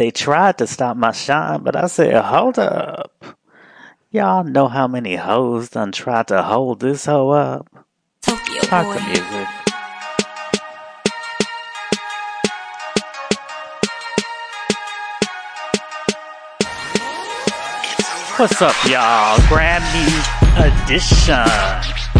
They 0.00 0.10
tried 0.10 0.56
to 0.56 0.66
stop 0.66 0.96
my 0.96 1.12
shine, 1.12 1.62
but 1.62 1.76
I 1.76 1.86
said, 1.86 2.24
hold 2.24 2.58
up. 2.58 3.22
Y'all 4.10 4.44
know 4.44 4.66
how 4.66 4.88
many 4.88 5.16
hoes 5.16 5.68
done 5.68 5.92
tried 5.92 6.28
to 6.28 6.42
hold 6.42 6.80
this 6.80 7.04
hoe 7.04 7.28
up? 7.28 7.68
Tokyo 8.22 8.62
Talk 8.62 8.86
boy. 8.86 8.94
the 8.94 9.00
music. 9.02 9.48
What's 18.38 18.62
up, 18.62 18.74
y'all? 18.88 19.36
Grammy 19.50 20.08
edition. 20.56 21.44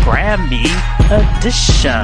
Grammy 0.05 0.69
edition. 1.09 2.03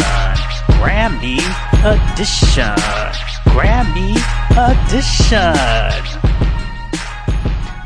Grammy 0.81 1.37
edition. 1.85 3.36
Grammy 3.57 4.13
edition. 4.53 5.57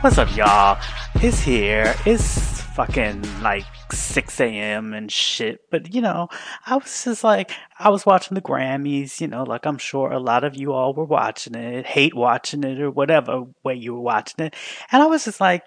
What's 0.00 0.18
up, 0.18 0.36
y'all? 0.36 0.82
It's 1.22 1.38
here. 1.38 1.94
It's 2.04 2.60
fucking 2.74 3.22
like 3.40 3.62
6 3.92 4.40
a.m. 4.40 4.92
and 4.94 5.12
shit. 5.12 5.60
But, 5.70 5.94
you 5.94 6.00
know, 6.00 6.26
I 6.66 6.74
was 6.74 7.04
just 7.04 7.22
like, 7.22 7.52
I 7.78 7.88
was 7.88 8.04
watching 8.04 8.34
the 8.34 8.40
Grammys, 8.40 9.20
you 9.20 9.28
know, 9.28 9.44
like 9.44 9.64
I'm 9.64 9.78
sure 9.78 10.10
a 10.10 10.18
lot 10.18 10.42
of 10.42 10.56
you 10.56 10.72
all 10.72 10.92
were 10.92 11.04
watching 11.04 11.54
it, 11.54 11.86
hate 11.86 12.16
watching 12.16 12.64
it, 12.64 12.80
or 12.80 12.90
whatever 12.90 13.44
way 13.62 13.76
you 13.76 13.94
were 13.94 14.00
watching 14.00 14.46
it. 14.46 14.56
And 14.90 15.00
I 15.04 15.06
was 15.06 15.24
just 15.24 15.40
like, 15.40 15.62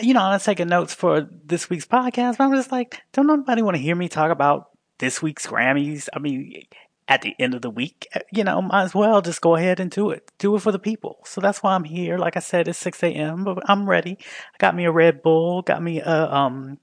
you 0.00 0.14
know, 0.14 0.22
I 0.22 0.34
was 0.34 0.44
taking 0.44 0.68
notes 0.68 0.94
for 0.94 1.28
this 1.44 1.68
week's 1.68 1.86
podcast, 1.86 2.38
but 2.38 2.44
I'm 2.44 2.54
just 2.54 2.70
like, 2.70 3.02
don't 3.12 3.26
nobody 3.26 3.62
want 3.62 3.76
to 3.76 3.82
hear 3.82 3.96
me 3.96 4.08
talk 4.08 4.30
about 4.30 4.70
this 4.98 5.20
week's 5.20 5.44
Grammys? 5.44 6.08
I 6.14 6.20
mean, 6.20 6.62
at 7.06 7.22
the 7.22 7.34
end 7.38 7.54
of 7.54 7.62
the 7.62 7.70
week, 7.70 8.08
you 8.32 8.44
know, 8.44 8.62
might 8.62 8.84
as 8.84 8.94
well 8.94 9.20
just 9.20 9.40
go 9.40 9.56
ahead 9.56 9.78
and 9.78 9.90
do 9.90 10.10
it. 10.10 10.30
Do 10.38 10.56
it 10.56 10.60
for 10.60 10.72
the 10.72 10.78
people. 10.78 11.18
So 11.24 11.40
that's 11.40 11.62
why 11.62 11.74
I'm 11.74 11.84
here. 11.84 12.16
Like 12.16 12.36
I 12.36 12.40
said, 12.40 12.66
it's 12.66 12.78
6 12.78 13.02
a.m., 13.02 13.44
but 13.44 13.58
I'm 13.68 13.88
ready. 13.88 14.16
I 14.18 14.56
got 14.58 14.74
me 14.74 14.86
a 14.86 14.90
Red 14.90 15.22
Bull, 15.22 15.62
got 15.62 15.82
me 15.82 16.00
a, 16.00 16.32
um, 16.32 16.78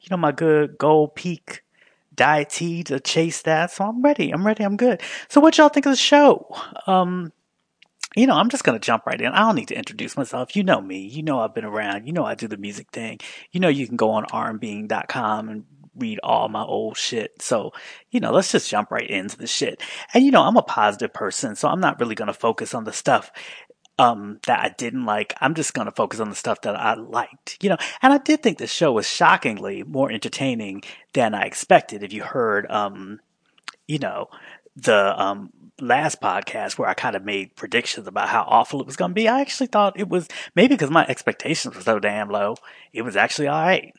you 0.00 0.08
know, 0.10 0.16
my 0.16 0.32
good 0.32 0.78
Gold 0.78 1.16
Peak 1.16 1.62
diet 2.14 2.50
tea 2.50 2.84
to 2.84 3.00
chase 3.00 3.42
that. 3.42 3.70
So 3.70 3.84
I'm 3.84 4.02
ready. 4.02 4.30
I'm 4.30 4.46
ready. 4.46 4.64
I'm 4.64 4.76
good. 4.76 5.00
So 5.28 5.40
what 5.40 5.56
y'all 5.58 5.70
think 5.70 5.86
of 5.86 5.92
the 5.92 5.96
show? 5.96 6.54
Um, 6.86 7.32
you 8.16 8.26
know, 8.26 8.34
I'm 8.34 8.48
just 8.48 8.64
gonna 8.64 8.78
jump 8.78 9.06
right 9.06 9.20
in. 9.20 9.32
I 9.32 9.40
don't 9.40 9.54
need 9.54 9.68
to 9.68 9.76
introduce 9.76 10.16
myself. 10.16 10.56
You 10.56 10.64
know 10.64 10.80
me. 10.80 11.06
You 11.06 11.22
know 11.22 11.40
I've 11.40 11.54
been 11.54 11.64
around. 11.64 12.06
You 12.06 12.12
know 12.12 12.24
I 12.24 12.34
do 12.34 12.48
the 12.48 12.56
music 12.56 12.90
thing. 12.90 13.20
You 13.52 13.60
know 13.60 13.68
you 13.68 13.86
can 13.86 13.96
go 13.96 14.10
on 14.10 14.24
rmbing.com 14.24 15.48
and 15.48 15.64
read 15.98 16.20
all 16.22 16.48
my 16.48 16.62
old 16.62 16.96
shit. 16.96 17.42
So, 17.42 17.72
you 18.10 18.20
know, 18.20 18.32
let's 18.32 18.52
just 18.52 18.70
jump 18.70 18.90
right 18.90 19.08
into 19.08 19.36
the 19.36 19.46
shit. 19.46 19.82
And 20.14 20.24
you 20.24 20.30
know, 20.30 20.42
I'm 20.42 20.56
a 20.56 20.62
positive 20.62 21.12
person, 21.12 21.56
so 21.56 21.68
I'm 21.68 21.80
not 21.80 22.00
really 22.00 22.14
gonna 22.14 22.32
focus 22.32 22.74
on 22.74 22.84
the 22.84 22.92
stuff 22.92 23.30
um 23.98 24.38
that 24.46 24.60
I 24.60 24.74
didn't 24.76 25.04
like. 25.04 25.34
I'm 25.40 25.54
just 25.54 25.74
gonna 25.74 25.90
focus 25.90 26.20
on 26.20 26.30
the 26.30 26.36
stuff 26.36 26.60
that 26.62 26.76
I 26.76 26.94
liked. 26.94 27.58
You 27.62 27.70
know, 27.70 27.78
and 28.02 28.12
I 28.12 28.18
did 28.18 28.42
think 28.42 28.58
the 28.58 28.66
show 28.66 28.92
was 28.92 29.08
shockingly 29.08 29.82
more 29.82 30.10
entertaining 30.10 30.82
than 31.14 31.34
I 31.34 31.42
expected. 31.42 32.02
If 32.02 32.12
you 32.12 32.22
heard 32.22 32.70
um 32.70 33.20
you 33.88 33.98
know, 33.98 34.28
the 34.76 35.20
um, 35.20 35.50
last 35.80 36.20
podcast 36.20 36.78
where 36.78 36.88
I 36.88 36.94
kind 36.94 37.16
of 37.16 37.24
made 37.24 37.56
predictions 37.56 38.06
about 38.06 38.28
how 38.28 38.42
awful 38.42 38.80
it 38.80 38.86
was 38.86 38.96
going 38.96 39.10
to 39.10 39.14
be, 39.14 39.26
I 39.26 39.40
actually 39.40 39.66
thought 39.68 39.98
it 39.98 40.08
was 40.08 40.28
maybe 40.54 40.74
because 40.74 40.90
my 40.90 41.06
expectations 41.06 41.74
were 41.74 41.80
so 41.80 41.98
damn 41.98 42.28
low, 42.28 42.56
it 42.92 43.02
was 43.02 43.16
actually 43.16 43.48
all 43.48 43.60
right. 43.60 43.94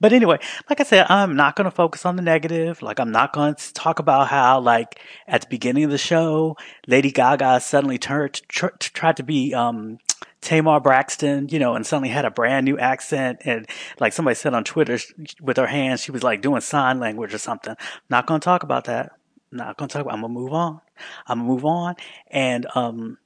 But 0.00 0.12
anyway, 0.12 0.38
like 0.68 0.80
I 0.80 0.84
said, 0.84 1.06
I'm 1.08 1.36
not 1.36 1.56
going 1.56 1.64
to 1.64 1.70
focus 1.70 2.04
on 2.04 2.16
the 2.16 2.22
negative. 2.22 2.82
Like, 2.82 3.00
I'm 3.00 3.12
not 3.12 3.32
going 3.32 3.54
to 3.54 3.72
talk 3.72 3.98
about 3.98 4.28
how, 4.28 4.60
like, 4.60 5.00
at 5.26 5.42
the 5.42 5.46
beginning 5.48 5.84
of 5.84 5.90
the 5.90 5.98
show, 5.98 6.56
Lady 6.86 7.10
Gaga 7.10 7.60
suddenly 7.60 7.98
turned, 7.98 8.42
tr- 8.48 8.76
tried 8.78 9.16
to 9.16 9.22
be, 9.22 9.54
um, 9.54 9.98
Tamar 10.42 10.78
Braxton, 10.78 11.48
you 11.48 11.58
know, 11.58 11.74
and 11.74 11.84
suddenly 11.84 12.08
had 12.08 12.24
a 12.24 12.30
brand 12.30 12.64
new 12.64 12.78
accent. 12.78 13.40
And 13.44 13.66
like 13.98 14.12
somebody 14.12 14.36
said 14.36 14.54
on 14.54 14.62
Twitter 14.62 14.98
with 15.40 15.56
her 15.56 15.66
hands, 15.66 16.02
she 16.02 16.12
was 16.12 16.22
like 16.22 16.40
doing 16.40 16.60
sign 16.60 17.00
language 17.00 17.34
or 17.34 17.38
something. 17.38 17.74
Not 18.10 18.26
going 18.26 18.40
to 18.40 18.44
talk 18.44 18.62
about 18.62 18.84
that. 18.84 19.12
Not 19.50 19.76
going 19.76 19.88
to 19.88 19.92
talk 19.92 20.02
about, 20.02 20.14
I'm 20.14 20.20
going 20.20 20.34
to 20.34 20.40
move 20.40 20.52
on. 20.52 20.80
I'm 21.26 21.38
going 21.38 21.48
to 21.48 21.52
move 21.52 21.64
on. 21.64 21.96
And, 22.30 22.66
um, 22.76 23.18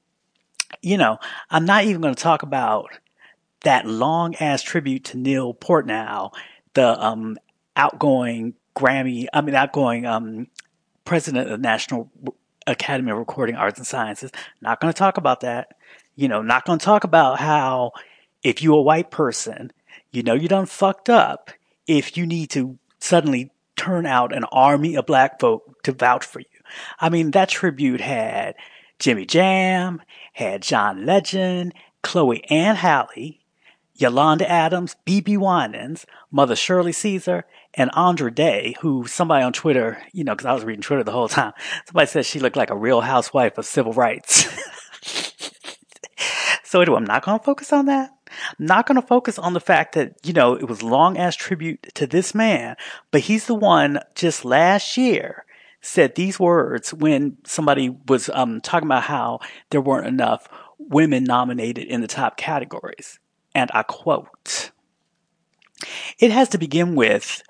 you 0.81 0.97
know, 0.97 1.19
I'm 1.51 1.67
not 1.67 1.85
even 1.85 2.01
going 2.01 2.15
to 2.15 2.23
talk 2.23 2.43
about 2.43 2.89
that 3.65 3.87
long 3.87 4.35
ass 4.37 4.63
tribute 4.63 5.05
to 5.05 5.19
Neil 5.19 5.53
Portnow, 5.53 6.33
the, 6.75 7.03
um, 7.05 7.39
outgoing 7.77 8.55
Grammy, 8.77 9.27
I 9.33 9.41
mean, 9.41 9.55
outgoing, 9.55 10.07
um, 10.07 10.49
president 11.05 11.51
of 11.51 11.51
the 11.51 11.59
National 11.59 12.11
Academy 12.67 13.11
of 13.11 13.19
Recording 13.19 13.57
Arts 13.57 13.79
and 13.79 13.87
Sciences. 13.87 14.31
Not 14.61 14.81
going 14.81 14.93
to 14.93 14.99
talk 14.99 15.17
about 15.17 15.41
that. 15.41 15.77
You 16.15 16.29
know, 16.29 16.43
not 16.43 16.65
going 16.65 16.79
to 16.79 16.85
talk 16.85 17.05
about 17.05 17.41
how 17.41 17.93
if 18.43 18.63
you're 18.63 18.79
a 18.79 18.83
white 18.83 19.11
person, 19.11 19.73
you 20.13 20.23
know 20.23 20.35
you 20.35 20.49
done 20.49 20.67
fucked 20.67 21.09
up 21.09 21.51
if 21.87 22.17
you 22.17 22.27
need 22.27 22.51
to 22.51 22.79
suddenly 23.01 23.51
turn 23.77 24.07
out 24.07 24.35
an 24.35 24.45
army 24.45 24.95
of 24.95 25.07
black 25.07 25.41
folk 25.41 25.83
to 25.83 25.93
vouch 25.93 26.25
for 26.25 26.41
you. 26.41 26.47
I 27.01 27.09
mean, 27.09 27.33
that 27.33 27.49
tribute 27.49 28.01
had 28.01 28.55
Jimmy 28.99 29.27
Jam, 29.27 30.03
had 30.35 30.63
John 30.63 31.07
Legend, 31.07 31.75
Chloe 32.03 32.45
x 32.51 32.79
Halle, 32.79 33.40
Yolanda 34.01 34.51
Adams, 34.51 34.97
BeBe 35.07 35.37
Winans, 35.37 36.07
Mother 36.31 36.57
Shirley 36.57 36.93
Caesar, 36.93 37.45
and 37.75 37.91
Andra 37.95 38.33
Day, 38.33 38.75
who 38.81 39.07
somebody 39.07 39.45
on 39.45 39.53
Twitter, 39.53 40.03
you 40.13 40.25
know, 40.25 40.33
because 40.33 40.47
I 40.47 40.55
was 40.55 40.65
reading 40.65 40.83
Twitter 40.83 41.05
the 41.05 41.13
whole 41.13 41.29
time, 41.29 41.53
somebody 41.87 42.07
said 42.07 42.25
she 42.25 42.41
looked 42.41 42.57
like 42.57 42.71
a 42.71 42.77
real 42.77 43.03
housewife 43.03 43.59
of 43.59 43.67
civil 43.67 43.93
rights. 43.93 44.49
so 46.65 46.81
anyway, 46.81 46.97
I'm 46.97 47.05
not 47.05 47.25
going 47.25 47.39
to 47.39 47.45
focus 47.45 47.73
on 47.73 47.87
that. 47.87 48.11
I'm 48.59 48.67
not 48.67 48.87
going 48.87 49.01
to 49.01 49.07
focus 49.07 49.39
on 49.39 49.53
the 49.53 49.61
fact 49.61 49.95
that, 49.95 50.15
you 50.25 50.33
know, 50.33 50.55
it 50.55 50.69
was 50.69 50.83
long 50.83 51.19
ass 51.19 51.37
tribute 51.37 51.95
to 51.95 52.07
this 52.07 52.35
man, 52.35 52.77
but 53.11 53.23
he's 53.23 53.47
the 53.47 53.55
one 53.55 54.01
just 54.15 54.45
last 54.45 54.97
year 54.97 55.45
said 55.83 56.15
these 56.15 56.39
words 56.39 56.93
when 56.93 57.37
somebody 57.45 57.91
was 58.07 58.29
um, 58.31 58.61
talking 58.61 58.87
about 58.87 59.05
how 59.05 59.41
there 59.71 59.81
weren't 59.81 60.07
enough 60.07 60.47
women 60.79 61.25
nominated 61.25 61.87
in 61.87 62.01
the 62.01 62.07
top 62.07 62.37
categories. 62.37 63.19
And 63.55 63.71
I 63.75 63.83
quote, 63.83 64.71
it 66.19 66.31
has 66.31 66.49
to 66.51 66.59
begin 66.59 66.95
with 66.95 67.43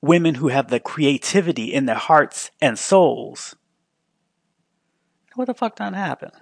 women 0.00 0.36
who 0.36 0.48
have 0.48 0.68
the 0.68 0.80
creativity 0.80 1.72
in 1.72 1.86
their 1.86 1.96
hearts 1.96 2.50
and 2.60 2.78
souls. 2.78 3.56
What 5.34 5.46
the 5.46 5.54
fuck 5.54 5.76
done 5.76 5.94
happened? 5.94 6.32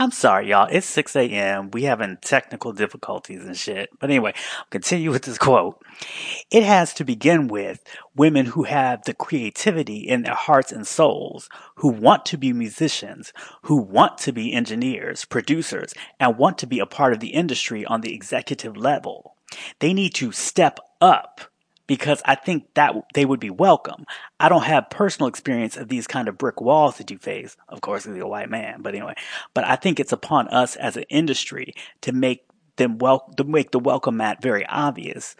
I'm 0.00 0.12
sorry, 0.12 0.50
y'all. 0.50 0.68
It's 0.70 0.86
6 0.86 1.16
a.m. 1.16 1.72
We 1.72 1.82
having 1.82 2.18
technical 2.22 2.72
difficulties 2.72 3.44
and 3.44 3.56
shit. 3.56 3.90
But 3.98 4.10
anyway, 4.10 4.32
I'll 4.56 4.66
continue 4.70 5.10
with 5.10 5.22
this 5.22 5.38
quote. 5.38 5.84
It 6.52 6.62
has 6.62 6.94
to 6.94 7.04
begin 7.04 7.48
with 7.48 7.82
women 8.14 8.46
who 8.46 8.62
have 8.62 9.02
the 9.02 9.12
creativity 9.12 9.96
in 9.96 10.22
their 10.22 10.36
hearts 10.36 10.70
and 10.70 10.86
souls, 10.86 11.48
who 11.74 11.88
want 11.88 12.24
to 12.26 12.36
be 12.36 12.52
musicians, 12.52 13.32
who 13.62 13.76
want 13.76 14.18
to 14.18 14.30
be 14.30 14.52
engineers, 14.52 15.24
producers, 15.24 15.94
and 16.20 16.38
want 16.38 16.58
to 16.58 16.68
be 16.68 16.78
a 16.78 16.86
part 16.86 17.12
of 17.12 17.18
the 17.18 17.34
industry 17.34 17.84
on 17.84 18.02
the 18.02 18.14
executive 18.14 18.76
level. 18.76 19.34
They 19.80 19.92
need 19.92 20.14
to 20.14 20.30
step 20.30 20.78
up 21.00 21.40
because 21.88 22.22
I 22.24 22.36
think 22.36 22.72
that 22.74 22.94
they 23.14 23.24
would 23.24 23.40
be 23.40 23.50
welcome. 23.50 24.04
I 24.38 24.48
don't 24.48 24.62
have 24.62 24.90
personal 24.90 25.26
experience 25.28 25.76
of 25.76 25.88
these 25.88 26.06
kind 26.06 26.28
of 26.28 26.38
brick 26.38 26.60
walls 26.60 26.98
that 26.98 27.10
you 27.10 27.18
face, 27.18 27.56
of 27.68 27.80
course, 27.80 28.06
as 28.06 28.16
a 28.16 28.26
white 28.26 28.50
man, 28.50 28.82
but 28.82 28.94
anyway, 28.94 29.14
but 29.54 29.64
I 29.64 29.74
think 29.74 29.98
it's 29.98 30.12
upon 30.12 30.46
us 30.48 30.76
as 30.76 30.96
an 30.96 31.04
industry 31.08 31.74
to 32.02 32.12
make 32.12 32.44
them 32.76 32.98
well, 32.98 33.32
to 33.36 33.42
make 33.42 33.72
the 33.72 33.80
welcome 33.80 34.18
mat 34.18 34.40
very 34.40 34.64
obvious. 34.66 35.34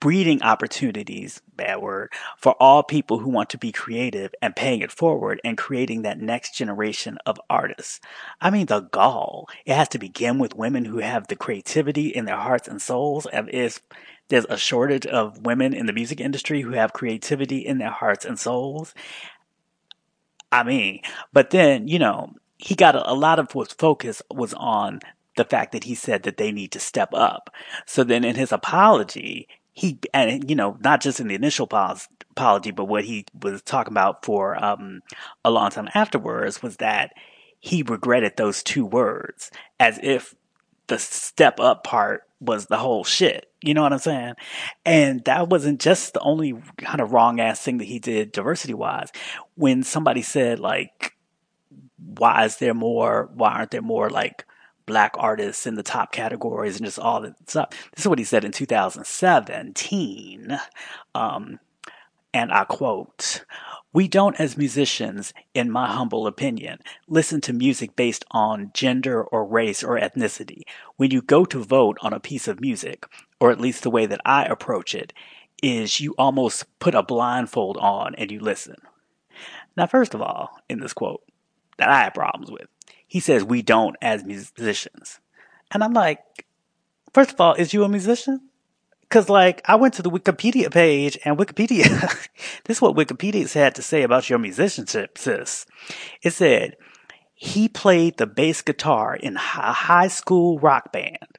Breeding 0.00 0.42
opportunities, 0.42 1.40
bad 1.56 1.80
word, 1.80 2.12
for 2.36 2.52
all 2.60 2.82
people 2.82 3.20
who 3.20 3.30
want 3.30 3.48
to 3.50 3.58
be 3.58 3.72
creative 3.72 4.34
and 4.42 4.54
paying 4.54 4.80
it 4.80 4.92
forward 4.92 5.40
and 5.44 5.56
creating 5.56 6.02
that 6.02 6.20
next 6.20 6.54
generation 6.54 7.16
of 7.24 7.40
artists. 7.48 8.00
I 8.38 8.50
mean, 8.50 8.66
the 8.66 8.80
gall. 8.80 9.48
It 9.64 9.74
has 9.74 9.88
to 9.90 9.98
begin 9.98 10.38
with 10.38 10.56
women 10.56 10.84
who 10.84 10.98
have 10.98 11.28
the 11.28 11.36
creativity 11.36 12.08
in 12.08 12.26
their 12.26 12.36
hearts 12.36 12.68
and 12.68 12.82
souls. 12.82 13.24
And 13.24 13.48
if 13.50 13.80
there's 14.28 14.46
a 14.48 14.56
shortage 14.56 15.06
of 15.06 15.44
women 15.44 15.74
in 15.74 15.86
the 15.86 15.92
music 15.92 16.20
industry 16.20 16.62
who 16.62 16.72
have 16.72 16.92
creativity 16.92 17.58
in 17.58 17.78
their 17.78 17.90
hearts 17.90 18.24
and 18.24 18.38
souls. 18.38 18.94
I 20.50 20.62
mean, 20.62 21.00
but 21.32 21.50
then, 21.50 21.88
you 21.88 21.98
know, 21.98 22.34
he 22.58 22.74
got 22.74 22.96
a, 22.96 23.10
a 23.10 23.14
lot 23.14 23.38
of 23.38 23.52
his 23.52 23.72
focus 23.72 24.22
was 24.30 24.54
on 24.54 25.00
the 25.36 25.44
fact 25.44 25.72
that 25.72 25.84
he 25.84 25.94
said 25.94 26.22
that 26.22 26.36
they 26.36 26.52
need 26.52 26.72
to 26.72 26.80
step 26.80 27.10
up. 27.12 27.50
So 27.86 28.04
then 28.04 28.24
in 28.24 28.36
his 28.36 28.52
apology, 28.52 29.48
he, 29.72 29.98
and 30.12 30.48
you 30.48 30.54
know, 30.56 30.78
not 30.80 31.00
just 31.00 31.18
in 31.18 31.28
the 31.28 31.34
initial 31.34 31.66
apology, 31.66 32.70
but 32.70 32.84
what 32.84 33.04
he 33.04 33.26
was 33.42 33.62
talking 33.62 33.92
about 33.92 34.24
for, 34.24 34.62
um, 34.64 35.02
a 35.44 35.50
long 35.50 35.70
time 35.70 35.88
afterwards 35.94 36.62
was 36.62 36.76
that 36.76 37.12
he 37.58 37.82
regretted 37.82 38.36
those 38.36 38.62
two 38.62 38.86
words 38.86 39.50
as 39.80 39.98
if 40.02 40.34
the 40.86 40.98
step 40.98 41.58
up 41.58 41.82
part 41.82 42.22
was 42.40 42.66
the 42.66 42.76
whole 42.76 43.04
shit. 43.04 43.50
You 43.66 43.74
know 43.74 43.82
what 43.82 43.92
I'm 43.92 43.98
saying? 43.98 44.34
And 44.84 45.24
that 45.24 45.48
wasn't 45.48 45.80
just 45.80 46.14
the 46.14 46.20
only 46.20 46.54
kind 46.78 47.00
of 47.00 47.12
wrong 47.12 47.40
ass 47.40 47.60
thing 47.60 47.78
that 47.78 47.84
he 47.84 47.98
did 47.98 48.32
diversity 48.32 48.74
wise. 48.74 49.10
When 49.54 49.82
somebody 49.82 50.22
said 50.22 50.58
like, 50.58 51.12
why 51.96 52.44
is 52.44 52.58
there 52.58 52.74
more, 52.74 53.30
why 53.34 53.52
aren't 53.52 53.70
there 53.70 53.82
more 53.82 54.10
like 54.10 54.44
black 54.86 55.14
artists 55.18 55.66
in 55.66 55.74
the 55.74 55.82
top 55.82 56.12
categories 56.12 56.76
and 56.76 56.84
just 56.84 56.98
all 56.98 57.20
that 57.22 57.34
stuff. 57.48 57.70
This 57.94 58.04
is 58.04 58.08
what 58.08 58.18
he 58.18 58.24
said 58.24 58.44
in 58.44 58.52
2017. 58.52 60.58
Um, 61.14 61.60
and 62.32 62.52
I 62.52 62.64
quote, 62.64 63.44
we 63.92 64.08
don't, 64.08 64.38
as 64.40 64.56
musicians, 64.56 65.32
in 65.54 65.70
my 65.70 65.86
humble 65.86 66.26
opinion, 66.26 66.80
listen 67.06 67.40
to 67.42 67.52
music 67.52 67.94
based 67.94 68.24
on 68.32 68.72
gender 68.74 69.22
or 69.22 69.46
race 69.46 69.84
or 69.84 69.98
ethnicity. 69.98 70.62
When 70.96 71.12
you 71.12 71.22
go 71.22 71.44
to 71.44 71.62
vote 71.62 71.96
on 72.02 72.12
a 72.12 72.18
piece 72.18 72.48
of 72.48 72.60
music, 72.60 73.06
or 73.44 73.50
at 73.50 73.60
least 73.60 73.82
the 73.82 73.90
way 73.90 74.06
that 74.06 74.22
I 74.24 74.46
approach 74.46 74.94
it, 74.94 75.12
is 75.62 76.00
you 76.00 76.14
almost 76.16 76.64
put 76.78 76.94
a 76.94 77.02
blindfold 77.02 77.76
on 77.76 78.14
and 78.14 78.30
you 78.30 78.40
listen. 78.40 78.76
Now, 79.76 79.86
first 79.86 80.14
of 80.14 80.22
all, 80.22 80.58
in 80.70 80.80
this 80.80 80.94
quote 80.94 81.22
that 81.76 81.90
I 81.90 82.04
have 82.04 82.14
problems 82.14 82.50
with, 82.50 82.68
he 83.06 83.20
says 83.20 83.44
we 83.44 83.60
don't 83.60 83.96
as 84.00 84.24
musicians. 84.24 85.20
And 85.70 85.84
I'm 85.84 85.92
like, 85.92 86.20
first 87.12 87.34
of 87.34 87.40
all, 87.42 87.52
is 87.52 87.74
you 87.74 87.84
a 87.84 87.88
musician? 87.88 88.48
Cause 89.10 89.28
like 89.28 89.60
I 89.66 89.74
went 89.76 89.92
to 89.94 90.02
the 90.02 90.10
Wikipedia 90.10 90.72
page 90.72 91.18
and 91.26 91.36
Wikipedia, 91.36 91.84
this 92.64 92.78
is 92.78 92.80
what 92.80 92.96
Wikipedia 92.96 93.52
had 93.52 93.74
to 93.74 93.82
say 93.82 94.04
about 94.04 94.30
your 94.30 94.38
musicianship, 94.38 95.18
sis. 95.18 95.66
It 96.22 96.30
said 96.30 96.78
he 97.34 97.68
played 97.68 98.16
the 98.16 98.26
bass 98.26 98.62
guitar 98.62 99.14
in 99.14 99.36
a 99.36 99.38
high 99.38 100.08
school 100.08 100.58
rock 100.60 100.92
band, 100.92 101.38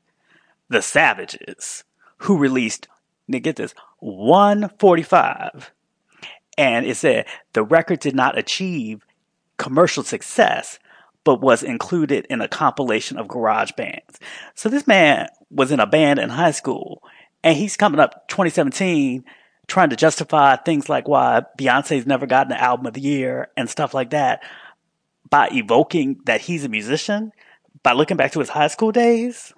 the 0.69 0.84
Savages, 0.84 1.84
who 2.17 2.38
released, 2.38 2.88
now 3.27 3.39
get 3.39 3.56
this, 3.56 3.73
145. 4.00 5.71
And 6.57 6.85
it 6.85 6.95
said 6.95 7.25
the 7.53 7.63
record 7.63 8.00
did 8.00 8.15
not 8.15 8.38
achieve 8.38 9.06
commercial 9.57 10.03
success, 10.03 10.79
but 11.23 11.41
was 11.41 11.63
included 11.63 12.25
in 12.29 12.41
a 12.41 12.47
compilation 12.47 13.17
of 13.17 13.27
garage 13.27 13.71
bands. 13.73 14.19
So 14.53 14.69
this 14.69 14.88
man 14.88 15.27
was 15.50 15.71
in 15.71 15.79
a 15.79 15.88
band 15.88 16.19
in 16.19 16.29
high 16.29 16.51
school 16.51 17.03
and 17.44 17.57
he's 17.57 17.77
coming 17.77 18.00
up 18.00 18.27
2017 18.27 19.23
trying 19.68 19.89
to 19.89 19.95
justify 19.95 20.56
things 20.56 20.89
like 20.89 21.07
why 21.07 21.44
Beyonce's 21.57 22.06
never 22.06 22.25
gotten 22.25 22.53
an 22.53 22.59
album 22.59 22.85
of 22.85 22.94
the 22.94 23.01
year 23.01 23.50
and 23.57 23.69
stuff 23.69 23.94
like 23.94 24.11
that 24.11 24.44
by 25.29 25.50
evoking 25.51 26.19
that 26.25 26.41
he's 26.41 26.63
a 26.63 26.69
musician, 26.69 27.31
by 27.81 27.94
looking 27.94 28.18
back 28.18 28.31
to 28.33 28.39
his 28.39 28.50
high 28.50 28.68
school 28.68 28.91
days. 28.91 29.53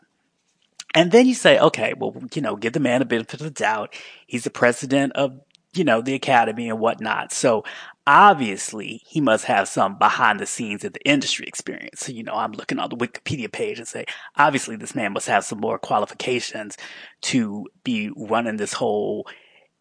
And 0.98 1.12
then 1.12 1.28
you 1.28 1.36
say, 1.36 1.60
okay, 1.60 1.94
well, 1.96 2.16
you 2.34 2.42
know, 2.42 2.56
give 2.56 2.74
the 2.74 2.80
man 2.80 3.02
a 3.02 3.06
benefit 3.06 3.40
of 3.40 3.46
the 3.46 3.52
doubt. 3.52 3.94
He's 4.26 4.44
the 4.44 4.50
president 4.50 5.14
of, 5.14 5.40
you 5.74 5.84
know, 5.84 6.02
the 6.02 6.16
academy 6.16 6.70
and 6.70 6.80
whatnot. 6.80 7.32
So 7.32 7.64
obviously 8.08 9.04
he 9.06 9.22
must 9.22 9.46
have 9.46 9.68
some 9.68 9.98
behind 10.00 10.40
the 10.40 10.46
scenes 10.46 10.84
of 10.84 10.94
the 10.94 11.04
industry 11.06 11.46
experience. 11.46 12.00
So, 12.00 12.12
you 12.12 12.24
know, 12.24 12.34
I'm 12.34 12.54
looking 12.54 12.80
on 12.80 12.90
the 12.90 12.98
Wikipedia 12.98 13.52
page 13.52 13.78
and 13.78 13.88
say, 13.88 14.06
obviously 14.36 14.76
this 14.76 14.96
man 14.96 15.14
must 15.14 15.28
have 15.28 15.46
some 15.46 15.60
more 15.60 15.78
qualifications 15.78 16.78
to 17.22 17.68
be 17.84 18.10
running 18.16 18.58
this 18.58 18.74
whole 18.74 19.28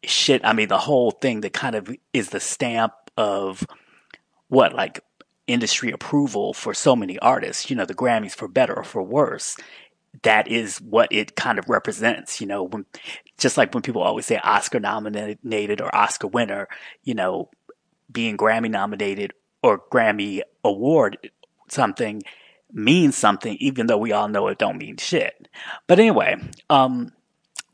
shit. 0.04 0.44
I 0.44 0.52
mean, 0.52 0.68
the 0.68 0.76
whole 0.76 1.12
thing 1.12 1.40
that 1.40 1.54
kind 1.54 1.76
of 1.76 1.90
is 2.12 2.28
the 2.28 2.40
stamp 2.40 2.92
of 3.16 3.66
what, 4.48 4.74
like 4.74 5.00
industry 5.46 5.92
approval 5.92 6.52
for 6.52 6.74
so 6.74 6.96
many 6.96 7.18
artists, 7.20 7.70
you 7.70 7.76
know, 7.76 7.86
the 7.86 7.94
Grammys 7.94 8.34
for 8.34 8.48
better 8.48 8.76
or 8.76 8.84
for 8.84 9.02
worse. 9.02 9.56
That 10.22 10.48
is 10.48 10.78
what 10.78 11.08
it 11.10 11.36
kind 11.36 11.58
of 11.58 11.68
represents, 11.68 12.40
you 12.40 12.46
know, 12.46 12.62
when, 12.62 12.86
just 13.38 13.56
like 13.56 13.74
when 13.74 13.82
people 13.82 14.02
always 14.02 14.26
say 14.26 14.38
Oscar 14.38 14.80
nominated 14.80 15.80
or 15.80 15.94
Oscar 15.94 16.28
winner, 16.28 16.68
you 17.04 17.14
know, 17.14 17.50
being 18.10 18.36
Grammy 18.36 18.70
nominated 18.70 19.32
or 19.62 19.82
Grammy 19.90 20.40
award 20.64 21.30
something 21.68 22.22
means 22.72 23.16
something, 23.16 23.56
even 23.60 23.86
though 23.86 23.98
we 23.98 24.12
all 24.12 24.28
know 24.28 24.48
it 24.48 24.58
don't 24.58 24.78
mean 24.78 24.96
shit. 24.96 25.48
But 25.86 25.98
anyway, 25.98 26.36
um, 26.70 27.12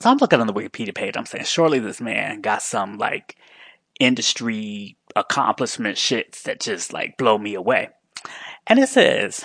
so 0.01 0.11
I'm 0.11 0.19
looking 0.19 0.41
on 0.41 0.47
the 0.47 0.53
Wikipedia 0.53 0.95
page. 0.95 1.17
I'm 1.17 1.27
saying, 1.27 1.45
surely 1.45 1.79
this 1.79 2.01
man 2.01 2.41
got 2.41 2.63
some 2.63 2.99
like 2.99 3.37
industry 4.01 4.97
accomplishment 5.15 5.97
shits 5.97 6.43
that 6.43 6.61
just 6.61 6.93
like 6.93 7.17
blow 7.17 7.39
me 7.39 7.55
away. 7.55 7.91
And 8.67 8.79
it 8.79 8.89
says, 8.89 9.45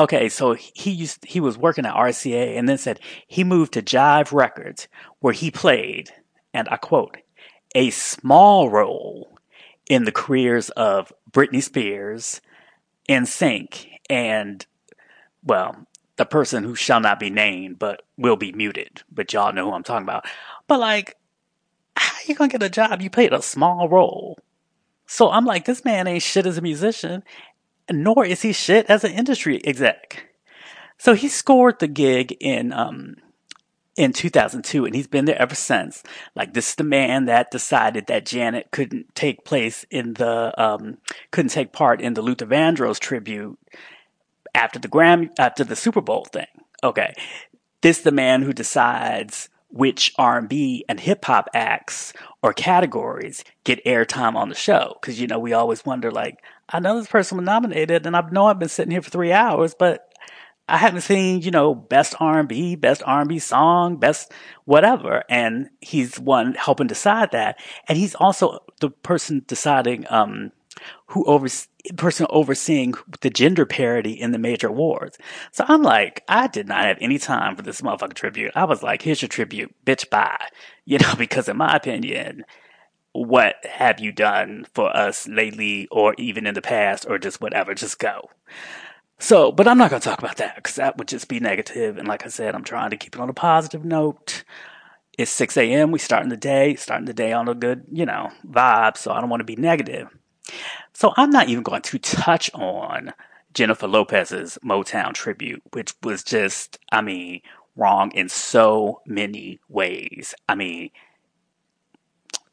okay, 0.00 0.28
so 0.28 0.54
he 0.54 0.90
used, 0.90 1.24
he 1.24 1.40
was 1.40 1.58
working 1.58 1.86
at 1.86 1.94
RCA 1.94 2.58
and 2.58 2.68
then 2.68 2.78
said 2.78 2.98
he 3.28 3.44
moved 3.44 3.74
to 3.74 3.82
Jive 3.82 4.32
Records 4.32 4.88
where 5.20 5.34
he 5.34 5.50
played, 5.50 6.10
and 6.52 6.68
I 6.70 6.76
quote, 6.76 7.18
a 7.74 7.90
small 7.90 8.70
role 8.70 9.38
in 9.88 10.04
the 10.04 10.12
careers 10.12 10.70
of 10.70 11.12
Britney 11.30 11.62
Spears, 11.62 12.40
and 13.08 13.26
NSYNC, 13.26 13.88
and, 14.08 14.64
well, 15.44 15.86
the 16.16 16.24
person 16.24 16.64
who 16.64 16.74
shall 16.74 17.00
not 17.00 17.18
be 17.18 17.30
named 17.30 17.78
but 17.78 18.02
will 18.16 18.36
be 18.36 18.52
muted. 18.52 19.02
But 19.10 19.32
y'all 19.32 19.52
know 19.52 19.66
who 19.66 19.72
I'm 19.72 19.82
talking 19.82 20.06
about. 20.06 20.26
But 20.66 20.80
like, 20.80 21.16
how 21.96 22.18
you 22.26 22.34
gonna 22.34 22.50
get 22.50 22.62
a 22.62 22.68
job? 22.68 23.00
You 23.00 23.10
played 23.10 23.32
a 23.32 23.42
small 23.42 23.88
role. 23.88 24.38
So 25.06 25.30
I'm 25.30 25.44
like, 25.44 25.64
this 25.64 25.84
man 25.84 26.06
ain't 26.06 26.22
shit 26.22 26.46
as 26.46 26.56
a 26.56 26.62
musician, 26.62 27.24
nor 27.90 28.24
is 28.24 28.42
he 28.42 28.52
shit 28.52 28.86
as 28.86 29.04
an 29.04 29.12
industry 29.12 29.64
exec. 29.66 30.26
So 30.98 31.14
he 31.14 31.28
scored 31.28 31.78
the 31.78 31.88
gig 31.88 32.36
in 32.40 32.72
um, 32.72 33.16
in 33.96 34.12
2002 34.12 34.86
and 34.86 34.94
he's 34.94 35.06
been 35.06 35.26
there 35.26 35.40
ever 35.40 35.54
since. 35.54 36.02
Like 36.34 36.54
this 36.54 36.70
is 36.70 36.74
the 36.76 36.84
man 36.84 37.26
that 37.26 37.50
decided 37.50 38.06
that 38.06 38.26
Janet 38.26 38.68
couldn't 38.70 39.14
take 39.14 39.44
place 39.44 39.84
in 39.90 40.14
the, 40.14 40.54
um, 40.60 40.98
couldn't 41.30 41.50
take 41.50 41.72
part 41.72 42.00
in 42.00 42.14
the 42.14 42.22
Luther 42.22 42.46
Vandross 42.46 42.98
tribute 42.98 43.58
after 44.54 44.78
the 44.78 44.88
Grammy, 44.88 45.28
after 45.38 45.64
the 45.64 45.76
Super 45.76 46.00
Bowl 46.00 46.24
thing. 46.24 46.46
Okay. 46.82 47.12
This 47.82 47.98
is 47.98 48.04
the 48.04 48.12
man 48.12 48.42
who 48.42 48.52
decides 48.52 49.50
which 49.68 50.12
R&B 50.18 50.84
and 50.88 50.98
hip 50.98 51.24
hop 51.26 51.48
acts 51.54 52.12
or 52.42 52.52
categories 52.52 53.44
get 53.64 53.84
airtime 53.84 54.34
on 54.34 54.48
the 54.48 54.54
show. 54.54 54.96
Cause 55.02 55.18
you 55.18 55.26
know, 55.26 55.38
we 55.38 55.52
always 55.52 55.84
wonder 55.84 56.10
like, 56.10 56.38
I 56.70 56.80
know 56.80 56.98
this 56.98 57.08
person 57.08 57.38
was 57.38 57.44
nominated 57.44 58.06
and 58.06 58.16
I 58.16 58.22
know 58.30 58.46
I've 58.46 58.58
been 58.58 58.68
sitting 58.68 58.92
here 58.92 59.02
for 59.02 59.10
three 59.10 59.32
hours, 59.32 59.74
but 59.78 60.06
I 60.68 60.76
haven't 60.76 61.00
seen, 61.00 61.42
you 61.42 61.50
know, 61.50 61.74
best 61.74 62.14
R&B, 62.20 62.76
best 62.76 63.02
R&B 63.04 63.40
song, 63.40 63.96
best 63.96 64.32
whatever. 64.66 65.24
And 65.28 65.68
he's 65.80 66.18
one 66.18 66.54
helping 66.54 66.86
decide 66.86 67.32
that. 67.32 67.58
And 67.88 67.98
he's 67.98 68.14
also 68.14 68.60
the 68.80 68.90
person 68.90 69.42
deciding, 69.48 70.06
um, 70.10 70.52
who 71.06 71.24
over, 71.24 71.48
person 71.96 72.26
overseeing 72.30 72.94
the 73.20 73.30
gender 73.30 73.66
parity 73.66 74.12
in 74.12 74.30
the 74.30 74.38
major 74.38 74.68
awards. 74.68 75.18
So 75.50 75.64
I'm 75.66 75.82
like, 75.82 76.22
I 76.28 76.46
did 76.46 76.68
not 76.68 76.84
have 76.84 76.98
any 77.00 77.18
time 77.18 77.56
for 77.56 77.62
this 77.62 77.80
motherfucking 77.80 78.14
tribute. 78.14 78.52
I 78.54 78.64
was 78.64 78.82
like, 78.82 79.02
here's 79.02 79.20
your 79.20 79.28
tribute, 79.28 79.74
bitch, 79.84 80.08
bye. 80.08 80.46
You 80.84 80.98
know, 80.98 81.14
because 81.18 81.48
in 81.48 81.56
my 81.56 81.74
opinion, 81.74 82.44
what 83.12 83.56
have 83.64 84.00
you 84.00 84.12
done 84.12 84.66
for 84.74 84.94
us 84.96 85.26
lately 85.28 85.88
or 85.90 86.14
even 86.18 86.46
in 86.46 86.54
the 86.54 86.62
past 86.62 87.06
or 87.08 87.18
just 87.18 87.40
whatever? 87.40 87.74
Just 87.74 87.98
go. 87.98 88.30
So, 89.18 89.52
but 89.52 89.68
I'm 89.68 89.78
not 89.78 89.90
going 89.90 90.00
to 90.00 90.08
talk 90.08 90.18
about 90.18 90.36
that 90.36 90.56
because 90.56 90.76
that 90.76 90.96
would 90.96 91.08
just 91.08 91.28
be 91.28 91.40
negative. 91.40 91.98
And 91.98 92.08
like 92.08 92.24
I 92.24 92.28
said, 92.28 92.54
I'm 92.54 92.64
trying 92.64 92.90
to 92.90 92.96
keep 92.96 93.14
it 93.14 93.20
on 93.20 93.28
a 93.28 93.34
positive 93.34 93.84
note. 93.84 94.44
It's 95.18 95.30
6 95.32 95.56
a.m. 95.58 95.90
We 95.90 95.98
starting 95.98 96.30
the 96.30 96.36
day, 96.36 96.76
starting 96.76 97.04
the 97.04 97.12
day 97.12 97.32
on 97.32 97.48
a 97.48 97.54
good, 97.54 97.84
you 97.92 98.06
know, 98.06 98.30
vibe. 98.48 98.96
So 98.96 99.12
I 99.12 99.20
don't 99.20 99.28
want 99.28 99.40
to 99.40 99.44
be 99.44 99.56
negative. 99.56 100.08
So 100.94 101.12
I'm 101.16 101.30
not 101.30 101.48
even 101.48 101.62
going 101.62 101.82
to 101.82 101.98
touch 101.98 102.50
on 102.54 103.12
Jennifer 103.52 103.86
Lopez's 103.86 104.58
Motown 104.64 105.12
tribute, 105.12 105.62
which 105.72 105.92
was 106.02 106.22
just, 106.22 106.78
I 106.90 107.02
mean, 107.02 107.42
wrong 107.76 108.12
in 108.12 108.28
so 108.28 109.02
many 109.06 109.60
ways. 109.68 110.34
I 110.48 110.54
mean, 110.54 110.90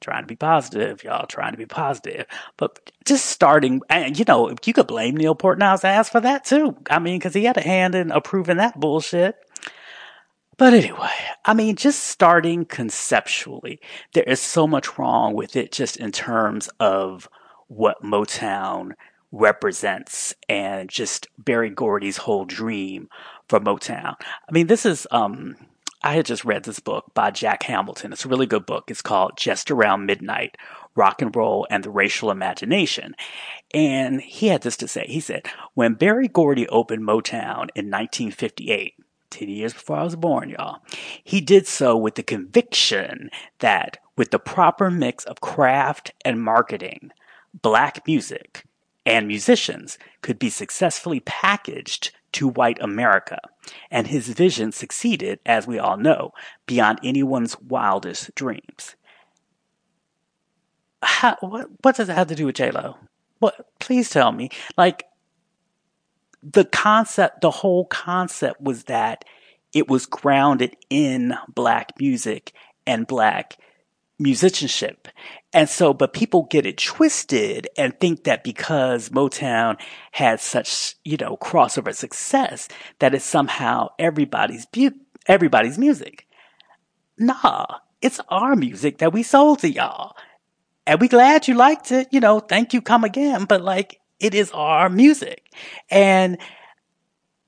trying 0.02 0.24
to 0.24 0.28
be 0.28 0.36
positive, 0.36 1.04
y'all 1.04 1.26
trying 1.26 1.52
to 1.52 1.58
be 1.58 1.66
positive. 1.66 2.26
But 2.58 2.92
just 3.06 3.26
starting, 3.26 3.82
and 3.90 4.18
you 4.18 4.26
know, 4.28 4.54
you 4.66 4.74
could 4.74 4.88
blame 4.88 5.16
Neil 5.16 5.36
Portnow's 5.36 5.84
ass 5.84 6.10
for 6.10 6.22
that 6.22 6.46
too. 6.46 6.78
I 6.90 7.00
mean, 7.00 7.20
because 7.20 7.34
he 7.34 7.46
had 7.46 7.58
a 7.58 7.62
hand 7.62 7.96
in 7.96 8.12
approving 8.12 8.58
that 8.58 8.80
bullshit. 8.80 9.36
But 10.58 10.74
anyway, 10.74 11.14
I 11.46 11.54
mean, 11.54 11.76
just 11.76 12.04
starting 12.04 12.66
conceptually, 12.66 13.80
there 14.14 14.24
is 14.24 14.42
so 14.42 14.66
much 14.66 14.98
wrong 14.98 15.36
with 15.36 15.56
it 15.56 15.72
just 15.72 15.98
in 15.98 16.12
terms 16.12 16.68
of 16.80 17.30
what 17.68 18.02
Motown 18.02 18.94
represents 19.32 20.34
and 20.50 20.90
just 20.90 21.28
Berry 21.38 21.70
Gordy's 21.70 22.18
whole 22.18 22.46
dream 22.46 23.08
for 23.50 23.60
Motown. 23.60 24.16
I 24.20 24.52
mean, 24.52 24.66
this 24.66 24.86
is, 24.86 25.06
um, 25.12 25.56
I 26.08 26.14
had 26.14 26.26
just 26.26 26.46
read 26.46 26.64
this 26.64 26.80
book 26.80 27.14
by 27.14 27.32
Jack 27.32 27.64
Hamilton. 27.64 28.14
It's 28.14 28.24
a 28.24 28.30
really 28.30 28.46
good 28.46 28.66
book. 28.66 28.90
It's 28.90 29.02
called 29.02 29.36
Just 29.36 29.70
Around 29.70 30.06
Midnight 30.06 30.56
Rock 30.96 31.22
and 31.22 31.36
Roll 31.36 31.68
and 31.70 31.84
the 31.84 31.90
Racial 31.90 32.32
Imagination. 32.32 33.14
And 33.74 34.22
he 34.22 34.48
had 34.48 34.62
this 34.62 34.78
to 34.78 34.88
say. 34.88 35.06
He 35.10 35.20
said, 35.20 35.48
When 35.74 35.96
Berry 35.96 36.30
Gordy 36.30 36.66
opened 36.70 37.04
Motown 37.04 37.68
in 37.76 37.92
1958, 37.92 38.94
10 39.32 39.50
years 39.50 39.74
before 39.74 39.98
I 39.98 40.04
was 40.06 40.16
born, 40.16 40.50
y'all. 40.50 40.80
He 41.26 41.42
did 41.42 41.68
so 41.68 41.98
with 41.98 42.16
the 42.16 42.24
conviction 42.24 43.30
that 43.60 43.98
with 44.16 44.32
the 44.32 44.40
proper 44.40 44.90
mix 44.90 45.26
of 45.26 45.42
craft 45.42 46.14
and 46.24 46.42
marketing, 46.42 47.12
black 47.62 48.08
music 48.08 48.64
and 49.06 49.28
musicians 49.28 49.98
could 50.22 50.40
be 50.40 50.50
successfully 50.50 51.20
packaged 51.20 52.12
to 52.34 52.48
white 52.48 52.78
America. 52.82 53.40
And 53.92 54.08
his 54.08 54.30
vision 54.30 54.72
succeeded, 54.72 55.40
as 55.46 55.68
we 55.68 55.80
all 55.80 55.98
know, 55.98 56.32
beyond 56.66 57.00
anyone's 57.04 57.60
wildest 57.60 58.34
dreams. 58.36 58.96
How, 61.02 61.38
what, 61.42 61.68
what 61.82 61.96
does 61.96 62.10
it 62.10 62.14
have 62.16 62.28
to 62.28 62.36
do 62.36 62.46
with 62.46 62.56
J-Lo? 62.56 62.98
What, 63.40 63.68
please 63.80 64.10
tell 64.10 64.32
me. 64.32 64.50
Like, 64.78 65.06
the 66.44 66.66
concept, 66.66 67.42
the 67.42 67.52
whole 67.52 67.86
concept 67.86 68.62
was 68.62 68.86
that 68.86 69.26
it 69.74 69.90
was 69.90 70.06
grounded 70.06 70.76
in 70.90 71.36
black 71.54 71.94
music 72.00 72.54
and 72.86 73.06
black 73.06 73.58
musicianship. 74.20 75.08
And 75.54 75.70
so, 75.70 75.94
but 75.94 76.14
people 76.14 76.48
get 76.50 76.66
it 76.66 76.78
twisted 76.78 77.68
and 77.78 77.98
think 78.00 78.24
that 78.24 78.44
because 78.44 79.10
Motown 79.10 79.78
had 80.12 80.40
such, 80.40 80.96
you 81.04 81.18
know, 81.18 81.38
crossover 81.38 81.94
success, 81.94 82.68
that 83.00 83.14
it's 83.14 83.26
somehow 83.26 83.90
everybody's, 84.00 84.66
bu- 84.66 85.00
everybody's 85.28 85.78
music. 85.78 86.28
Nah, 87.18 87.66
it's 88.02 88.20
our 88.30 88.56
music 88.56 89.00
that 89.00 89.14
we 89.14 89.24
sold 89.24 89.60
to 89.60 89.72
y'all. 89.72 90.16
And 90.86 91.02
we 91.02 91.08
glad 91.08 91.48
you 91.48 91.56
liked 91.56 91.92
it. 91.92 92.08
You 92.12 92.20
know, 92.20 92.40
thank 92.40 92.74
you, 92.74 92.82
come 92.82 93.04
again. 93.04 93.46
But 93.46 93.62
like, 93.62 94.00
it 94.20 94.34
is 94.34 94.52
our 94.52 94.90
music. 94.90 95.44
And 95.90 96.38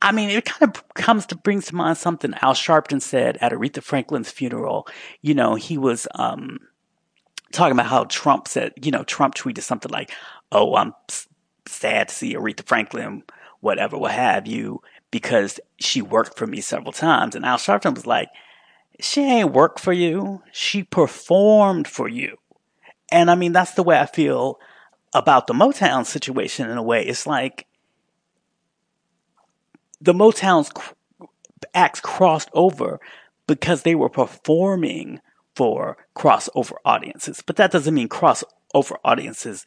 I 0.01 0.11
mean, 0.11 0.29
it 0.29 0.45
kind 0.45 0.73
of 0.73 0.93
comes 0.93 1.25
to 1.27 1.35
brings 1.35 1.67
to 1.67 1.75
mind 1.75 1.97
something 1.97 2.33
Al 2.41 2.53
Sharpton 2.53 3.01
said 3.01 3.37
at 3.41 3.51
Aretha 3.51 3.83
Franklin's 3.83 4.31
funeral. 4.31 4.87
You 5.21 5.33
know, 5.33 5.55
he 5.55 5.77
was 5.77 6.07
um, 6.15 6.59
talking 7.51 7.73
about 7.73 7.87
how 7.87 8.05
Trump 8.05 8.47
said, 8.47 8.73
you 8.81 8.91
know, 8.91 9.03
Trump 9.03 9.35
tweeted 9.35 9.63
something 9.63 9.91
like, 9.91 10.11
"Oh, 10.51 10.75
I'm 10.75 10.93
sad 11.65 12.09
to 12.09 12.15
see 12.15 12.35
Aretha 12.35 12.65
Franklin, 12.65 13.23
whatever, 13.59 13.97
what 13.97 14.11
have 14.11 14.47
you, 14.47 14.81
because 15.11 15.59
she 15.79 16.01
worked 16.01 16.37
for 16.37 16.47
me 16.47 16.61
several 16.61 16.93
times." 16.93 17.35
And 17.35 17.43
Al 17.43 17.57
Sharpton 17.57 17.95
was 17.95 18.07
like, 18.07 18.29
"She 19.01 19.21
ain't 19.21 19.51
worked 19.51 19.81
for 19.81 19.93
you. 19.93 20.43
She 20.53 20.83
performed 20.83 21.89
for 21.89 22.07
you." 22.07 22.37
And 23.11 23.29
I 23.29 23.35
mean, 23.35 23.51
that's 23.51 23.73
the 23.73 23.83
way 23.83 23.99
I 23.99 24.05
feel 24.05 24.59
about 25.13 25.47
the 25.47 25.53
Motown 25.53 26.05
situation 26.05 26.69
in 26.69 26.77
a 26.77 26.83
way. 26.83 27.03
It's 27.05 27.27
like 27.27 27.65
the 30.01 30.13
Motown's 30.13 30.71
acts 31.73 31.99
crossed 31.99 32.49
over 32.53 32.99
because 33.47 33.83
they 33.83 33.95
were 33.95 34.09
performing 34.09 35.19
for 35.55 35.97
crossover 36.15 36.73
audiences. 36.85 37.43
But 37.45 37.57
that 37.57 37.71
doesn't 37.71 37.93
mean 37.93 38.07
crossover 38.07 38.95
audiences 39.03 39.65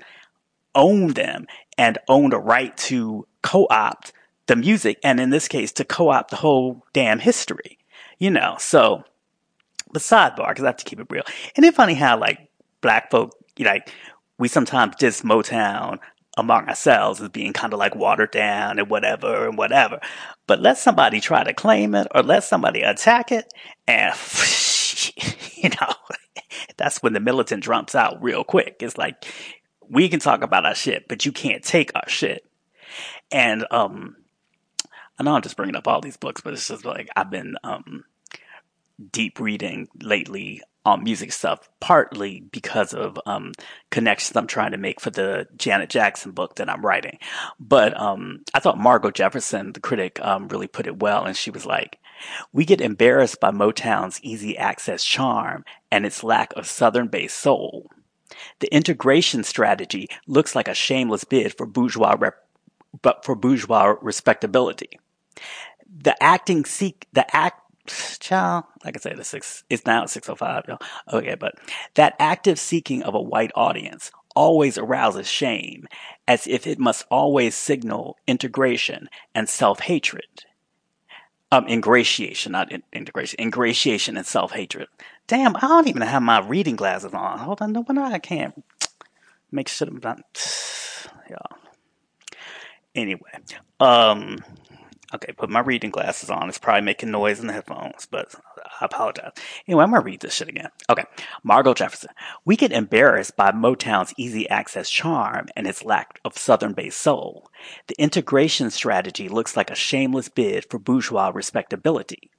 own 0.75 1.09
them 1.09 1.47
and 1.77 1.99
own 2.09 2.33
a 2.33 2.39
right 2.39 2.77
to 2.77 3.27
co-opt 3.43 4.12
the 4.47 4.57
music. 4.57 4.99
And 5.05 5.21
in 5.21 5.31
this 5.31 5.49
case, 5.49 5.73
to 5.73 5.85
co-opt 5.85 6.31
the 6.31 6.37
whole 6.37 6.85
damn 6.93 7.19
history, 7.19 7.79
you 8.19 8.31
know, 8.31 8.57
so, 8.59 9.05
but 9.93 10.01
sidebar, 10.01 10.55
cause 10.55 10.65
I 10.65 10.69
have 10.69 10.77
to 10.79 10.85
keep 10.85 11.01
it 11.01 11.09
real. 11.11 11.25
And 11.57 11.67
it's 11.67 11.77
funny 11.77 11.95
how 11.95 12.19
like 12.19 12.49
black 12.81 13.11
folk, 13.11 13.37
like 13.59 13.93
we 14.39 14.49
sometimes 14.49 14.97
diss 14.97 15.23
Motown 15.23 15.99
among 16.37 16.69
ourselves 16.69 17.21
as 17.21 17.29
being 17.29 17.53
kind 17.53 17.73
of 17.73 17.79
like 17.79 17.95
watered 17.95 18.31
down 18.31 18.79
and 18.79 18.89
whatever 18.89 19.47
and 19.47 19.59
whatever. 19.59 20.01
But 20.47 20.61
let 20.61 20.79
somebody 20.79 21.21
try 21.21 21.45
to 21.45 21.53
claim 21.53 21.95
it 21.95 22.07
or 22.15 22.23
let 22.23 22.45
somebody 22.45 22.83
attack 22.83 23.33
it 23.33 23.53
and, 23.87 24.15
you 25.57 25.69
know, 25.69 25.93
that's 26.77 27.03
when 27.03 27.12
the 27.12 27.21
militant 27.21 27.65
jumps 27.65 27.95
out 27.95 28.23
real 28.23 28.45
quick. 28.45 28.77
It's 28.81 28.97
like, 28.97 29.25
we 29.89 30.09
can 30.09 30.21
talk 30.21 30.43
about 30.43 30.65
our 30.65 30.75
shit, 30.75 31.07
but 31.09 31.27
you 31.27 31.33
can't 31.33 31.62
take 31.62 31.93
our 31.95 32.09
shit. 32.09 32.45
And, 33.31 33.67
um, 33.71 34.17
I 35.19 35.25
know 35.25 35.35
I'm 35.35 35.43
just 35.43 35.57
bringing 35.57 35.77
up 35.77 35.87
all 35.87 36.01
these 36.01 36.17
books, 36.17 36.41
but 36.41 36.55
it's 36.55 36.69
just 36.69 36.85
like 36.85 37.09
I've 37.15 37.31
been, 37.31 37.57
um, 37.62 38.05
deep 39.11 39.41
reading 39.41 39.89
lately 40.01 40.62
on 40.85 41.05
music 41.05 41.33
stuff, 41.33 41.69
partly 41.81 42.41
because 42.51 42.93
of 42.93 43.19
um, 43.25 43.53
connections 43.91 44.37
I'm 44.37 44.47
trying 44.47 44.73
to 44.73 44.79
make 44.79 45.01
for 45.01 45.11
the 45.11 45.47
Janet 45.57 45.91
Jackson 45.91 46.33
book 46.33 46.57
that 46.57 46.69
I'm 46.69 46.85
writing. 46.85 47.19
But 47.61 47.99
um, 48.01 48.41
I 48.53 48.59
thought 48.59 48.79
Margo 48.79 49.11
Jefferson, 49.11 49.73
the 49.73 49.81
critic, 49.81 50.19
um, 50.21 50.49
really 50.49 50.67
put 50.67 50.87
it 50.87 50.99
well, 50.99 51.25
and 51.25 51.37
she 51.37 51.51
was 51.51 51.65
like, 51.65 51.99
"We 52.53 52.65
get 52.65 52.81
embarrassed 52.81 53.41
by 53.41 53.51
Motown's 53.53 54.21
easy 54.23 54.59
access 54.59 55.05
charm 55.05 55.65
and 55.91 56.05
its 56.05 56.25
lack 56.25 56.53
of 56.57 56.67
Southern-based 56.67 57.39
soul. 57.39 57.91
The 58.59 58.75
integration 58.75 59.45
strategy 59.45 60.09
looks 60.27 60.57
like 60.57 60.69
a 60.69 60.75
shameless 60.75 61.25
bid 61.25 61.57
for 61.57 61.67
bourgeois 61.67 62.17
rep- 62.19 62.49
but 63.03 63.25
for 63.25 63.37
bourgeois 63.37 63.95
respectability." 64.03 64.99
The 65.95 66.21
acting 66.23 66.65
seek 66.65 67.07
the 67.12 67.37
act 67.37 67.62
child, 67.87 68.65
like 68.85 68.97
I 68.97 69.01
said, 69.01 69.19
it's 69.19 69.29
six, 69.29 69.65
it's 69.69 69.87
now 69.87 70.07
605, 70.07 70.65
y'all. 70.69 70.79
Okay, 71.12 71.35
but 71.35 71.55
that 71.95 72.15
active 72.19 72.59
seeking 72.59 73.03
of 73.03 73.15
a 73.15 73.21
white 73.21 73.51
audience 73.55 74.11
always 74.35 74.79
arouses 74.79 75.29
shame 75.29 75.87
as 76.27 76.47
if 76.47 76.67
it 76.67 76.79
must 76.79 77.05
always 77.11 77.55
signal 77.55 78.17
integration 78.27 79.09
and 79.35 79.49
self-hatred. 79.49 80.45
Um, 81.51 81.67
ingratiation, 81.67 82.53
not 82.53 82.73
in- 82.73 82.83
integration, 82.95 83.39
ingratiation 83.41 84.17
and 84.17 84.25
self-hatred. 84.25 84.89
Damn, 85.27 85.55
I 85.57 85.61
don't 85.61 85.89
even 85.89 86.03
have 86.03 86.23
my 86.23 86.41
reading 86.41 86.77
glasses 86.77 87.12
on. 87.12 87.39
Hold 87.41 87.61
on, 87.61 87.73
no 87.73 87.85
wonder 87.87 88.03
I 88.03 88.19
can't 88.19 88.65
make 89.51 89.69
sure 89.69 89.89
I'm 89.89 90.01
not, 90.03 90.21
y'all. 91.29 91.59
Anyway, 92.95 93.31
um, 93.81 94.39
Okay, 95.14 95.33
put 95.33 95.50
my 95.50 95.61
reading 95.61 95.90
glasses 95.90 96.31
on. 96.31 96.49
It's 96.49 96.57
probably 96.59 96.81
making 96.83 97.11
noise 97.11 97.38
in 97.38 97.47
the 97.47 97.52
headphones, 97.52 98.07
but 98.11 98.35
I 98.81 98.87
apologize. 98.87 99.33
Anyway, 99.69 99.85
I'm 99.85 99.90
gonna 99.90 100.02
read 100.02 100.21
this 100.21 100.35
shit 100.35 100.49
again. 100.49 100.71
Okay, 100.88 101.04
Margo 101.42 101.75
Jefferson. 101.75 102.11
We 102.45 102.57
get 102.57 102.73
embarrassed 102.73 103.37
by 103.37 103.52
Motown's 103.52 104.14
easy 104.16 104.49
access 104.49 104.88
charm 104.88 105.49
and 105.54 105.66
its 105.66 105.85
lack 105.85 106.19
of 106.25 106.38
southern 106.38 106.73
based 106.73 107.00
soul. 107.00 107.50
The 107.88 107.95
integration 108.00 108.71
strategy 108.71 109.28
looks 109.28 109.57
like 109.57 109.71
a 109.71 109.75
shameless 109.75 110.31
bid 110.31 110.66
for 110.71 110.78
bourgeois 110.78 111.31
respectability. 111.35 112.31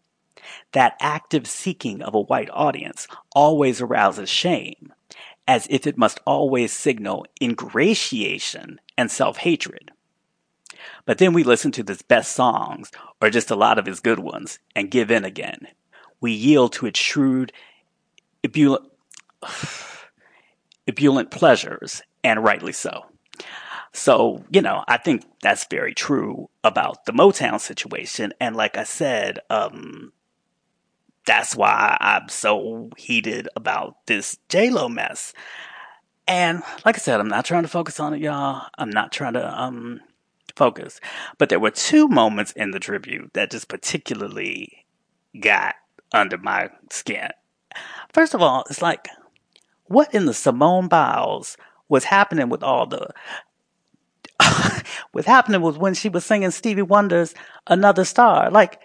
That 0.74 0.98
active 1.00 1.48
seeking 1.48 2.01
of 2.01 2.15
a 2.15 2.22
white 2.22 2.50
audience 2.51 3.08
always 3.36 3.82
arouses 3.82 4.30
shame, 4.30 4.94
as 5.48 5.68
if 5.70 5.86
it 5.88 5.98
must 5.98 6.20
always 6.25 6.74
signal 6.74 7.25
ingratiation 7.39 8.82
and 8.98 9.12
self 9.12 9.38
hatred. 9.38 9.93
But 11.06 11.18
then 11.18 11.34
we 11.34 11.44
listen 11.44 11.72
to 11.74 11.84
his 11.88 12.02
best 12.02 12.34
songs, 12.34 12.92
or 13.22 13.30
just 13.30 13.52
a 13.52 13.56
lot 13.56 13.80
of 13.80 13.86
his 13.86 14.00
good 14.00 14.20
ones, 14.20 14.60
and 14.75 14.92
give 14.92 15.12
in 15.12 15.25
again. 15.25 15.68
We 16.22 16.32
yield 16.32 16.74
to 16.74 16.86
its 16.86 17.00
shrewd, 17.00 17.52
ebullient, 18.44 18.86
ebullient 20.88 21.32
pleasures, 21.32 22.02
and 22.24 22.44
rightly 22.44 22.74
so. 22.74 23.06
So, 23.94 24.44
you 24.50 24.62
know, 24.62 24.84
I 24.88 24.98
think 24.98 25.24
that's 25.42 25.66
very 25.70 25.94
true 25.94 26.50
about 26.63 27.06
the 27.06 27.12
Motown 27.12 27.60
situation. 27.60 28.34
And 28.40 28.56
like 28.56 28.75
I 28.75 28.86
said, 28.86 29.40
um, 29.52 30.12
that's 31.25 31.56
why 31.56 31.98
I'm 32.02 32.28
so 32.28 32.90
heated 32.98 33.48
about 33.56 34.06
this 34.08 34.38
J-Lo 34.50 34.90
mess. 34.90 35.34
And 36.28 36.63
like 36.86 36.96
I 36.96 37.00
said, 37.00 37.20
I'm 37.20 37.28
not 37.28 37.46
trying 37.46 37.63
to 37.63 37.70
focus 37.70 38.00
on 38.00 38.13
it, 38.13 38.22
y'all. 38.22 38.68
I'm 38.78 38.90
not 38.90 39.12
trying 39.12 39.34
to, 39.34 39.62
um, 39.62 40.02
focus. 40.55 41.00
But 41.38 41.50
there 41.50 41.60
were 41.60 41.72
two 41.72 42.07
moments 42.07 42.51
in 42.51 42.72
the 42.72 42.79
tribute 42.79 43.31
that 43.33 43.51
just 43.51 43.67
particularly 43.67 44.86
got 45.39 45.75
under 46.12 46.38
my 46.38 46.69
skin. 46.91 47.29
First 48.13 48.33
of 48.33 48.41
all, 48.41 48.63
it's 48.69 48.81
like, 48.81 49.07
what 49.86 50.13
in 50.13 50.25
the 50.25 50.33
Simone 50.33 50.88
Biles 50.88 51.57
was 51.89 52.05
happening 52.05 52.50
with 52.50 52.63
all 52.63 52.86
the 52.86 53.10
was 55.13 55.25
happening 55.25 55.62
was 55.62 55.77
when 55.77 55.93
she 55.93 56.10
was 56.10 56.25
singing 56.25 56.51
Stevie 56.51 56.81
Wonder's 56.81 57.33
Another 57.67 58.05
Star. 58.05 58.50
Like, 58.50 58.79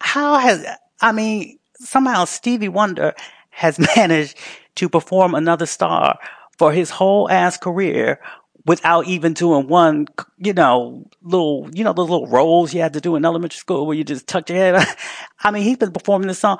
how 0.00 0.38
has, 0.38 0.66
I 1.00 1.12
mean, 1.12 1.58
somehow 1.74 2.24
Stevie 2.24 2.68
Wonder 2.68 3.14
has 3.50 3.78
managed 3.96 4.36
to 4.76 4.88
perform 4.88 5.34
Another 5.34 5.66
Star 5.66 6.18
for 6.58 6.72
his 6.72 6.90
whole 6.90 7.30
ass 7.30 7.56
career 7.56 8.20
without 8.66 9.06
even 9.06 9.32
doing 9.32 9.68
one, 9.68 10.08
you 10.38 10.52
know, 10.52 11.08
little, 11.22 11.68
you 11.72 11.84
know, 11.84 11.92
those 11.92 12.10
little 12.10 12.26
roles 12.26 12.74
you 12.74 12.80
had 12.80 12.94
to 12.94 13.00
do 13.00 13.14
in 13.14 13.24
elementary 13.24 13.58
school 13.58 13.86
where 13.86 13.96
you 13.96 14.04
just 14.04 14.26
tucked 14.26 14.50
your 14.50 14.58
head. 14.58 14.86
I 15.40 15.52
mean, 15.52 15.62
he's 15.62 15.78
been 15.78 15.92
performing 15.92 16.28
this 16.28 16.40
song, 16.40 16.58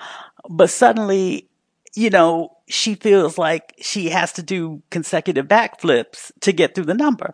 but 0.49 0.71
suddenly, 0.71 1.49
you 1.95 2.11
know, 2.11 2.57
she 2.69 2.95
feels 2.95 3.37
like 3.37 3.75
she 3.81 4.11
has 4.11 4.33
to 4.35 4.43
do 4.43 4.83
consecutive 4.91 5.47
backflips 5.47 6.31
to 6.41 6.53
get 6.53 6.75
through 6.75 6.85
the 6.85 6.95
number. 6.95 7.33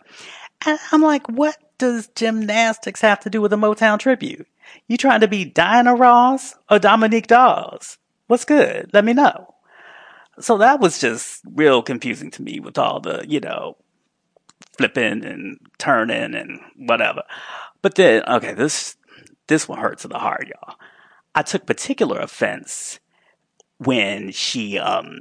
And 0.64 0.78
I'm 0.90 1.02
like, 1.02 1.28
what 1.28 1.56
does 1.78 2.08
gymnastics 2.14 3.00
have 3.02 3.20
to 3.20 3.30
do 3.30 3.40
with 3.40 3.52
a 3.52 3.56
Motown 3.56 3.98
tribute? 3.98 4.46
You 4.88 4.96
trying 4.96 5.20
to 5.20 5.28
be 5.28 5.44
Diana 5.44 5.94
Ross 5.94 6.54
or 6.70 6.78
Dominique 6.78 7.26
Dawes? 7.26 7.98
What's 8.28 8.44
good? 8.44 8.90
Let 8.92 9.04
me 9.04 9.12
know. 9.12 9.54
So 10.40 10.58
that 10.58 10.80
was 10.80 10.98
just 10.98 11.42
real 11.44 11.82
confusing 11.82 12.30
to 12.32 12.42
me 12.42 12.58
with 12.60 12.78
all 12.78 13.00
the, 13.00 13.24
you 13.28 13.40
know, 13.40 13.76
flipping 14.76 15.24
and 15.24 15.58
turning 15.78 16.34
and 16.34 16.60
whatever. 16.76 17.22
But 17.82 17.94
then, 17.94 18.22
okay, 18.26 18.54
this, 18.54 18.96
this 19.46 19.68
one 19.68 19.78
hurts 19.78 20.02
to 20.02 20.08
the 20.08 20.18
heart, 20.18 20.48
y'all. 20.48 20.76
I 21.34 21.42
took 21.42 21.66
particular 21.66 22.18
offense 22.20 23.00
when 23.78 24.30
she, 24.32 24.78
um, 24.78 25.20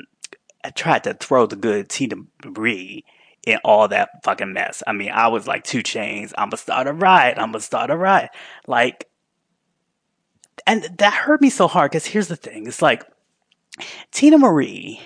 tried 0.76 1.04
to 1.06 1.14
throw 1.16 1.48
the 1.48 1.56
good 1.56 1.90
Teena 1.90 2.26
Marie 2.46 3.04
in 3.46 3.58
all 3.64 3.88
that 3.88 4.24
fucking 4.24 4.54
mess. 4.54 4.84
I 4.86 4.94
mean, 4.94 5.12
I 5.12 5.28
was 5.30 5.48
like 5.48 5.64
2 5.64 5.82
chains. 5.82 6.34
I'm 6.38 6.50
gonna 6.50 6.58
start 6.58 6.88
a 6.88 6.94
riot. 6.94 7.38
I'm 7.38 7.52
gonna 7.52 7.62
start 7.62 7.90
a 7.90 7.98
riot. 7.98 8.30
Like, 8.68 9.08
and 10.68 10.84
that 11.00 11.14
hurt 11.14 11.42
me 11.42 11.50
so 11.50 11.68
hard 11.68 11.92
because 11.92 12.06
here's 12.06 12.28
the 12.28 12.36
thing. 12.36 12.68
It's 12.68 12.82
like 12.82 13.04
Teena 14.12 14.40
Marie, 14.40 15.02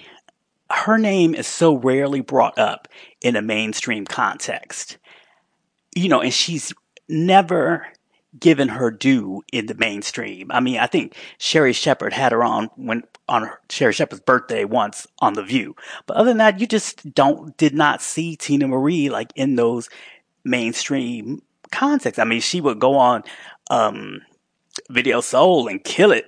her 0.72 0.98
name 0.98 1.36
is 1.36 1.48
so 1.48 1.76
rarely 1.76 2.22
brought 2.22 2.58
up 2.58 2.88
in 3.22 3.36
a 3.36 3.42
mainstream 3.42 4.06
context. 4.06 4.98
You 5.96 6.10
know, 6.10 6.22
and 6.22 6.34
she's 6.34 6.74
never 7.08 7.88
given 8.40 8.68
her 8.68 8.92
due 8.92 9.44
in 9.54 9.68
the 9.68 9.76
mainstream. 9.76 10.52
I 10.52 10.60
mean, 10.60 10.78
I 10.78 10.88
think 10.88 11.16
Sherri 11.38 11.74
Shepherd 11.74 12.14
had 12.14 12.32
her 12.32 12.44
on 12.44 12.70
when 12.76 13.04
on 13.30 13.44
her, 13.44 13.62
Sherri 13.70 13.94
Shepherd's 13.94 14.22
birthday 14.22 14.66
once 14.66 15.08
on 15.20 15.34
The 15.34 15.44
View. 15.44 15.76
But 16.06 16.18
other 16.18 16.30
than 16.30 16.38
that, 16.38 16.60
you 16.60 16.68
just 16.68 17.14
don't 17.14 17.56
did 17.58 17.74
not 17.74 18.02
see 18.02 18.36
Teena 18.36 18.68
Marie 18.68 19.10
like 19.10 19.32
in 19.36 19.56
those 19.56 19.90
mainstream 20.44 21.42
contexts. 21.72 22.20
I 22.20 22.26
mean, 22.26 22.42
she 22.42 22.62
would 22.62 22.80
go 22.80 22.98
on 22.98 23.24
um, 23.70 24.22
Video 24.90 25.22
Soul 25.22 25.68
and 25.68 25.84
kill 25.84 26.12
it 26.12 26.26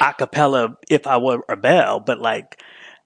a 0.00 0.12
cappella 0.12 0.76
if 0.90 1.06
I 1.06 1.16
were 1.16 1.44
a 1.48 1.56
bell, 1.56 2.00
but 2.00 2.20
like 2.20 2.60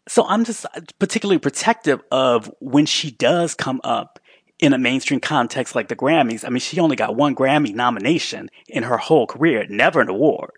so 0.08 0.24
I'm 0.26 0.44
just 0.44 0.66
uh, 0.66 0.80
particularly 0.98 1.38
protective 1.38 2.00
of 2.10 2.52
when 2.60 2.86
she 2.86 3.10
does 3.10 3.54
come 3.54 3.80
up 3.84 4.18
in 4.58 4.72
a 4.72 4.78
mainstream 4.78 5.20
context 5.20 5.74
like 5.74 5.88
the 5.88 5.96
Grammys. 5.96 6.44
I 6.44 6.50
mean, 6.50 6.60
she 6.60 6.80
only 6.80 6.96
got 6.96 7.16
one 7.16 7.34
Grammy 7.34 7.74
nomination 7.74 8.50
in 8.68 8.82
her 8.82 8.98
whole 8.98 9.26
career, 9.26 9.66
never 9.68 10.00
an 10.00 10.08
award. 10.08 10.52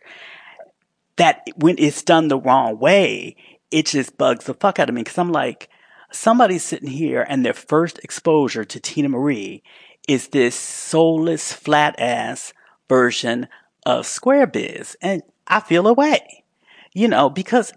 That 1.16 1.42
when 1.56 1.76
it's 1.78 2.02
done 2.02 2.28
the 2.28 2.38
wrong 2.38 2.78
way, 2.78 3.37
it 3.70 3.87
just 3.87 4.18
bugs 4.18 4.46
the 4.46 4.54
fuck 4.54 4.78
out 4.78 4.88
of 4.88 4.94
me 4.94 5.02
because 5.02 5.18
I'm 5.18 5.32
like, 5.32 5.68
somebody's 6.11 6.64
sitting 6.64 6.88
here 6.88 7.25
and 7.28 7.44
their 7.44 7.54
first 7.54 8.00
exposure 8.00 8.64
to 8.64 8.80
Teena 8.80 9.08
Marie 9.08 9.62
is 10.08 10.28
this 10.28 10.54
soulless, 10.56 11.52
flat 11.52 11.94
ass 11.99 12.52
version 12.88 13.49
of 13.87 14.06
Square 14.06 14.49
Biz. 14.49 14.96
And 15.00 15.22
I 15.46 15.61
feel 15.61 15.87
away, 15.87 16.44
you 16.92 17.08
know, 17.08 17.30
because 17.30 17.72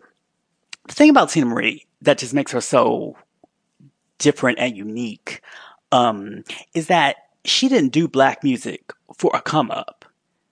the 0.88 0.94
thing 0.94 1.10
about 1.10 1.30
Teena 1.30 1.48
Marie 1.48 1.86
that 2.02 2.18
just 2.18 2.34
makes 2.34 2.52
her 2.52 2.62
so 2.62 3.18
different 4.18 4.60
and 4.60 4.78
unique 4.78 5.42
um, 5.92 6.44
is 6.74 6.88
that 6.88 7.18
she 7.44 7.68
didn't 7.70 7.92
do 7.92 8.08
black 8.08 8.44
music 8.44 8.92
for 9.18 9.32
a 9.34 9.42
come 9.42 9.72
up. 9.72 10.06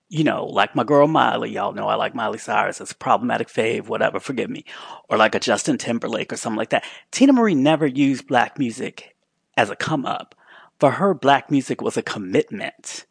You 0.09 0.23
know, 0.23 0.45
like 0.45 0.75
my 0.75 0.83
girl 0.83 1.07
Miley, 1.07 1.51
y'all 1.51 1.73
know 1.73 1.87
I 1.87 1.95
like 1.95 2.13
Miley 2.13 2.37
Cyrus. 2.37 2.79
as 2.79 2.91
a 2.91 2.95
problematic 2.95 3.47
fave, 3.47 3.87
whatever, 3.87 4.19
forgive 4.19 4.49
me. 4.49 4.63
Or 5.09 5.17
like 5.17 5.33
a 5.33 5.39
Justin 5.39 5.79
Timberlake 5.79 6.31
or 6.31 6.37
something 6.37 6.57
like 6.57 6.69
that. 6.69 6.83
Teena 7.11 7.33
Marie 7.33 7.55
never 7.55 7.87
used 7.87 8.27
black 8.27 8.59
music 8.59 9.15
as 9.57 9.71
a 9.71 9.75
come 9.75 10.05
up. 10.05 10.35
For 10.79 10.91
her, 10.91 11.15
black 11.15 11.49
music 11.49 11.81
was 11.81 11.97
a 11.97 12.03
commitment. 12.03 13.05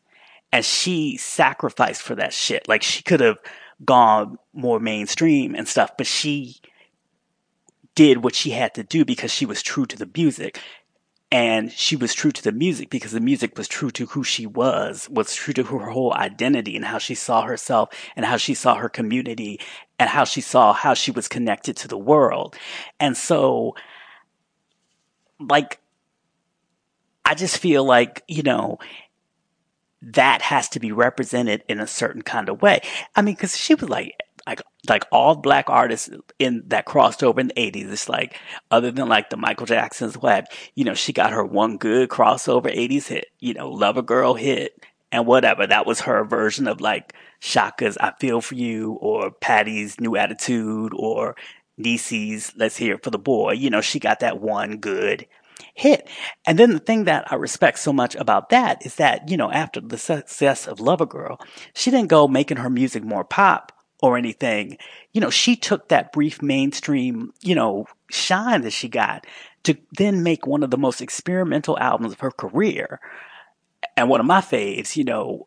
And 0.52 0.64
she 0.64 1.16
sacrificed 1.16 2.02
for 2.02 2.14
that 2.14 2.32
shit. 2.32 2.68
Like 2.68 2.84
she 2.84 3.02
could 3.02 3.20
have 3.20 3.38
gone 3.84 4.38
more 4.52 4.78
mainstream 4.78 5.56
and 5.56 5.66
stuff, 5.66 5.96
but 5.96 6.06
she 6.06 6.60
did 7.94 8.24
what 8.24 8.34
she 8.34 8.50
had 8.50 8.74
to 8.74 8.82
do 8.82 9.04
because 9.04 9.32
she 9.32 9.46
was 9.46 9.62
true 9.62 9.86
to 9.86 9.96
the 9.96 10.10
music 10.14 10.60
and 11.32 11.72
she 11.72 11.96
was 11.96 12.12
true 12.12 12.30
to 12.30 12.42
the 12.42 12.52
music 12.52 12.90
because 12.90 13.12
the 13.12 13.20
music 13.20 13.56
was 13.56 13.66
true 13.66 13.90
to 13.92 14.04
who 14.04 14.22
she 14.22 14.44
was, 14.44 15.08
was 15.08 15.34
true 15.34 15.54
to 15.54 15.64
her 15.64 15.90
whole 15.90 16.12
identity 16.12 16.76
and 16.76 16.84
how 16.84 16.98
she 16.98 17.14
saw 17.14 17.40
herself 17.40 17.88
and 18.14 18.26
how 18.26 18.36
she 18.36 18.52
saw 18.52 18.74
her 18.74 18.90
community 18.90 19.58
and 19.98 20.10
how 20.10 20.24
she 20.24 20.42
saw 20.42 20.74
how 20.74 20.92
she 20.92 21.10
was 21.10 21.28
connected 21.28 21.74
to 21.78 21.88
the 21.88 21.96
world. 21.96 22.54
And 23.00 23.16
so, 23.16 23.74
like, 25.40 25.80
I 27.24 27.34
just 27.34 27.56
feel 27.56 27.82
like, 27.82 28.22
you 28.28 28.42
know, 28.42 28.78
that 30.02 30.42
has 30.42 30.68
to 30.70 30.80
be 30.80 30.92
represented 30.92 31.64
in 31.66 31.80
a 31.80 31.86
certain 31.86 32.20
kind 32.20 32.50
of 32.50 32.60
way. 32.60 32.82
I 33.16 33.22
mean, 33.22 33.36
cause 33.36 33.56
she 33.56 33.74
was 33.74 33.88
like, 33.88 34.16
like 34.46 34.62
like 34.88 35.04
all 35.12 35.36
black 35.36 35.68
artists 35.68 36.10
in 36.38 36.62
that 36.66 36.84
crossed 36.84 37.22
over 37.22 37.40
in 37.40 37.48
the 37.48 37.54
80s 37.54 37.92
it's 37.92 38.08
like 38.08 38.38
other 38.70 38.90
than 38.90 39.08
like 39.08 39.30
the 39.30 39.36
michael 39.36 39.66
jackson's 39.66 40.18
web 40.18 40.46
you 40.74 40.84
know 40.84 40.94
she 40.94 41.12
got 41.12 41.32
her 41.32 41.44
one 41.44 41.76
good 41.76 42.08
crossover 42.08 42.66
80s 42.66 43.06
hit 43.06 43.26
you 43.38 43.54
know 43.54 43.70
lover 43.70 44.02
girl 44.02 44.34
hit 44.34 44.74
and 45.12 45.26
whatever. 45.26 45.66
That 45.66 45.86
was 45.86 46.00
her 46.00 46.24
version 46.24 46.66
of 46.66 46.80
like 46.80 47.14
Chaka's 47.40 47.98
i 47.98 48.12
feel 48.18 48.40
for 48.40 48.54
you 48.54 48.92
or 48.94 49.30
patti's 49.30 50.00
new 50.00 50.16
attitude 50.16 50.92
or 50.96 51.36
Niecy's 51.78 52.52
let's 52.56 52.76
hear 52.76 52.94
it 52.94 53.04
for 53.04 53.10
the 53.10 53.18
boy. 53.18 53.52
You 53.52 53.70
know 53.70 53.80
she 53.80 54.00
got 54.00 54.20
that 54.20 54.40
one 54.40 54.78
good 54.78 55.26
hit. 55.74 56.08
And 56.46 56.58
then 56.58 56.72
the 56.72 56.78
thing 56.78 57.04
that 57.04 57.30
I 57.30 57.36
respect 57.36 57.78
so 57.78 57.92
much 57.92 58.14
about 58.16 58.50
that 58.50 58.84
is 58.84 58.96
that, 58.96 59.28
you 59.28 59.36
know, 59.36 59.50
after 59.50 59.80
the 59.80 59.96
success 59.96 60.66
of 60.66 60.80
Lover 60.80 61.06
Girl, 61.06 61.40
she 61.74 61.90
didn't 61.90 62.08
go 62.08 62.26
making 62.26 62.58
her 62.58 62.68
music 62.68 63.04
more 63.04 63.24
pop 63.24 63.72
or 64.02 64.18
anything. 64.18 64.76
You 65.12 65.22
know, 65.22 65.30
she 65.30 65.56
took 65.56 65.88
that 65.88 66.12
brief 66.12 66.42
mainstream, 66.42 67.32
you 67.40 67.54
know, 67.54 67.86
shine 68.10 68.60
that 68.62 68.72
she 68.72 68.88
got 68.88 69.26
to 69.62 69.76
then 69.96 70.22
make 70.22 70.46
one 70.46 70.62
of 70.62 70.70
the 70.70 70.76
most 70.76 71.00
experimental 71.00 71.78
albums 71.78 72.12
of 72.12 72.20
her 72.20 72.32
career. 72.32 73.00
And 73.96 74.08
one 74.08 74.20
of 74.20 74.26
my 74.26 74.40
faves, 74.40 74.96
you 74.96 75.04
know, 75.04 75.46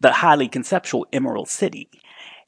the 0.00 0.12
highly 0.12 0.48
conceptual 0.48 1.06
Emerald 1.12 1.48
City. 1.48 1.90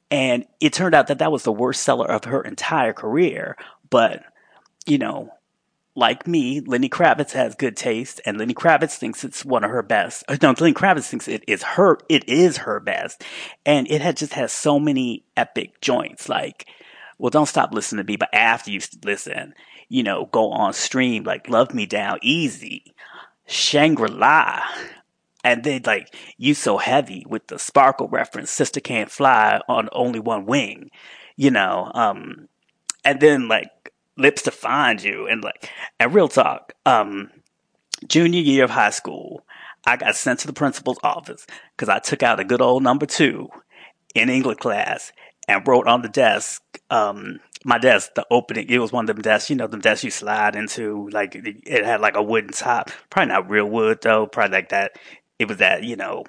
And 0.09 0.45
it 0.59 0.73
turned 0.73 0.95
out 0.95 1.07
that 1.07 1.19
that 1.19 1.31
was 1.31 1.43
the 1.43 1.51
worst 1.51 1.83
seller 1.83 2.09
of 2.09 2.23
her 2.25 2.41
entire 2.41 2.93
career. 2.93 3.57
But, 3.89 4.23
you 4.85 4.97
know, 4.97 5.29
like 5.95 6.27
me, 6.27 6.59
Lenny 6.59 6.89
Kravitz 6.89 7.31
has 7.31 7.55
good 7.55 7.77
taste, 7.77 8.19
and 8.25 8.37
Lenny 8.37 8.53
Kravitz 8.53 8.97
thinks 8.97 9.23
it's 9.23 9.45
one 9.45 9.63
of 9.63 9.71
her 9.71 9.81
best. 9.81 10.25
Uh, 10.27 10.37
no, 10.41 10.53
Lenny 10.59 10.73
Kravitz 10.73 11.07
thinks 11.07 11.27
it 11.27 11.43
is 11.47 11.63
her, 11.63 11.97
it 12.09 12.27
is 12.27 12.57
her 12.57 12.81
best, 12.81 13.23
and 13.65 13.89
it 13.89 14.01
had 14.01 14.17
just 14.17 14.33
has 14.33 14.51
so 14.51 14.77
many 14.77 15.23
epic 15.37 15.79
joints. 15.79 16.27
Like, 16.27 16.67
well, 17.17 17.29
don't 17.29 17.45
stop 17.45 17.73
listening 17.73 18.05
to 18.05 18.11
me, 18.11 18.17
but 18.17 18.33
after 18.33 18.71
you 18.71 18.81
listen, 19.05 19.53
you 19.87 20.03
know, 20.03 20.25
go 20.25 20.51
on 20.51 20.73
stream 20.73 21.23
like 21.23 21.49
"Love 21.49 21.73
Me 21.73 21.85
Down 21.85 22.19
Easy," 22.21 22.93
Shangri 23.45 24.09
La, 24.09 24.63
and 25.45 25.63
then 25.63 25.83
like 25.85 26.13
"You 26.37 26.55
So 26.55 26.77
Heavy" 26.77 27.25
with 27.27 27.47
the 27.47 27.57
Sparkle 27.57 28.09
reference, 28.09 28.51
"Sister 28.51 28.81
Can't 28.81 29.09
Fly 29.09 29.61
on 29.69 29.87
Only 29.93 30.19
One 30.19 30.45
Wing," 30.45 30.91
you 31.37 31.51
know, 31.51 31.89
um, 31.93 32.49
and 33.05 33.21
then 33.21 33.47
like 33.47 33.69
lips 34.17 34.41
to 34.43 34.51
find 34.51 35.03
you 35.03 35.27
and 35.27 35.43
like 35.43 35.69
and 35.99 36.13
real 36.13 36.27
talk 36.27 36.73
um 36.85 37.29
junior 38.07 38.41
year 38.41 38.63
of 38.63 38.69
high 38.69 38.89
school 38.89 39.45
i 39.85 39.95
got 39.95 40.15
sent 40.15 40.39
to 40.39 40.47
the 40.47 40.53
principal's 40.53 40.99
office 41.03 41.45
because 41.75 41.89
i 41.89 41.99
took 41.99 42.23
out 42.23 42.39
a 42.39 42.43
good 42.43 42.61
old 42.61 42.83
number 42.83 43.05
two 43.05 43.47
in 44.13 44.29
english 44.29 44.57
class 44.57 45.11
and 45.47 45.67
wrote 45.67 45.87
on 45.87 46.01
the 46.01 46.09
desk 46.09 46.61
um 46.89 47.39
my 47.63 47.77
desk 47.77 48.13
the 48.15 48.25
opening 48.31 48.69
it 48.69 48.79
was 48.79 48.91
one 48.91 49.09
of 49.09 49.15
them 49.15 49.21
desks 49.21 49.49
you 49.49 49.55
know 49.55 49.67
the 49.67 49.77
desks 49.77 50.03
you 50.03 50.11
slide 50.11 50.55
into 50.55 51.09
like 51.09 51.35
it 51.35 51.83
had 51.83 51.99
like 51.99 52.15
a 52.15 52.23
wooden 52.23 52.51
top 52.51 52.91
probably 53.09 53.33
not 53.33 53.49
real 53.49 53.69
wood 53.69 53.99
though 54.01 54.27
probably 54.27 54.57
like 54.57 54.69
that 54.69 54.97
it 55.39 55.47
was 55.47 55.57
that 55.57 55.83
you 55.83 55.95
know 55.95 56.23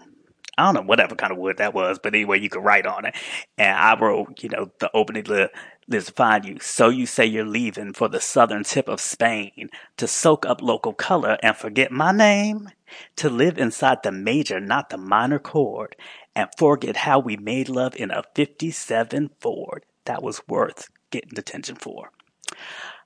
I 0.59 0.65
don't 0.65 0.75
know 0.75 0.89
whatever 0.89 1.15
kind 1.15 1.33
of 1.33 1.39
wood 1.39 1.59
that 1.59 1.75
was, 1.75 1.99
but 2.03 2.15
anyway, 2.15 2.41
you 2.41 2.49
could 2.49 2.65
write 2.65 2.87
on 2.87 3.05
it. 3.05 3.15
And 3.59 3.77
I 3.77 3.99
wrote, 3.99 4.43
you 4.43 4.49
know, 4.49 4.71
the 4.79 4.91
opening 4.95 5.25
the 5.25 5.51
Find 5.89 6.45
you. 6.45 6.59
So 6.61 6.89
you 6.89 7.07
say 7.07 7.27
you're 7.27 7.45
leaving 7.45 7.93
for 7.93 8.09
the 8.09 8.21
southern 8.21 8.65
tip 8.65 8.89
of 8.89 9.01
Spain 9.01 9.69
to 9.97 10.09
soak 10.09 10.45
up 10.45 10.61
local 10.61 10.93
color 10.93 11.39
and 11.43 11.57
forget 11.57 11.93
my 11.93 12.11
name? 12.11 12.71
To 13.17 13.31
live 13.31 13.57
inside 13.59 13.99
the 14.03 14.11
major, 14.13 14.59
not 14.59 14.91
the 14.91 14.97
minor 14.97 15.39
chord, 15.39 15.97
and 16.35 16.49
forget 16.59 16.99
how 16.99 17.19
we 17.19 17.37
made 17.37 17.69
love 17.69 17.95
in 17.97 18.11
a 18.11 18.25
57 18.35 19.31
Ford. 19.41 19.85
That 20.07 20.23
was 20.23 20.43
worth 20.49 20.89
getting 21.11 21.35
detention 21.35 21.77
for. 21.77 22.11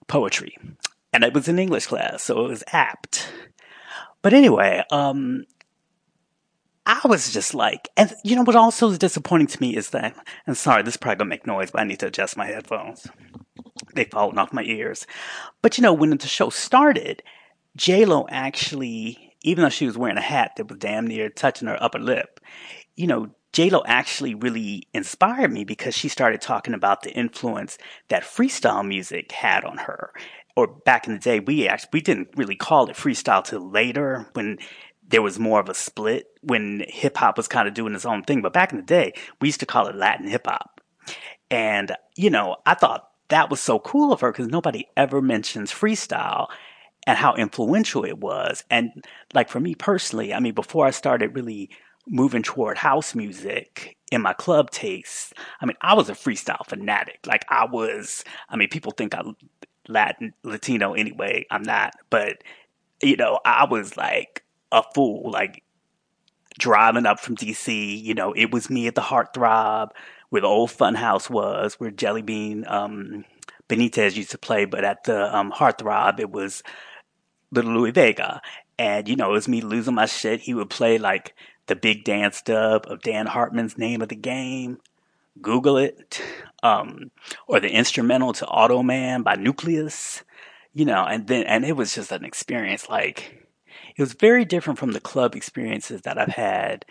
Poetry. 0.06 0.56
And 1.12 1.24
it 1.24 1.34
was 1.34 1.48
in 1.48 1.58
English 1.58 1.86
class, 1.86 2.22
so 2.22 2.44
it 2.44 2.48
was 2.48 2.64
apt. 2.72 3.30
But 4.22 4.32
anyway, 4.32 4.82
um, 4.90 5.44
I 6.90 7.07
was 7.07 7.33
just 7.33 7.55
like, 7.55 7.88
and 7.96 8.12
you 8.24 8.35
know 8.35 8.42
what 8.42 8.57
also 8.57 8.90
is 8.90 8.98
disappointing 8.98 9.46
to 9.46 9.61
me 9.61 9.76
is 9.76 9.90
that, 9.90 10.12
and 10.44 10.57
sorry, 10.57 10.83
this 10.83 10.94
is 10.94 10.98
probably 10.98 11.18
gonna 11.18 11.29
make 11.29 11.46
noise, 11.46 11.70
but 11.70 11.81
I 11.81 11.85
need 11.85 12.00
to 12.00 12.09
adjust 12.09 12.37
my 12.37 12.46
headphones. 12.46 13.07
They've 13.94 14.11
fallen 14.11 14.38
off 14.38 14.53
my 14.53 14.64
ears. 14.64 15.07
But 15.62 15.79
you 15.79 15.83
know, 15.83 15.92
when 15.92 16.11
the 16.11 16.26
show 16.26 16.50
started, 16.50 17.22
Lo 17.87 18.26
actually 18.29 19.31
even 19.42 19.62
though 19.62 19.70
she 19.70 19.87
was 19.87 19.96
wearing 19.96 20.18
a 20.18 20.22
hat 20.22 20.53
that 20.57 20.68
was 20.68 20.79
damn 20.79 21.07
near 21.07 21.31
touching 21.31 21.68
her 21.68 21.83
upper 21.83 21.98
lip, 21.98 22.40
you 22.96 23.07
know, 23.07 23.31
Lo 23.57 23.83
actually 23.87 24.35
really 24.35 24.88
inspired 24.92 25.53
me 25.53 25.64
because 25.64 25.94
she 25.94 26.09
started 26.09 26.40
talking 26.40 26.74
about 26.74 27.03
the 27.03 27.12
influence 27.12 27.79
that 28.09 28.22
freestyle 28.22 28.87
music 28.87 29.33
had 29.33 29.64
on 29.64 29.79
her. 29.79 30.12
Or 30.57 30.66
back 30.66 31.07
in 31.07 31.14
the 31.14 31.18
day, 31.18 31.40
we 31.40 31.68
actually 31.68 31.90
we 31.92 32.00
didn't 32.00 32.31
really 32.37 32.57
call 32.57 32.88
it 32.90 32.96
freestyle 32.96 33.44
till 33.44 33.70
later 33.70 34.29
when 34.35 34.59
there 35.11 35.23
was 35.23 35.38
more 35.38 35.61
of 35.61 35.68
a 35.68 35.75
split 35.75 36.29
when 36.42 36.85
hip 36.88 37.16
hop 37.16 37.37
was 37.37 37.49
kind 37.49 37.66
of 37.66 37.75
doing 37.75 37.94
its 37.94 38.07
own 38.07 38.23
thing. 38.23 38.42
But 38.42 38.53
back 38.53 38.73
in 38.73 38.79
the 38.79 38.85
day, 38.85 39.12
we 39.40 39.49
used 39.49 39.61
to 39.61 39.66
call 39.66 39.88
it 39.88 39.96
Latin 39.96 40.29
hip 40.29 40.46
hop. 40.46 40.81
And, 41.51 41.92
you 42.16 42.31
know, 42.31 42.57
I 42.64 42.75
thought 42.75 43.09
that 43.29 43.51
was 43.51 43.61
so 43.61 43.81
cool 43.81 44.12
of 44.12 44.20
her 44.20 44.31
because 44.31 44.46
nobody 44.46 44.87
ever 44.96 45.20
mentions 45.20 45.73
freestyle 45.73 46.46
and 47.07 47.18
how 47.18 47.35
influential 47.35 48.05
it 48.05 48.18
was. 48.18 48.64
And 48.70 49.05
like 49.35 49.49
for 49.49 49.59
me 49.59 49.75
personally, 49.75 50.33
I 50.33 50.38
mean, 50.38 50.55
before 50.55 50.87
I 50.87 50.90
started 50.90 51.35
really 51.35 51.70
moving 52.07 52.42
toward 52.42 52.79
house 52.79 53.14
music 53.14 53.96
in 54.12 54.23
my 54.23 54.33
club 54.33 54.70
tastes, 54.70 55.33
I 55.61 55.66
mean, 55.66 55.77
I 55.81 55.94
was 55.94 56.09
a 56.09 56.14
freestyle 56.14 56.64
fanatic. 56.66 57.18
Like 57.27 57.44
I 57.49 57.64
was, 57.64 58.25
I 58.49 58.57
mean, 58.57 58.68
people 58.68 58.92
think 58.92 59.14
I'm 59.16 59.37
Latin, 59.88 60.35
Latino 60.44 60.92
anyway. 60.92 61.46
I'm 61.51 61.62
not, 61.62 61.94
but 62.11 62.44
you 63.03 63.16
know, 63.16 63.40
I 63.44 63.64
was 63.64 63.96
like 63.96 64.44
a 64.72 64.83
fool, 64.94 65.30
like 65.30 65.62
driving 66.59 67.06
up 67.06 67.20
from 67.20 67.37
DC, 67.37 68.02
you 68.02 68.14
know, 68.14 68.33
it 68.33 68.52
was 68.52 68.70
me 68.70 68.87
at 68.87 68.94
the 68.94 69.00
Heartthrob 69.00 69.90
where 70.30 70.42
the 70.42 70.48
old 70.48 70.70
Funhouse 70.70 71.28
was, 71.28 71.74
where 71.74 71.90
Jelly 71.90 72.22
Bean 72.22 72.64
um, 72.68 73.24
Benitez 73.68 74.16
used 74.16 74.30
to 74.30 74.38
play, 74.38 74.64
but 74.64 74.85
at 74.85 75.04
the 75.04 75.37
um, 75.37 75.52
Heartthrob, 75.52 76.20
it 76.20 76.30
was 76.30 76.62
Little 77.50 77.72
Louie 77.72 77.90
Vega. 77.90 78.40
And, 78.78 79.09
you 79.09 79.16
know, 79.16 79.30
it 79.30 79.35
was 79.35 79.48
me 79.48 79.61
losing 79.61 79.94
my 79.94 80.06
shit. 80.06 80.40
He 80.40 80.54
would 80.54 80.70
play 80.70 80.98
like 80.98 81.35
the 81.66 81.76
big 81.76 82.04
dance 82.04 82.42
dub 82.42 82.87
of 82.88 83.02
Dan 83.02 83.26
Hartman's 83.26 83.76
Name 83.76 84.02
of 84.02 84.09
the 84.09 84.16
Game. 84.16 84.78
Google 85.40 85.76
it. 85.76 86.20
Um, 86.62 87.11
or 87.46 87.59
the 87.59 87.70
instrumental 87.70 88.35
to 88.35 88.44
Automan 88.44 89.24
by 89.24 89.37
Newcleus, 89.37 90.22
You 90.74 90.85
know, 90.85 91.06
and 91.06 91.26
then, 91.26 91.44
and 91.44 91.64
it 91.64 91.74
was 91.74 91.94
just 91.94 92.12
an 92.12 92.22
experience 92.22 92.90
like, 92.90 93.48
it 94.00 94.04
was 94.04 94.14
very 94.14 94.46
different 94.46 94.78
from 94.78 94.92
the 94.92 95.00
club 95.00 95.36
experiences 95.36 96.00
that 96.02 96.16
I've 96.16 96.28
had 96.28 96.86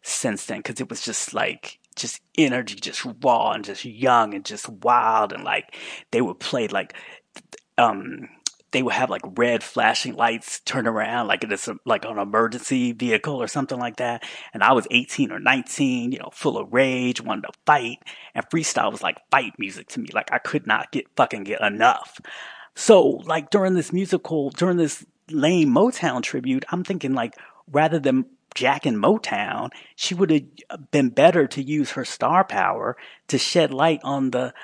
since 0.00 0.46
then 0.46 0.60
because 0.60 0.80
it 0.80 0.88
was 0.88 1.02
just 1.02 1.34
like 1.34 1.78
just 1.96 2.22
energy, 2.38 2.76
just 2.76 3.06
raw 3.22 3.52
and 3.52 3.62
just 3.62 3.84
young 3.84 4.32
and 4.32 4.42
just 4.42 4.66
wild 4.66 5.34
and 5.34 5.44
like 5.44 5.76
they 6.12 6.22
would 6.22 6.40
play 6.40 6.66
like 6.68 6.94
um 7.76 8.30
they 8.70 8.82
would 8.82 8.94
have 8.94 9.10
like 9.10 9.20
red 9.36 9.62
flashing 9.62 10.16
lights 10.16 10.60
turn 10.60 10.86
around 10.86 11.26
like 11.26 11.44
it's 11.44 11.68
like 11.84 12.06
an 12.06 12.18
emergency 12.18 12.92
vehicle 12.92 13.36
or 13.36 13.48
something 13.48 13.78
like 13.78 13.96
that. 13.96 14.24
And 14.54 14.62
I 14.62 14.72
was 14.72 14.86
18 14.90 15.30
or 15.30 15.38
19, 15.38 16.10
you 16.10 16.18
know, 16.18 16.30
full 16.32 16.56
of 16.56 16.72
rage, 16.72 17.20
wanted 17.20 17.48
to 17.48 17.52
fight. 17.66 17.98
And 18.34 18.48
freestyle 18.48 18.90
was 18.90 19.02
like 19.02 19.18
fight 19.30 19.52
music 19.58 19.88
to 19.88 20.00
me. 20.00 20.08
Like 20.14 20.32
I 20.32 20.38
could 20.38 20.66
not 20.66 20.90
get 20.90 21.04
fucking 21.16 21.44
get 21.44 21.60
enough. 21.60 22.18
So 22.74 23.02
like 23.26 23.50
during 23.50 23.74
this 23.74 23.92
musical, 23.92 24.48
during 24.48 24.78
this 24.78 25.04
lame 25.30 25.70
Motown 25.70 26.22
tribute, 26.22 26.64
I'm 26.70 26.84
thinking 26.84 27.14
like 27.14 27.34
rather 27.70 27.98
than 27.98 28.26
Jack 28.54 28.86
and 28.86 28.96
Motown, 28.96 29.70
she 29.96 30.14
would 30.14 30.30
have 30.30 30.90
been 30.90 31.10
better 31.10 31.46
to 31.48 31.62
use 31.62 31.92
her 31.92 32.04
star 32.04 32.44
power 32.44 32.96
to 33.28 33.38
shed 33.38 33.72
light 33.72 34.00
on 34.02 34.30
the 34.30 34.54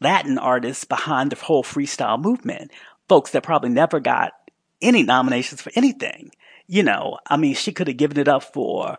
Latin 0.00 0.36
artists 0.36 0.84
behind 0.84 1.30
the 1.30 1.36
whole 1.36 1.62
freestyle 1.62 2.20
movement. 2.20 2.72
Folks 3.08 3.30
that 3.30 3.42
probably 3.42 3.70
never 3.70 4.00
got 4.00 4.32
any 4.82 5.02
nominations 5.02 5.62
for 5.62 5.70
anything. 5.76 6.30
You 6.66 6.82
know, 6.82 7.18
I 7.26 7.36
mean, 7.36 7.54
she 7.54 7.72
could 7.72 7.88
have 7.88 7.96
given 7.96 8.18
it 8.18 8.28
up 8.28 8.42
for 8.42 8.98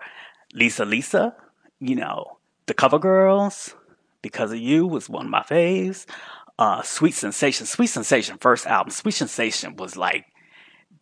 Lisa 0.53 0.85
Lisa, 0.85 1.35
you 1.79 1.95
know, 1.95 2.37
the 2.67 2.73
Cover 2.73 2.99
Girls, 2.99 3.75
Because 4.21 4.51
of 4.51 4.59
You 4.59 4.87
was 4.87 5.09
one 5.09 5.25
of 5.25 5.31
my 5.31 5.41
faves. 5.41 6.05
Uh, 6.57 6.81
Sweet 6.83 7.13
Sensation, 7.13 7.65
Sweet 7.65 7.87
Sensation 7.87 8.37
first 8.37 8.65
album, 8.65 8.91
Sweet 8.91 9.11
Sensation 9.11 9.75
was 9.75 9.97
like, 9.97 10.25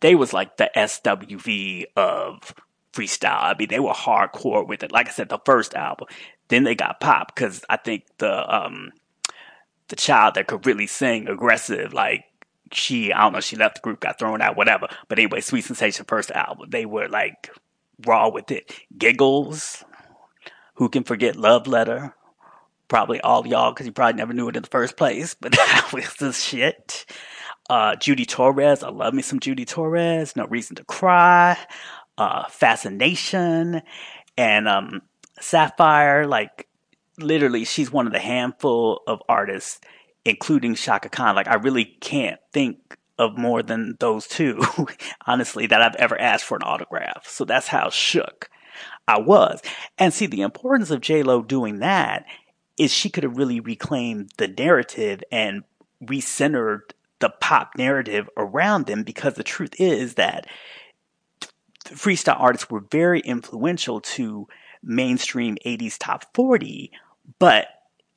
they 0.00 0.14
was 0.14 0.32
like 0.32 0.56
the 0.56 0.70
SWV 0.76 1.84
of 1.96 2.54
freestyle. 2.92 3.42
I 3.42 3.54
mean, 3.58 3.68
they 3.68 3.80
were 3.80 3.92
hardcore 3.92 4.66
with 4.66 4.82
it. 4.82 4.92
Like 4.92 5.08
I 5.08 5.12
said, 5.12 5.28
the 5.28 5.40
first 5.44 5.74
album. 5.74 6.08
Then 6.48 6.64
they 6.64 6.74
got 6.74 7.00
pop 7.00 7.34
because 7.34 7.64
I 7.68 7.76
think 7.76 8.04
the 8.18 8.54
um 8.54 8.92
the 9.88 9.96
child 9.96 10.34
that 10.34 10.46
could 10.46 10.66
really 10.66 10.86
sing 10.86 11.28
aggressive, 11.28 11.92
like 11.92 12.24
she, 12.72 13.12
I 13.12 13.22
don't 13.22 13.32
know, 13.32 13.40
she 13.40 13.56
left 13.56 13.76
the 13.76 13.80
group, 13.80 14.00
got 14.00 14.18
thrown 14.18 14.42
out, 14.42 14.56
whatever. 14.56 14.88
But 15.08 15.18
anyway, 15.18 15.40
Sweet 15.40 15.64
Sensation 15.64 16.04
first 16.06 16.30
album, 16.30 16.70
they 16.70 16.86
were 16.86 17.08
like 17.08 17.50
raw 18.06 18.28
with 18.28 18.50
it. 18.50 18.72
Giggles, 18.96 19.84
who 20.74 20.88
can 20.88 21.04
forget 21.04 21.36
Love 21.36 21.66
Letter? 21.66 22.14
Probably 22.88 23.20
all 23.20 23.46
y'all, 23.46 23.72
because 23.72 23.86
you 23.86 23.92
probably 23.92 24.18
never 24.18 24.32
knew 24.32 24.48
it 24.48 24.56
in 24.56 24.62
the 24.62 24.68
first 24.68 24.96
place. 24.96 25.34
But 25.40 25.52
that 25.52 25.90
was 25.92 26.14
the 26.14 26.32
shit. 26.32 27.06
Uh, 27.70 27.96
Judy 27.96 28.26
Torres, 28.26 28.82
I 28.82 28.90
love 28.90 29.14
me 29.14 29.22
some 29.22 29.40
Judy 29.40 29.64
Torres. 29.64 30.36
No 30.36 30.46
Reason 30.46 30.76
to 30.76 30.84
Cry 30.84 31.56
uh, 32.18 32.48
Fascination 32.48 33.82
and 34.36 34.68
um, 34.68 35.02
Sapphire. 35.40 36.26
Like, 36.26 36.68
literally, 37.18 37.64
she's 37.64 37.90
one 37.90 38.06
of 38.06 38.12
the 38.12 38.18
handful 38.18 39.02
of 39.06 39.22
artists, 39.28 39.80
including 40.24 40.74
Chaka 40.74 41.08
Khan. 41.08 41.34
Like, 41.34 41.48
I 41.48 41.54
really 41.54 41.84
can't 41.84 42.40
think 42.52 42.98
of 43.18 43.38
more 43.38 43.62
than 43.62 43.96
those 44.00 44.26
two, 44.26 44.60
honestly, 45.26 45.66
that 45.66 45.80
I've 45.80 45.96
ever 45.96 46.20
asked 46.20 46.44
for 46.44 46.56
an 46.56 46.62
autograph. 46.64 47.26
So 47.28 47.44
that's 47.44 47.68
how 47.68 47.90
shook 47.90 48.48
I 49.06 49.20
was. 49.20 49.60
And 49.98 50.12
see, 50.12 50.26
the 50.26 50.42
importance 50.42 50.90
of 50.90 51.00
J 51.00 51.22
Lo 51.22 51.42
doing 51.42 51.78
that 51.78 52.24
is 52.76 52.92
she 52.92 53.08
could 53.08 53.22
have 53.22 53.36
really 53.36 53.60
reclaimed 53.60 54.30
the 54.36 54.48
narrative 54.48 55.22
and 55.30 55.62
recentered 56.02 56.80
the 57.24 57.30
pop 57.30 57.70
narrative 57.78 58.28
around 58.36 58.84
them 58.84 59.02
because 59.02 59.32
the 59.32 59.42
truth 59.42 59.80
is 59.80 60.16
that 60.16 60.46
freestyle 61.86 62.38
artists 62.38 62.68
were 62.68 62.84
very 62.90 63.20
influential 63.20 64.02
to 64.02 64.46
mainstream 64.82 65.56
80s 65.64 65.96
top 65.98 66.26
40, 66.34 66.92
but 67.38 67.68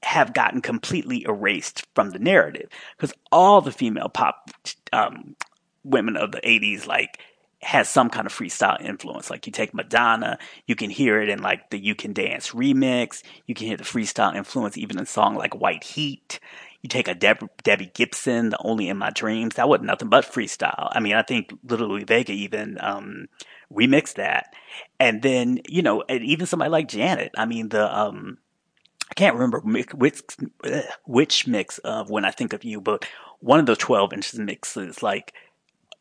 have 0.04 0.34
gotten 0.34 0.60
completely 0.60 1.24
erased 1.26 1.86
from 1.96 2.10
the 2.10 2.20
narrative 2.20 2.68
because 2.98 3.14
all 3.32 3.62
the 3.62 3.72
female 3.72 4.10
pop 4.10 4.52
um, 4.92 5.38
women 5.86 6.18
of 6.18 6.34
the 6.34 6.42
80s 6.42 6.86
like 6.86 7.20
has 7.62 7.90
some 7.90 8.10
kind 8.10 8.28
of 8.28 8.34
freestyle 8.34 8.80
influence. 8.82 9.30
Like 9.30 9.46
you 9.46 9.54
take 9.54 9.74
Madonna, 9.74 10.38
you 10.66 10.76
can 10.76 10.90
hear 10.90 11.22
it 11.22 11.30
in 11.30 11.42
like 11.42 11.70
the 11.70 11.80
You 11.80 11.96
Can 11.96 12.12
Dance 12.12 12.52
remix. 12.52 13.24
You 13.46 13.56
can 13.56 13.68
hear 13.68 13.78
the 13.78 13.84
freestyle 13.84 14.36
influence 14.36 14.78
even 14.78 14.98
in 14.98 15.04
a 15.04 15.08
song 15.08 15.36
like 15.36 15.56
White 15.56 15.86
Heat. 15.86 16.42
You 16.82 16.90
take 16.90 17.08
a 17.08 17.16
Deb- 17.16 17.50
Debbie 17.64 17.92
Gibson, 17.94 18.50
the 18.50 18.62
Only 18.64 18.90
in 18.90 18.98
My 18.98 19.10
Dreams. 19.10 19.56
That 19.56 19.68
was 19.68 19.82
nothing 19.82 20.10
but 20.10 20.26
freestyle. 20.26 20.90
I 20.92 21.00
mean, 21.00 21.14
I 21.14 21.24
think 21.24 21.52
Little 21.64 21.90
Louie 21.90 22.04
Vega 22.04 22.32
even 22.32 22.78
um, 22.80 23.28
remix 23.74 24.14
that. 24.16 24.54
And 25.00 25.22
then, 25.22 25.60
you 25.68 25.82
know, 25.82 26.04
and 26.08 26.24
even 26.24 26.46
somebody 26.46 26.70
like 26.70 26.88
Janet, 26.88 27.32
I 27.38 27.46
mean, 27.46 27.70
the, 27.70 27.98
um, 27.98 28.38
I 29.10 29.14
can't 29.16 29.36
remember 29.36 29.60
which, 29.60 30.22
which 31.06 31.48
mix 31.48 31.78
of 31.80 32.10
When 32.10 32.26
I 32.26 32.32
Think 32.32 32.54
of 32.54 32.64
You, 32.64 32.80
but 32.80 33.06
one 33.40 33.60
of 33.60 33.66
the 33.66 33.76
12 33.76 34.14
inches 34.14 34.40
mixes, 34.40 35.02
like, 35.02 35.34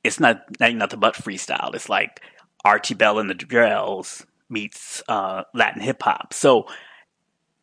it's 0.05 0.21
not, 0.21 0.43
not 0.61 0.75
nothing 0.75 1.01
but 1.01 1.15
freestyle. 1.15 1.75
It's 1.75 1.89
like 1.89 2.21
Archie 2.65 2.95
Bell 2.95 3.19
and 3.19 3.31
the 3.31 3.35
Drells 3.35 4.25
meets, 4.49 5.03
uh, 5.09 5.45
Latin 5.55 5.83
hip 5.83 6.03
hop. 6.03 6.33
So, 6.35 6.67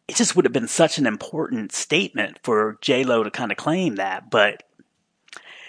it 0.07 0.15
just 0.15 0.35
would 0.35 0.45
have 0.45 0.53
been 0.53 0.67
such 0.67 0.97
an 0.97 1.07
important 1.07 1.71
statement 1.71 2.39
for 2.43 2.77
J 2.81 3.03
Lo 3.03 3.23
to 3.23 3.31
kind 3.31 3.51
of 3.51 3.57
claim 3.57 3.95
that, 3.95 4.29
but 4.29 4.63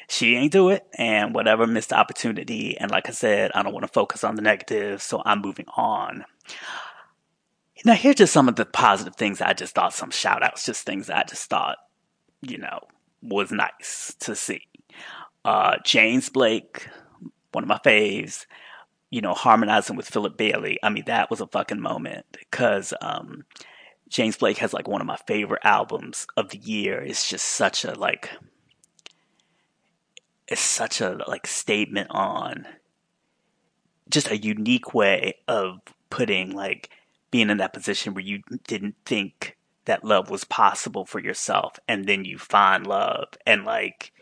she 0.08 0.36
ain't 0.36 0.52
do 0.52 0.68
it 0.68 0.86
and 0.98 1.34
whatever 1.34 1.66
missed 1.66 1.92
opportunity. 1.92 2.76
And 2.76 2.90
like 2.90 3.08
I 3.08 3.12
said, 3.12 3.52
I 3.54 3.62
don't 3.62 3.72
want 3.72 3.84
to 3.84 3.92
focus 3.92 4.24
on 4.24 4.34
the 4.34 4.42
negative, 4.42 5.00
so 5.02 5.22
I'm 5.24 5.40
moving 5.40 5.66
on. 5.76 6.24
Now, 7.84 7.94
here's 7.94 8.16
just 8.16 8.32
some 8.32 8.48
of 8.48 8.56
the 8.56 8.64
positive 8.64 9.16
things 9.16 9.40
I 9.40 9.52
just 9.52 9.74
thought, 9.74 9.92
some 9.92 10.10
shout 10.10 10.42
outs, 10.42 10.64
just 10.64 10.86
things 10.86 11.10
I 11.10 11.22
just 11.24 11.50
thought, 11.50 11.76
you 12.40 12.58
know, 12.58 12.80
was 13.22 13.52
nice 13.52 14.14
to 14.20 14.34
see. 14.34 14.62
Uh, 15.44 15.76
James 15.84 16.30
Blake, 16.30 16.88
one 17.52 17.64
of 17.64 17.68
my 17.68 17.78
faves, 17.84 18.46
you 19.10 19.20
know, 19.20 19.34
harmonizing 19.34 19.96
with 19.96 20.08
Philip 20.08 20.36
Bailey. 20.36 20.78
I 20.82 20.88
mean, 20.88 21.04
that 21.06 21.30
was 21.30 21.40
a 21.40 21.46
fucking 21.46 21.80
moment 21.80 22.24
because, 22.32 22.94
um, 23.02 23.44
James 24.08 24.36
Blake 24.36 24.58
has 24.58 24.72
like 24.72 24.88
one 24.88 25.00
of 25.00 25.06
my 25.06 25.16
favorite 25.26 25.62
albums 25.64 26.26
of 26.36 26.50
the 26.50 26.58
year. 26.58 27.00
It's 27.00 27.28
just 27.28 27.44
such 27.46 27.84
a 27.84 27.94
like 27.94 28.30
it's 30.46 30.60
such 30.60 31.00
a 31.00 31.18
like 31.26 31.46
statement 31.46 32.08
on 32.10 32.66
just 34.10 34.30
a 34.30 34.36
unique 34.36 34.94
way 34.94 35.34
of 35.48 35.80
putting 36.10 36.54
like 36.54 36.90
being 37.30 37.50
in 37.50 37.56
that 37.58 37.72
position 37.72 38.14
where 38.14 38.22
you 38.22 38.42
didn't 38.66 38.94
think 39.04 39.56
that 39.86 40.04
love 40.04 40.30
was 40.30 40.44
possible 40.44 41.04
for 41.04 41.18
yourself 41.18 41.78
and 41.88 42.06
then 42.06 42.24
you 42.24 42.38
find 42.38 42.86
love 42.86 43.28
and 43.46 43.64
like 43.64 44.12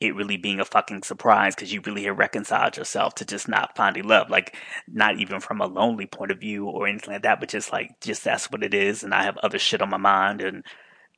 it 0.00 0.14
really 0.14 0.36
being 0.36 0.60
a 0.60 0.64
fucking 0.64 1.02
surprise 1.02 1.54
because 1.54 1.72
you 1.72 1.80
really 1.80 2.04
have 2.04 2.18
reconciled 2.18 2.76
yourself 2.76 3.14
to 3.16 3.24
just 3.24 3.48
not 3.48 3.76
finding 3.76 4.04
love. 4.04 4.28
Like, 4.28 4.56
not 4.88 5.18
even 5.18 5.40
from 5.40 5.60
a 5.60 5.66
lonely 5.66 6.06
point 6.06 6.32
of 6.32 6.40
view 6.40 6.66
or 6.66 6.86
anything 6.86 7.14
like 7.14 7.22
that, 7.22 7.40
but 7.40 7.48
just 7.48 7.72
like, 7.72 8.00
just 8.00 8.24
that's 8.24 8.50
what 8.50 8.64
it 8.64 8.74
is. 8.74 9.04
And 9.04 9.14
I 9.14 9.22
have 9.22 9.36
other 9.38 9.58
shit 9.58 9.82
on 9.82 9.90
my 9.90 9.96
mind 9.96 10.40
and 10.40 10.64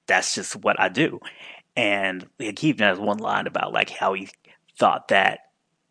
that's 0.07 0.35
just 0.35 0.57
what 0.57 0.79
I 0.79 0.89
do. 0.89 1.21
And 1.75 2.27
even 2.39 2.87
has 2.87 2.99
one 2.99 3.19
line 3.19 3.47
about 3.47 3.73
like 3.73 3.91
how 3.91 4.15
he 4.15 4.29
thought 4.79 5.09
that 5.09 5.41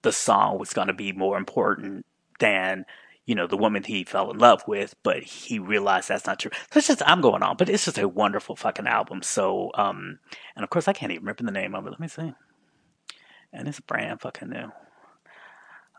the 0.04 0.12
song 0.12 0.60
was 0.60 0.74
going 0.74 0.88
to 0.88 0.94
be 0.94 1.12
more 1.12 1.38
important 1.38 2.06
than 2.40 2.86
you 3.26 3.34
know, 3.34 3.48
the 3.48 3.58
woman 3.58 3.84
he 3.84 4.04
fell 4.04 4.30
in 4.30 4.38
love 4.38 4.62
with, 4.68 4.94
but 5.02 5.24
he 5.24 5.58
realized 5.58 6.10
that's 6.10 6.28
not 6.28 6.40
true. 6.40 6.52
So 6.72 6.78
it's 6.78 6.88
just, 6.88 7.02
I'm 7.08 7.22
going 7.22 7.42
on, 7.42 7.58
but 7.58 7.70
it's 7.70 7.86
just 7.86 7.98
a 7.98 8.08
wonderful 8.08 8.56
fucking 8.56 8.86
album. 8.86 9.24
So, 9.24 9.72
um, 9.74 10.20
and 10.56 10.64
of 10.64 10.70
course 10.70 10.88
I 10.88 10.94
can't 10.94 11.12
even 11.12 11.24
remember 11.24 11.44
the 11.44 11.52
name 11.52 11.74
of 11.74 11.88
it. 11.88 11.90
Let 11.90 12.00
me 12.00 12.08
see 12.08 12.34
and 13.56 13.68
it's 13.68 13.80
brand 13.80 14.22
fucking 14.22 14.50
new. 14.50 14.72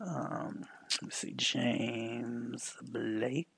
Um, 0.01 0.67
let 0.93 1.03
me 1.03 1.11
see, 1.11 1.35
James 1.37 2.77
Blake. 2.83 3.49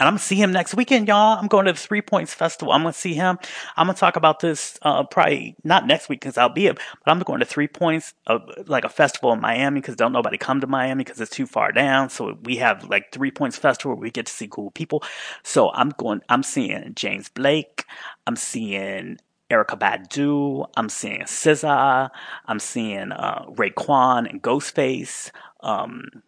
And 0.00 0.06
I'm 0.06 0.12
gonna 0.12 0.20
see 0.20 0.36
him 0.36 0.52
next 0.52 0.74
weekend, 0.74 1.08
y'all. 1.08 1.38
I'm 1.38 1.48
going 1.48 1.66
to 1.66 1.72
the 1.72 1.78
Three 1.78 2.02
Points 2.02 2.32
Festival. 2.32 2.72
I'm 2.72 2.82
gonna 2.82 2.92
see 2.92 3.14
him. 3.14 3.36
I'm 3.76 3.86
gonna 3.86 3.98
talk 3.98 4.14
about 4.14 4.38
this 4.38 4.78
uh, 4.82 5.02
probably 5.04 5.56
not 5.64 5.88
next 5.88 6.08
week 6.08 6.20
because 6.20 6.38
I'll 6.38 6.48
be 6.48 6.66
it, 6.66 6.76
but 6.76 7.10
I'm 7.10 7.18
going 7.20 7.40
to 7.40 7.46
Three 7.46 7.66
Points, 7.66 8.14
uh, 8.28 8.38
like 8.66 8.84
a 8.84 8.88
festival 8.88 9.32
in 9.32 9.40
Miami 9.40 9.80
because 9.80 9.96
don't 9.96 10.12
nobody 10.12 10.38
come 10.38 10.60
to 10.60 10.68
Miami 10.68 11.02
because 11.02 11.20
it's 11.20 11.32
too 11.32 11.46
far 11.46 11.72
down. 11.72 12.10
So 12.10 12.38
we 12.44 12.56
have 12.56 12.84
like 12.84 13.10
Three 13.10 13.32
Points 13.32 13.56
Festival 13.56 13.96
where 13.96 14.02
we 14.02 14.10
get 14.12 14.26
to 14.26 14.32
see 14.32 14.46
cool 14.46 14.70
people. 14.70 15.02
So 15.42 15.72
I'm 15.72 15.90
going. 15.90 16.22
I'm 16.28 16.44
seeing 16.44 16.92
James 16.94 17.28
Blake. 17.28 17.84
I'm 18.26 18.36
seeing 18.36 19.18
Erykah 19.50 19.78
Badu. 19.78 20.68
I'm 20.76 20.88
seeing 20.88 21.22
SZA. 21.22 22.10
I'm 22.46 22.58
seeing 22.58 23.12
uh, 23.12 23.46
Raekwon 23.50 24.28
and 24.28 24.42
Ghostface. 24.42 25.30
Um, 25.60 26.22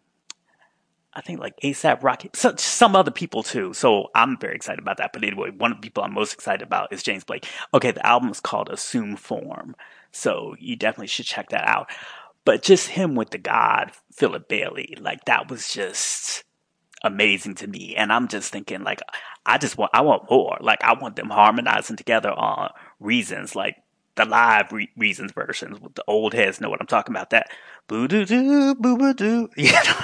I 1.13 1.21
think 1.21 1.39
like 1.39 1.59
ASAP 1.59 2.03
Rocky, 2.03 2.29
so, 2.33 2.55
some 2.57 2.95
other 2.95 3.11
people 3.11 3.43
too. 3.43 3.73
So 3.73 4.09
I'm 4.15 4.37
very 4.39 4.55
excited 4.55 4.79
about 4.79 4.97
that. 4.97 5.11
But 5.13 5.23
anyway, 5.23 5.51
one 5.51 5.71
of 5.71 5.77
the 5.77 5.81
people 5.81 6.03
I'm 6.03 6.13
most 6.13 6.33
excited 6.33 6.61
about 6.61 6.93
is 6.93 7.03
James 7.03 7.23
Blake. 7.23 7.47
Okay, 7.73 7.91
the 7.91 8.05
album 8.05 8.29
is 8.29 8.39
called 8.39 8.69
Assume 8.69 9.17
Form. 9.17 9.75
So 10.11 10.55
you 10.59 10.75
definitely 10.75 11.07
should 11.07 11.25
check 11.25 11.49
that 11.49 11.67
out. 11.67 11.89
But 12.45 12.63
just 12.63 12.87
him 12.87 13.15
with 13.15 13.31
the 13.31 13.37
God, 13.37 13.91
Philip 14.13 14.47
Bailey, 14.47 14.95
like 14.99 15.25
that 15.25 15.49
was 15.49 15.71
just 15.71 16.43
amazing 17.03 17.55
to 17.55 17.67
me. 17.67 17.95
And 17.95 18.11
I'm 18.11 18.27
just 18.27 18.51
thinking 18.51 18.83
like, 18.83 19.01
I 19.45 19.57
just 19.57 19.77
want, 19.77 19.91
I 19.93 20.01
want 20.01 20.29
more. 20.29 20.57
Like 20.61 20.83
I 20.83 20.93
want 20.93 21.17
them 21.17 21.29
harmonizing 21.29 21.97
together 21.97 22.31
on 22.31 22.71
reasons, 23.01 23.55
like 23.55 23.75
the 24.15 24.25
live 24.25 24.71
re- 24.71 24.91
reasons 24.95 25.31
versions 25.31 25.79
with 25.79 25.95
the 25.95 26.03
old 26.07 26.33
heads 26.33 26.61
know 26.61 26.69
what 26.69 26.81
I'm 26.81 26.87
talking 26.87 27.13
about. 27.13 27.31
That 27.31 27.49
boo 27.87 28.07
doo 28.07 28.25
doo 28.25 28.75
boo 28.75 28.97
boo 28.97 29.13
doo. 29.13 29.49
Know? 29.57 29.81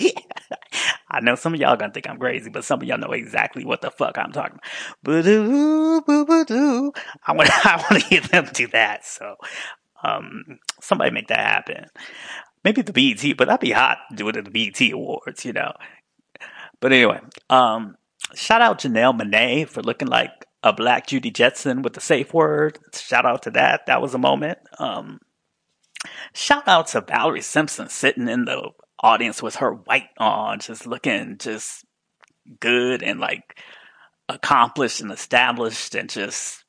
I 1.10 1.20
know 1.20 1.34
some 1.34 1.54
of 1.54 1.60
y'all 1.60 1.76
gonna 1.76 1.92
think 1.92 2.08
I'm 2.08 2.18
crazy, 2.18 2.50
but 2.50 2.64
some 2.64 2.80
of 2.82 2.88
y'all 2.88 2.98
know 2.98 3.12
exactly 3.12 3.64
what 3.64 3.80
the 3.80 3.90
fuck 3.90 4.18
I'm 4.18 4.32
talking 4.32 4.58
about. 4.58 5.02
Boo 5.02 5.22
doo 5.22 6.02
boo 6.02 6.24
boo 6.24 6.44
doo. 6.44 6.92
I 7.26 7.32
want 7.32 7.50
I 7.66 7.76
want 7.76 8.02
to 8.02 8.08
hear 8.08 8.20
them 8.20 8.48
do 8.52 8.66
that. 8.68 9.04
So, 9.04 9.36
um, 10.02 10.58
somebody 10.80 11.10
make 11.10 11.28
that 11.28 11.38
happen. 11.38 11.86
Maybe 12.64 12.82
the 12.82 12.92
BET, 12.92 13.36
but 13.36 13.46
that'd 13.46 13.60
be 13.60 13.70
hot 13.70 13.98
doing 14.14 14.30
it 14.30 14.38
at 14.38 14.44
the 14.44 14.50
BET 14.50 14.92
Awards, 14.92 15.44
you 15.44 15.52
know. 15.52 15.72
But 16.80 16.92
anyway, 16.92 17.20
um, 17.48 17.96
shout 18.34 18.60
out 18.60 18.80
Janelle 18.80 19.18
Monáe 19.18 19.68
for 19.68 19.82
looking 19.82 20.08
like 20.08 20.30
a 20.62 20.72
black 20.72 21.06
Judy 21.06 21.30
Jetson 21.30 21.82
with 21.82 21.94
the 21.94 22.00
safe 22.00 22.34
word. 22.34 22.78
Shout 22.94 23.26
out 23.26 23.42
to 23.42 23.50
that. 23.52 23.86
That 23.86 24.02
was 24.02 24.14
a 24.14 24.18
moment. 24.18 24.58
Um, 24.78 25.20
shout 26.34 26.66
out 26.66 26.88
to 26.88 27.00
Valerie 27.00 27.42
Simpson 27.42 27.88
sitting 27.88 28.28
in 28.28 28.44
the 28.44 28.70
audience 29.00 29.42
with 29.42 29.56
her 29.56 29.72
white 29.72 30.10
on, 30.18 30.58
just 30.58 30.86
looking 30.86 31.36
just 31.38 31.84
good 32.60 33.02
and 33.02 33.20
like 33.20 33.60
accomplished 34.28 35.00
and 35.00 35.12
established 35.12 35.94
and 35.94 36.10
just 36.10 36.64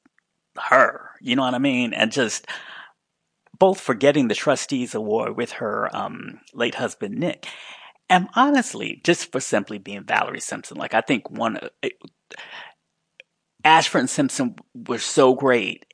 her. 0.57 1.11
You 1.21 1.35
know 1.35 1.43
what 1.43 1.55
I 1.55 1.59
mean? 1.59 1.93
And 1.93 2.11
just 2.11 2.47
both 3.57 3.79
for 3.79 3.93
getting 3.93 4.27
the 4.27 4.35
trustees 4.35 4.95
award 4.95 5.35
with 5.35 5.51
her 5.53 5.93
um, 5.95 6.39
late 6.53 6.75
husband 6.75 7.15
Nick. 7.17 7.47
And 8.09 8.27
honestly, 8.35 9.01
just 9.03 9.31
for 9.31 9.39
simply 9.39 9.77
being 9.77 10.03
Valerie 10.03 10.39
Simpson, 10.39 10.77
like 10.77 10.93
I 10.93 11.01
think 11.01 11.29
one, 11.29 11.59
it, 11.83 11.93
Ashford 13.63 13.99
and 13.99 14.09
Simpson 14.09 14.55
were 14.73 14.99
so 14.99 15.35
great, 15.35 15.85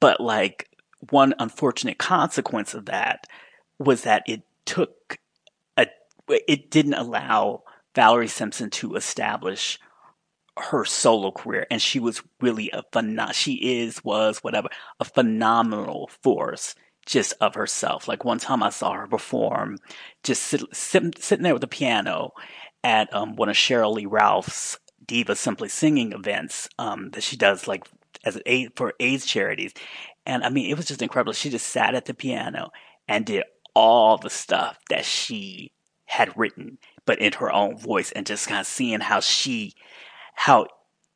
but 0.00 0.20
like 0.20 0.68
one 1.10 1.34
unfortunate 1.38 1.98
consequence 1.98 2.74
of 2.74 2.86
that 2.86 3.26
was 3.78 4.02
that 4.02 4.22
it 4.26 4.42
took 4.64 5.18
a, 5.76 5.86
it 6.28 6.70
didn't 6.70 6.94
allow 6.94 7.62
Valerie 7.94 8.28
Simpson 8.28 8.70
to 8.70 8.94
establish 8.94 9.78
her 10.56 10.84
solo 10.84 11.32
career 11.32 11.66
and 11.68 11.82
she 11.82 11.98
was 11.98 12.22
really 12.40 12.70
a 12.70 12.84
phenom- 12.92 13.32
she 13.32 13.54
is 13.54 14.02
was 14.04 14.38
whatever 14.38 14.68
a 15.00 15.04
phenomenal 15.04 16.08
force 16.22 16.76
just 17.06 17.34
of 17.40 17.56
herself. 17.56 18.06
Like 18.06 18.24
one 18.24 18.38
time 18.38 18.62
i 18.62 18.70
saw 18.70 18.92
her 18.92 19.06
perform 19.08 19.78
just 20.22 20.42
sit, 20.44 20.62
sit, 20.72 21.20
sitting 21.22 21.42
there 21.42 21.54
with 21.54 21.60
the 21.60 21.66
piano 21.66 22.30
at 22.84 23.12
um, 23.12 23.34
one 23.34 23.48
of 23.48 23.56
sheryl 23.56 23.94
lee 23.94 24.06
ralph's 24.06 24.78
Diva 25.06 25.36
Simply 25.36 25.68
Singing 25.68 26.12
events 26.12 26.68
um, 26.78 27.10
that 27.10 27.22
she 27.22 27.36
does 27.36 27.66
like 27.66 27.86
as 28.24 28.40
a 28.46 28.68
for 28.76 28.94
AIDS 29.00 29.26
charities, 29.26 29.72
and 30.26 30.44
I 30.44 30.50
mean 30.50 30.70
it 30.70 30.76
was 30.76 30.86
just 30.86 31.02
incredible. 31.02 31.32
She 31.32 31.50
just 31.50 31.68
sat 31.68 31.94
at 31.94 32.06
the 32.06 32.14
piano 32.14 32.70
and 33.08 33.26
did 33.26 33.44
all 33.74 34.18
the 34.18 34.30
stuff 34.30 34.78
that 34.90 35.04
she 35.04 35.72
had 36.06 36.36
written, 36.36 36.78
but 37.06 37.18
in 37.18 37.32
her 37.34 37.52
own 37.52 37.76
voice, 37.76 38.12
and 38.12 38.26
just 38.26 38.48
kind 38.48 38.60
of 38.60 38.66
seeing 38.66 39.00
how 39.00 39.20
she 39.20 39.74
how 40.34 40.66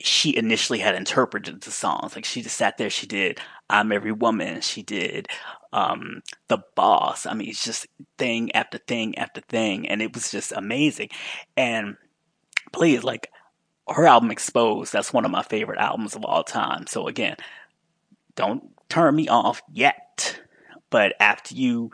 she 0.01 0.37
initially 0.37 0.79
had 0.79 0.95
interpreted 0.95 1.61
the 1.61 1.71
songs. 1.71 2.15
Like 2.15 2.25
she 2.25 2.43
just 2.43 2.57
sat 2.57 2.79
there, 2.79 2.91
she 2.91 3.07
did 3.07 3.41
I'm 3.71 3.93
Every 3.93 4.13
Woman, 4.13 4.61
she 4.61 4.83
did 4.83 5.29
um, 5.73 6.23
The 6.49 6.59
Boss. 6.75 7.27
I 7.27 7.35
mean, 7.35 7.51
it's 7.51 7.65
just 7.65 7.87
thing 8.17 8.53
after 8.53 8.79
thing 8.79 9.19
after 9.19 9.41
thing, 9.43 9.89
and 9.89 10.01
it 10.01 10.15
was 10.15 10.31
just 10.31 10.53
amazing. 10.53 11.11
And 11.57 11.97
please, 12.73 13.05
like, 13.05 13.31
her 13.89 14.07
album 14.07 14.31
Exposed, 14.31 14.93
that's 14.93 15.13
one 15.13 15.25
of 15.25 15.31
my 15.31 15.43
favorite 15.43 15.79
albums 15.79 16.15
of 16.15 16.25
all 16.25 16.45
time. 16.45 16.87
So 16.87 17.09
again, 17.09 17.37
don't 18.35 18.71
turn 18.89 19.15
me 19.17 19.29
off 19.29 19.63
yet. 19.73 20.41
But 20.91 21.15
after 21.21 21.55
you 21.55 21.91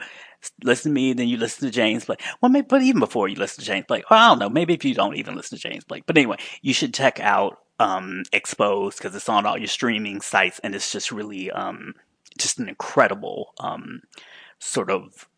listen 0.62 0.92
to 0.92 0.94
me, 0.94 1.12
then 1.12 1.28
you 1.28 1.36
listen 1.36 1.66
to 1.66 1.72
James 1.72 2.04
Blake. 2.04 2.22
Well, 2.40 2.50
maybe, 2.50 2.66
but 2.68 2.82
even 2.82 3.00
before 3.00 3.28
you 3.28 3.36
listen 3.36 3.60
to 3.60 3.66
James 3.66 3.86
Blake, 3.86 4.04
I 4.10 4.28
don't 4.28 4.38
know, 4.38 4.48
maybe 4.48 4.74
if 4.74 4.84
you 4.84 4.94
don't 4.94 5.16
even 5.16 5.34
listen 5.34 5.58
to 5.58 5.68
James 5.68 5.84
Blake. 5.84 6.04
But 6.06 6.16
anyway, 6.16 6.36
you 6.62 6.72
should 6.72 6.94
check 6.94 7.18
out 7.20 7.58
um, 7.80 8.22
Exposed 8.32 8.98
because 8.98 9.14
it's 9.16 9.28
on 9.28 9.46
all 9.46 9.58
your 9.58 9.66
streaming 9.66 10.20
sites, 10.20 10.60
and 10.62 10.74
it's 10.74 10.92
just 10.92 11.10
really 11.10 11.50
um, 11.50 11.94
just 12.38 12.58
an 12.58 12.68
incredible 12.68 13.52
um, 13.58 14.02
sort 14.58 14.90
of 14.90 15.28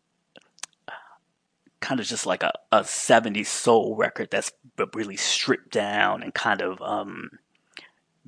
kind 1.79 1.99
of 1.99 2.05
just 2.05 2.25
like 2.25 2.43
a, 2.43 2.51
a 2.71 2.81
70s 2.81 3.47
soul 3.47 3.95
record 3.95 4.29
that's 4.31 4.51
really 4.93 5.17
stripped 5.17 5.71
down 5.71 6.23
and 6.23 6.33
kind 6.33 6.61
of 6.61 6.81
um, 6.81 7.29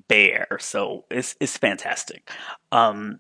bare. 0.08 0.58
So 0.60 1.06
it's 1.10 1.36
it's 1.40 1.58
fantastic. 1.58 2.30
Um, 2.72 3.20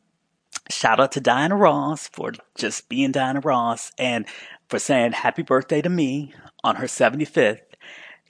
shout 0.69 0.99
out 0.99 1.11
to 1.13 1.21
Diana 1.21 1.55
Ross 1.55 2.07
for 2.09 2.33
just 2.55 2.89
being 2.89 3.11
Diana 3.11 3.39
Ross 3.39 3.91
and 3.97 4.25
for 4.67 4.79
saying 4.79 5.13
happy 5.13 5.41
birthday 5.41 5.81
to 5.81 5.89
me 5.89 6.33
on 6.63 6.75
her 6.75 6.87
75th. 6.87 7.61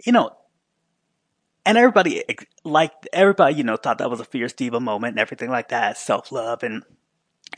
You 0.06 0.14
know, 0.14 0.32
and 1.66 1.78
everybody 1.78 2.24
like 2.64 2.92
everybody, 3.12 3.56
you 3.56 3.64
know, 3.64 3.76
thought 3.76 3.98
that 3.98 4.10
was 4.10 4.20
a 4.20 4.26
fierce 4.26 4.54
diva 4.54 4.80
moment 4.80 5.14
and 5.14 5.20
everything 5.20 5.50
like 5.50 5.70
that, 5.70 5.98
self 5.98 6.32
love, 6.32 6.64
and 6.64 6.84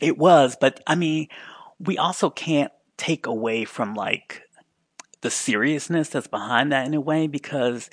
it 0.00 0.18
was. 0.18 0.56
But 0.60 0.80
I 0.86 0.96
mean, 0.96 1.28
we 1.78 1.98
also 1.98 2.30
can't 2.30 2.72
take 3.02 3.26
away 3.26 3.64
from 3.64 3.94
like 3.94 4.42
the 5.22 5.30
seriousness 5.30 6.08
that's 6.10 6.28
behind 6.28 6.70
that 6.70 6.86
in 6.86 6.94
a 6.94 7.00
way 7.00 7.26
because, 7.26 7.90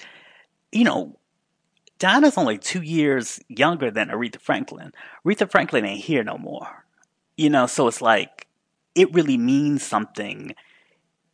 you 0.71 0.83
know, 0.83 1.17
Dinah's 1.97 2.37
only 2.37 2.59
two 2.59 2.83
years 2.83 3.39
younger 3.47 3.89
than 3.89 4.09
Aretha 4.09 4.39
Franklin. 4.39 4.91
Aretha 5.25 5.49
Franklin 5.49 5.83
ain't 5.83 6.05
here 6.05 6.23
no 6.23 6.37
more. 6.37 6.85
You 7.37 7.49
know, 7.49 7.65
so 7.65 7.87
it's 7.87 8.03
like, 8.03 8.47
it 8.93 9.11
really 9.11 9.37
means 9.37 9.81
something. 9.81 10.53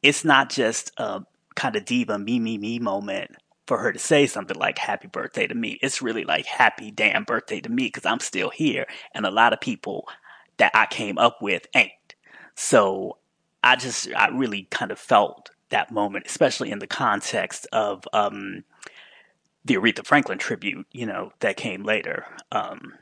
It's 0.01 0.23
not 0.23 0.49
just 0.49 0.93
a 0.97 1.23
kind 1.55 1.75
of 1.75 1.83
diva 1.83 2.17
me, 2.17 2.39
me, 2.39 2.57
me 2.57 2.79
moment 2.79 3.31
for 3.67 3.77
her 3.79 3.91
to 3.91 3.99
say 3.99 4.25
something 4.25 4.57
like 4.57 4.77
happy 4.77 5.09
birthday 5.09 5.47
to 5.47 5.55
me. 5.55 5.79
It's 5.81 6.01
really 6.01 6.23
like 6.23 6.45
happy 6.45 6.91
damn 6.91 7.25
birthday 7.25 7.59
to 7.59 7.69
me 7.69 7.87
because 7.87 8.05
I'm 8.05 8.21
still 8.21 8.49
here. 8.51 8.85
And 9.13 9.25
a 9.25 9.31
lot 9.31 9.51
of 9.51 9.59
people 9.59 10.07
that 10.57 10.71
I 10.73 10.85
came 10.85 11.17
up 11.17 11.41
with 11.41 11.67
ain't. 11.75 11.91
So 12.55 13.17
I 13.65 13.75
just, 13.75 14.07
I 14.15 14.29
really 14.29 14.67
kind 14.71 14.91
of 14.91 14.99
felt 14.99 15.49
that 15.71 15.91
moment, 15.91 16.27
especially 16.27 16.71
in 16.71 16.79
the 16.79 16.87
context 16.87 17.67
of 17.73 18.07
um, 18.13 18.63
the 19.65 19.75
Aretha 19.75 20.05
Franklin 20.05 20.37
tribute, 20.37 20.87
you 20.91 21.05
know, 21.05 21.31
that 21.39 21.57
came 21.57 21.83
later. 21.83 22.25
Um, 22.51 22.93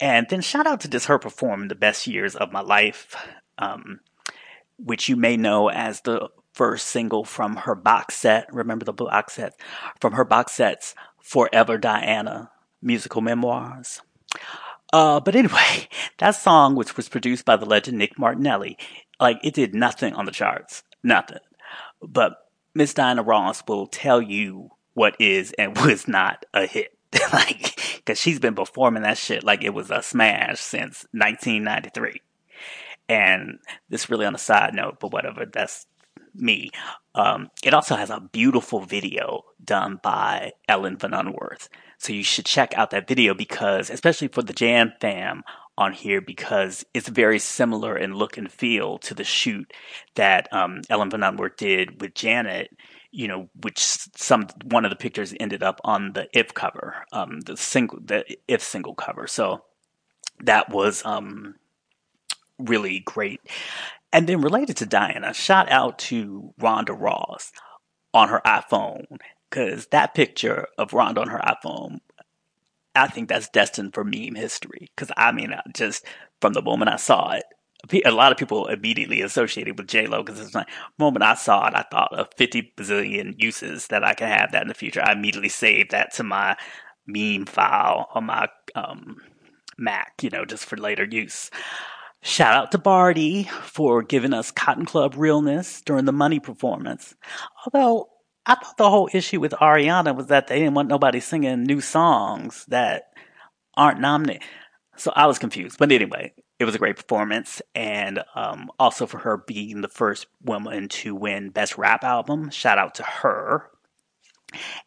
And 0.00 0.26
then 0.28 0.42
shout 0.42 0.66
out 0.66 0.80
to 0.80 0.88
just 0.88 1.06
her 1.06 1.18
performing 1.18 1.68
the 1.68 1.74
best 1.74 2.06
years 2.06 2.36
of 2.36 2.52
my 2.52 2.60
life, 2.60 3.16
um, 3.58 4.00
which 4.78 5.08
you 5.08 5.16
may 5.16 5.36
know 5.38 5.70
as 5.70 6.02
the 6.02 6.28
first 6.52 6.88
single 6.88 7.24
from 7.24 7.56
her 7.56 7.74
box 7.74 8.16
set. 8.16 8.52
Remember 8.52 8.84
the 8.84 8.92
box 8.92 9.34
set? 9.34 9.54
From 10.00 10.12
her 10.14 10.24
box 10.24 10.52
sets, 10.52 10.94
Forever 11.20 11.78
Diana 11.78 12.50
musical 12.82 13.22
memoirs. 13.22 14.02
Uh, 14.92 15.20
but 15.20 15.34
anyway, 15.34 15.88
that 16.18 16.32
song, 16.32 16.74
which 16.74 16.96
was 16.96 17.08
produced 17.08 17.44
by 17.44 17.56
the 17.56 17.66
legend 17.66 17.98
Nick 17.98 18.18
Martinelli, 18.18 18.76
like 19.20 19.40
it 19.42 19.54
did 19.54 19.74
nothing 19.74 20.14
on 20.14 20.26
the 20.26 20.32
charts, 20.32 20.82
nothing. 21.02 21.38
But 22.02 22.36
Miss 22.74 22.94
Diana 22.94 23.22
Ross 23.22 23.62
will 23.66 23.86
tell 23.86 24.20
you 24.20 24.70
what 24.94 25.16
is 25.18 25.52
and 25.58 25.76
was 25.84 26.06
not 26.06 26.44
a 26.52 26.66
hit. 26.66 26.92
like, 27.32 27.80
because 27.96 28.18
she's 28.18 28.38
been 28.38 28.54
performing 28.54 29.04
that 29.04 29.16
shit 29.16 29.44
like 29.44 29.62
it 29.64 29.72
was 29.72 29.90
a 29.90 30.02
smash 30.02 30.60
since 30.60 31.06
1993. 31.12 32.20
And 33.08 33.58
this 33.88 34.10
really 34.10 34.26
on 34.26 34.34
a 34.34 34.38
side 34.38 34.74
note, 34.74 34.98
but 35.00 35.12
whatever, 35.12 35.46
that's 35.46 35.86
me. 36.34 36.70
Um, 37.14 37.50
it 37.62 37.72
also 37.72 37.96
has 37.96 38.10
a 38.10 38.20
beautiful 38.20 38.80
video 38.80 39.44
done 39.64 40.00
by 40.02 40.52
Ellen 40.68 40.98
von 40.98 41.12
Unwerth. 41.12 41.68
So 41.98 42.12
you 42.12 42.24
should 42.24 42.44
check 42.44 42.76
out 42.76 42.90
that 42.90 43.08
video 43.08 43.32
because, 43.32 43.88
especially 43.88 44.28
for 44.28 44.42
the 44.42 44.52
Jan 44.52 44.92
fam 45.00 45.42
on 45.78 45.92
here, 45.92 46.20
because 46.20 46.84
it's 46.94 47.08
very 47.08 47.38
similar 47.38 47.96
in 47.96 48.14
look 48.14 48.36
and 48.36 48.50
feel 48.50 48.98
to 48.98 49.14
the 49.14 49.24
shoot 49.24 49.72
that 50.14 50.52
um, 50.52 50.80
Ellen 50.88 51.10
von 51.10 51.20
Unwerth 51.20 51.56
did 51.56 52.00
with 52.00 52.14
Janet. 52.14 52.70
You 53.12 53.28
know, 53.28 53.48
which 53.62 53.78
some 53.80 54.46
one 54.64 54.84
of 54.84 54.90
the 54.90 54.96
pictures 54.96 55.32
ended 55.40 55.62
up 55.62 55.80
on 55.84 56.12
the 56.12 56.28
If 56.34 56.52
cover, 56.52 57.06
um, 57.12 57.40
the 57.40 57.56
single, 57.56 57.98
the 58.04 58.24
If 58.46 58.62
single 58.62 58.94
cover. 58.94 59.26
So 59.26 59.64
that 60.44 60.68
was 60.68 61.02
um, 61.04 61.54
really 62.58 63.00
great. 63.00 63.40
And 64.12 64.26
then 64.26 64.40
related 64.40 64.76
to 64.78 64.86
Diana, 64.86 65.32
shout 65.32 65.70
out 65.70 65.98
to 66.00 66.52
Rhonda 66.60 66.98
Ross 66.98 67.52
on 68.12 68.28
her 68.28 68.40
iPhone 68.46 69.04
because 69.50 69.86
that 69.86 70.14
picture 70.14 70.66
of 70.78 70.90
Rhonda 70.90 71.18
on 71.18 71.28
her 71.28 71.40
iPhone, 71.40 72.00
I 72.96 73.08
think 73.08 73.28
that's 73.28 73.48
destined 73.48 73.94
for 73.94 74.04
meme 74.04 74.34
history. 74.34 74.88
Because 74.94 75.12
I 75.16 75.32
mean, 75.32 75.54
just 75.74 76.04
from 76.40 76.52
the 76.52 76.62
moment 76.62 76.90
I 76.90 76.96
saw 76.96 77.32
it, 77.32 77.44
a 78.04 78.10
lot 78.10 78.32
of 78.32 78.38
people 78.38 78.66
immediately 78.66 79.20
associated 79.20 79.78
with 79.78 79.86
J 79.88 80.06
Lo 80.06 80.22
because 80.22 80.40
it's 80.40 80.54
like 80.54 80.68
moment 80.98 81.22
I 81.22 81.34
saw 81.34 81.66
it, 81.68 81.74
I 81.74 81.84
thought 81.90 82.12
of 82.12 82.28
fifty 82.36 82.72
bazillion 82.76 83.34
uses 83.38 83.88
that 83.88 84.04
I 84.04 84.14
can 84.14 84.28
have 84.28 84.52
that 84.52 84.62
in 84.62 84.68
the 84.68 84.74
future. 84.74 85.02
I 85.02 85.12
immediately 85.12 85.48
saved 85.48 85.92
that 85.92 86.12
to 86.14 86.22
my 86.22 86.56
meme 87.06 87.46
file 87.46 88.08
on 88.14 88.24
my 88.24 88.48
um, 88.74 89.18
Mac, 89.78 90.14
you 90.22 90.30
know, 90.30 90.44
just 90.44 90.64
for 90.64 90.76
later 90.76 91.04
use. 91.04 91.50
Shout 92.22 92.54
out 92.54 92.72
to 92.72 92.78
Barty 92.78 93.44
for 93.44 94.02
giving 94.02 94.32
us 94.32 94.50
Cotton 94.50 94.86
Club 94.86 95.14
realness 95.16 95.80
during 95.82 96.06
the 96.06 96.12
money 96.12 96.40
performance. 96.40 97.14
Although 97.64 98.08
I 98.46 98.54
thought 98.54 98.76
the 98.76 98.90
whole 98.90 99.08
issue 99.12 99.40
with 99.40 99.52
Ariana 99.52 100.14
was 100.14 100.28
that 100.28 100.46
they 100.46 100.60
didn't 100.60 100.74
want 100.74 100.88
nobody 100.88 101.18
singing 101.18 101.64
new 101.64 101.80
songs 101.80 102.64
that 102.68 103.12
aren't 103.74 104.00
nominated. 104.00 104.42
So 104.96 105.12
I 105.14 105.26
was 105.26 105.38
confused. 105.38 105.78
But 105.78 105.90
anyway, 105.90 106.32
it 106.60 106.64
was 106.64 106.74
a 106.74 106.78
great 106.78 106.96
performance. 106.96 107.60
And 107.74 108.22
um, 108.36 108.70
also 108.78 109.06
for 109.06 109.18
her 109.18 109.36
being 109.36 109.80
the 109.80 109.88
first 109.88 110.26
woman 110.42 110.88
to 110.88 111.14
win 111.14 111.50
Best 111.50 111.76
Rap 111.76 112.04
Album. 112.04 112.50
Shout 112.50 112.78
out 112.78 112.94
to 112.94 113.02
her. 113.02 113.68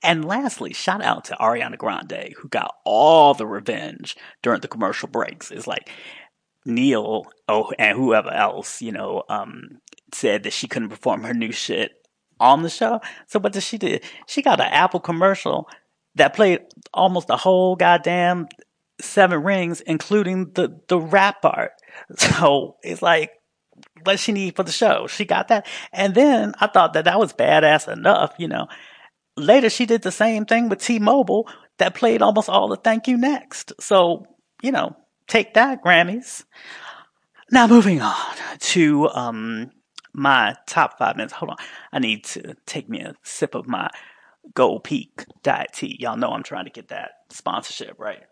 And 0.02 0.24
lastly, 0.24 0.72
shout 0.72 1.04
out 1.04 1.26
to 1.26 1.36
Ariana 1.36 1.78
Grande, 1.78 2.34
who 2.38 2.48
got 2.48 2.76
all 2.86 3.34
the 3.34 3.46
revenge 3.46 4.16
during 4.42 4.62
the 4.62 4.70
commercial 4.70 5.10
breaks. 5.10 5.52
It's 5.52 5.68
like 5.68 5.90
Neil, 6.66 7.26
oh, 7.50 7.74
and 7.78 7.98
whoever 7.98 8.32
else, 8.32 8.82
you 8.82 8.94
know, 8.94 9.24
um, 9.28 9.80
said 10.14 10.44
that 10.44 10.54
she 10.54 10.68
couldn't 10.68 10.90
perform 10.90 11.24
her 11.24 11.34
new 11.34 11.52
shit 11.52 11.99
on 12.40 12.64
the 12.64 12.70
show. 12.70 13.02
So 13.28 13.40
what 13.40 13.54
did 13.54 13.64
she 13.64 13.78
do? 13.78 14.00
She 14.28 14.42
got 14.42 14.60
an 14.60 14.68
Apple 14.68 15.00
commercial 15.00 15.70
that 16.16 16.36
played 16.36 16.62
almost 16.94 17.28
the 17.28 17.38
whole 17.38 17.76
goddamn 17.76 18.48
seven 19.02 19.44
rings, 19.44 19.82
including 19.82 20.52
the, 20.54 20.80
the 20.88 21.00
rap 21.00 21.42
part. 21.42 21.72
So 22.18 22.78
it's 22.82 23.02
like, 23.02 23.32
what 24.04 24.20
she 24.20 24.32
need 24.32 24.56
for 24.56 24.64
the 24.64 24.72
show? 24.72 25.08
She 25.08 25.26
got 25.26 25.50
that. 25.50 25.68
And 25.92 26.16
then 26.16 26.54
I 26.60 26.68
thought 26.68 26.94
that 26.94 27.06
that 27.06 27.20
was 27.20 27.34
badass 27.34 27.92
enough, 27.92 28.34
you 28.38 28.48
know. 28.48 28.68
Later, 29.36 29.70
she 29.70 29.86
did 29.86 30.02
the 30.02 30.12
same 30.12 30.46
thing 30.46 30.70
with 30.70 30.82
T-Mobile 30.82 31.50
that 31.78 31.96
played 31.96 32.22
almost 32.22 32.50
all 32.50 32.68
the 32.68 32.76
thank 32.76 33.08
you 33.08 33.18
next. 33.18 33.74
So, 33.80 34.26
you 34.62 34.72
know, 34.72 34.96
take 35.28 35.54
that 35.56 35.84
Grammys. 35.84 36.44
Now 37.52 37.68
moving 37.68 38.02
on 38.02 38.16
to, 38.60 39.10
um, 39.10 39.72
my 40.14 40.56
top 40.68 40.98
five 40.98 41.16
minutes. 41.16 41.34
Hold 41.34 41.52
on. 41.52 41.58
I 41.92 42.00
need 42.00 42.24
to 42.26 42.56
take 42.66 42.90
me 42.90 43.02
a 43.02 43.16
sip 43.24 43.56
of 43.56 43.68
my 43.68 43.90
Gold 44.54 44.84
Peak 44.84 45.26
Diet 45.44 45.72
Tea. 45.74 45.98
Y'all 46.00 46.18
know 46.18 46.32
I'm 46.32 46.44
trying 46.44 46.66
to 46.66 46.72
get 46.72 46.90
that 46.90 47.12
sponsorship, 47.30 48.00
right? 48.00 48.24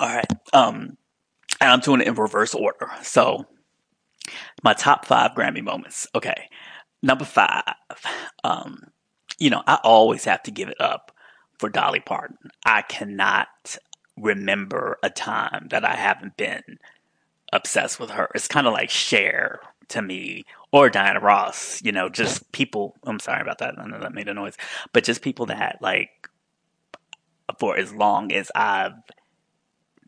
All 0.00 0.08
right. 0.08 0.26
Um, 0.52 0.96
and 1.60 1.70
I'm 1.70 1.80
doing 1.80 2.00
it 2.00 2.08
in 2.08 2.14
reverse 2.14 2.54
order. 2.54 2.90
So, 3.02 3.46
my 4.62 4.72
top 4.72 5.04
five 5.04 5.32
Grammy 5.32 5.62
moments. 5.62 6.06
Okay. 6.14 6.48
Number 7.02 7.24
five. 7.24 7.74
Um, 8.44 8.84
you 9.38 9.50
know, 9.50 9.62
I 9.66 9.78
always 9.82 10.24
have 10.24 10.42
to 10.44 10.50
give 10.50 10.68
it 10.68 10.80
up 10.80 11.12
for 11.58 11.68
Dolly 11.68 12.00
Parton. 12.00 12.36
I 12.64 12.82
cannot 12.82 13.76
remember 14.16 14.98
a 15.02 15.10
time 15.10 15.68
that 15.70 15.84
I 15.84 15.94
haven't 15.94 16.36
been 16.36 16.62
obsessed 17.52 18.00
with 18.00 18.10
her. 18.10 18.28
It's 18.34 18.48
kind 18.48 18.66
of 18.66 18.72
like 18.72 18.90
Cher 18.90 19.60
to 19.88 20.02
me 20.02 20.44
or 20.72 20.88
Diana 20.88 21.20
Ross, 21.20 21.82
you 21.82 21.92
know, 21.92 22.08
just 22.08 22.50
people. 22.52 22.96
I'm 23.04 23.20
sorry 23.20 23.42
about 23.42 23.58
that. 23.58 23.78
I 23.78 23.86
know 23.86 24.00
that 24.00 24.14
made 24.14 24.28
a 24.28 24.34
noise, 24.34 24.56
but 24.92 25.04
just 25.04 25.22
people 25.22 25.46
that 25.46 25.78
like 25.80 26.28
for 27.58 27.76
as 27.76 27.92
long 27.92 28.32
as 28.32 28.50
I've 28.54 28.94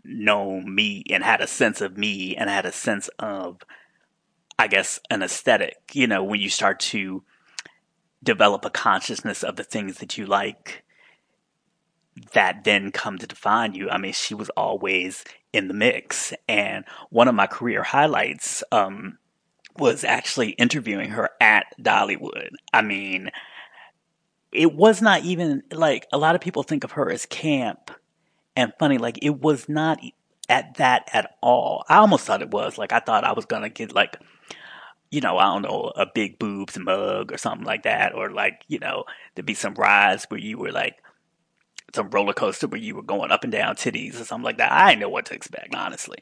known 0.05 0.75
me 0.75 1.05
and 1.11 1.23
had 1.23 1.41
a 1.41 1.47
sense 1.47 1.81
of 1.81 1.97
me 1.97 2.37
and 2.37 2.49
had 2.49 2.67
a 2.67 2.73
sense 2.73 3.09
of, 3.19 3.63
I 4.59 4.69
guess, 4.69 5.01
an 5.11 5.23
aesthetic, 5.23 5.77
you 5.93 6.07
know, 6.07 6.23
when 6.23 6.41
you 6.41 6.49
start 6.49 6.81
to 6.81 7.23
develop 8.23 8.65
a 8.65 8.71
consciousness 8.71 9.43
of 9.43 9.57
the 9.57 9.65
things 9.65 9.99
that 9.99 10.17
you 10.17 10.27
like 10.27 10.85
that 12.33 12.65
then 12.65 12.91
come 12.91 13.19
to 13.19 13.27
define 13.27 13.75
you. 13.75 13.91
I 13.91 13.99
mean, 13.99 14.13
she 14.13 14.35
was 14.35 14.51
always 14.51 15.25
in 15.53 15.69
the 15.69 15.75
mix. 15.75 16.33
And 16.49 16.85
one 17.11 17.29
of 17.29 17.35
my 17.35 17.47
career 17.47 17.83
highlights 17.83 18.63
um, 18.73 19.19
was 19.77 20.05
actually 20.05 20.51
interviewing 20.51 21.11
her 21.11 21.31
at 21.41 21.67
Dollywood. 21.81 22.51
I 22.73 22.83
mean, 22.83 23.31
it 24.53 24.75
was 24.75 25.03
not 25.03 25.25
even 25.25 25.63
like 25.73 26.07
a 26.13 26.19
lot 26.19 26.35
of 26.35 26.41
people 26.41 26.63
think 26.63 26.85
of 26.85 26.93
her 26.93 27.11
as 27.11 27.27
camp 27.27 27.91
and 28.57 28.73
funny. 28.79 28.99
Like, 28.99 29.19
it 29.23 29.41
was 29.41 29.69
not 29.69 29.99
at 30.49 30.77
that 30.77 31.09
at 31.13 31.37
all. 31.41 31.85
I 31.89 31.97
almost 31.97 32.25
thought 32.25 32.43
it 32.43 32.51
was. 32.51 32.79
Like, 32.79 32.93
I 32.93 33.01
thought 33.01 33.25
I 33.25 33.33
was 33.33 33.47
going 33.47 33.63
to 33.63 33.69
get 33.69 33.95
like, 33.95 34.17
you 35.11 35.21
know, 35.21 35.39
I 35.39 35.45
don't 35.45 35.63
know, 35.63 35.93
a 35.97 36.07
big 36.13 36.39
boobs 36.39 36.79
mug 36.79 37.33
or 37.33 37.39
something 37.39 37.67
like 37.67 37.85
that. 37.85 38.15
Or 38.15 38.31
like, 38.31 38.63
you 38.69 38.79
know, 38.79 39.05
there'd 39.35 39.47
be 39.47 39.55
some 39.55 39.75
rides 39.75 40.27
where 40.29 40.41
you 40.41 40.59
were 40.59 40.73
like, 40.73 40.97
some 41.95 42.11
roller 42.11 42.33
coaster 42.33 42.67
where 42.67 42.81
you 42.81 42.95
were 42.95 43.03
going 43.03 43.31
up 43.31 43.45
and 43.45 43.53
down 43.53 43.77
titties 43.77 44.21
or 44.21 44.25
something 44.25 44.45
like 44.45 44.59
that. 44.59 44.73
I 44.73 44.91
didn't 44.91 45.01
know 45.01 45.09
what 45.09 45.27
to 45.27 45.35
expect, 45.35 45.75
honestly. 45.75 46.19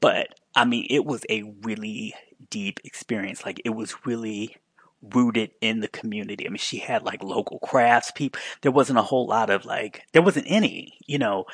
But 0.00 0.38
I 0.54 0.64
mean, 0.64 0.86
it 0.90 1.04
was 1.04 1.24
a 1.28 1.42
really 1.62 2.14
deep 2.50 2.80
experience. 2.84 3.44
Like 3.44 3.60
it 3.64 3.70
was 3.70 4.06
really 4.06 4.56
rooted 5.02 5.50
in 5.60 5.80
the 5.80 5.88
community. 5.88 6.46
I 6.46 6.50
mean, 6.50 6.58
she 6.58 6.78
had 6.78 7.02
like 7.02 7.22
local 7.22 7.58
crafts 7.58 8.10
people. 8.10 8.40
There 8.62 8.72
wasn't 8.72 8.98
a 8.98 9.02
whole 9.02 9.26
lot 9.26 9.50
of 9.50 9.64
like, 9.64 10.02
there 10.12 10.22
wasn't 10.22 10.46
any, 10.48 10.98
you 11.06 11.18
know, 11.18 11.46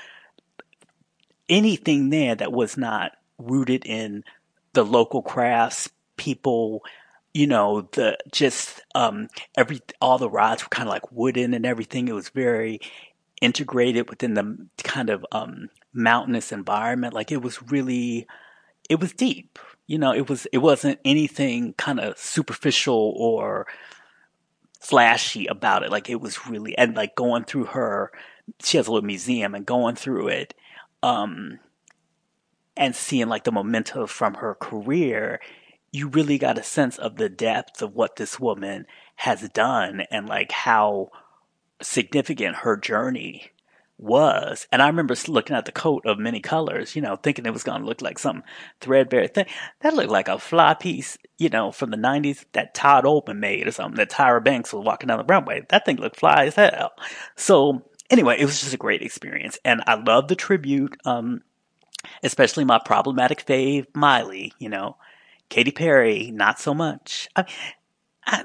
anything 1.48 2.10
there 2.10 2.34
that 2.34 2.52
was 2.52 2.76
not 2.76 3.12
rooted 3.38 3.84
in 3.86 4.24
the 4.72 4.84
local 4.84 5.22
crafts 5.22 5.88
people 6.16 6.84
you 7.32 7.46
know 7.46 7.88
the 7.92 8.16
just 8.30 8.82
um 8.94 9.28
every 9.56 9.80
all 10.00 10.18
the 10.18 10.28
rods 10.28 10.62
were 10.62 10.68
kind 10.68 10.88
of 10.88 10.92
like 10.92 11.10
wooden 11.10 11.54
and 11.54 11.64
everything 11.64 12.08
it 12.08 12.14
was 12.14 12.28
very 12.28 12.80
integrated 13.40 14.08
within 14.10 14.34
the 14.34 14.66
kind 14.82 15.10
of 15.10 15.24
um, 15.32 15.68
mountainous 15.92 16.52
environment. 16.52 17.14
Like 17.14 17.32
it 17.32 17.42
was 17.42 17.62
really, 17.70 18.26
it 18.88 19.00
was 19.00 19.12
deep. 19.12 19.58
You 19.86 19.98
know, 19.98 20.12
it 20.12 20.28
was 20.28 20.46
it 20.52 20.58
wasn't 20.58 21.00
anything 21.04 21.74
kind 21.74 21.98
of 21.98 22.16
superficial 22.16 23.14
or 23.16 23.66
flashy 24.80 25.46
about 25.46 25.82
it. 25.82 25.90
Like 25.90 26.08
it 26.08 26.20
was 26.20 26.46
really 26.46 26.76
and 26.78 26.94
like 26.96 27.16
going 27.16 27.44
through 27.44 27.66
her. 27.66 28.12
She 28.62 28.76
has 28.76 28.86
a 28.86 28.92
little 28.92 29.06
museum 29.06 29.54
and 29.54 29.66
going 29.66 29.96
through 29.96 30.28
it, 30.28 30.54
um, 31.02 31.58
and 32.76 32.94
seeing 32.94 33.28
like 33.28 33.44
the 33.44 33.52
momentum 33.52 34.06
from 34.06 34.34
her 34.34 34.54
career. 34.54 35.40
You 35.92 36.08
really 36.08 36.38
got 36.38 36.56
a 36.56 36.62
sense 36.62 36.98
of 36.98 37.16
the 37.16 37.28
depth 37.28 37.82
of 37.82 37.94
what 37.94 38.14
this 38.14 38.38
woman 38.38 38.86
has 39.16 39.48
done 39.48 40.02
and 40.10 40.28
like 40.28 40.52
how 40.52 41.10
significant 41.82 42.56
her 42.56 42.76
journey 42.76 43.50
was. 44.00 44.66
And 44.72 44.80
I 44.80 44.86
remember 44.86 45.14
looking 45.28 45.56
at 45.56 45.66
the 45.66 45.72
coat 45.72 46.04
of 46.06 46.18
many 46.18 46.40
colors, 46.40 46.96
you 46.96 47.02
know, 47.02 47.16
thinking 47.16 47.44
it 47.44 47.52
was 47.52 47.62
going 47.62 47.82
to 47.82 47.86
look 47.86 48.00
like 48.00 48.18
some 48.18 48.42
threadbare 48.80 49.28
thing. 49.28 49.46
That 49.80 49.94
looked 49.94 50.10
like 50.10 50.28
a 50.28 50.38
fly 50.38 50.74
piece, 50.74 51.18
you 51.38 51.48
know, 51.50 51.70
from 51.70 51.90
the 51.90 51.96
90s 51.96 52.44
that 52.52 52.74
Todd 52.74 53.04
Oldham 53.04 53.40
made 53.40 53.66
or 53.68 53.72
something 53.72 53.96
that 53.96 54.10
Tyra 54.10 54.42
Banks 54.42 54.72
was 54.72 54.84
walking 54.84 55.08
down 55.08 55.18
the 55.18 55.24
runway. 55.24 55.66
That 55.68 55.84
thing 55.84 55.96
looked 55.96 56.18
fly 56.18 56.46
as 56.46 56.54
hell. 56.54 56.92
So 57.36 57.82
anyway, 58.08 58.36
it 58.38 58.46
was 58.46 58.60
just 58.60 58.74
a 58.74 58.78
great 58.78 59.02
experience. 59.02 59.58
And 59.64 59.82
I 59.86 59.94
love 59.94 60.28
the 60.28 60.36
tribute, 60.36 60.96
um, 61.04 61.42
especially 62.22 62.64
my 62.64 62.80
problematic 62.84 63.44
fave, 63.44 63.86
Miley, 63.94 64.52
you 64.58 64.68
know. 64.68 64.96
Katy 65.50 65.72
Perry, 65.72 66.30
not 66.30 66.60
so 66.60 66.72
much. 66.72 67.28
I, 67.34 67.44
I, 68.24 68.44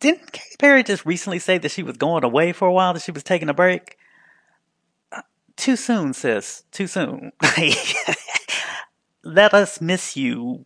didn't 0.00 0.32
Katy 0.32 0.56
Perry 0.58 0.82
just 0.82 1.06
recently 1.06 1.38
say 1.38 1.58
that 1.58 1.70
she 1.70 1.82
was 1.82 1.96
going 1.96 2.24
away 2.24 2.52
for 2.52 2.66
a 2.66 2.72
while, 2.72 2.94
that 2.94 3.02
she 3.02 3.12
was 3.12 3.22
taking 3.22 3.48
a 3.48 3.54
break? 3.54 3.96
too 5.60 5.76
soon, 5.76 6.12
sis. 6.12 6.64
Too 6.72 6.86
soon. 6.86 7.32
let 9.22 9.54
us 9.54 9.80
miss 9.80 10.16
you 10.16 10.64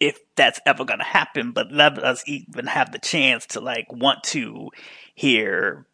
if 0.00 0.18
that's 0.34 0.60
ever 0.64 0.84
going 0.84 0.98
to 0.98 1.04
happen, 1.04 1.52
but 1.52 1.70
let 1.70 1.98
us 1.98 2.24
even 2.26 2.66
have 2.66 2.90
the 2.90 2.98
chance 2.98 3.46
to 3.46 3.60
like 3.60 3.86
want 3.92 4.24
to 4.24 4.70
hear 5.14 5.86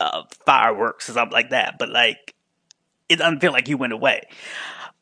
uh, 0.00 0.22
fireworks 0.46 1.10
or 1.10 1.12
something 1.12 1.34
like 1.34 1.50
that. 1.50 1.76
But 1.78 1.90
like, 1.90 2.34
it 3.10 3.16
doesn't 3.16 3.40
feel 3.40 3.52
like 3.52 3.68
you 3.68 3.76
went 3.76 3.92
away. 3.92 4.22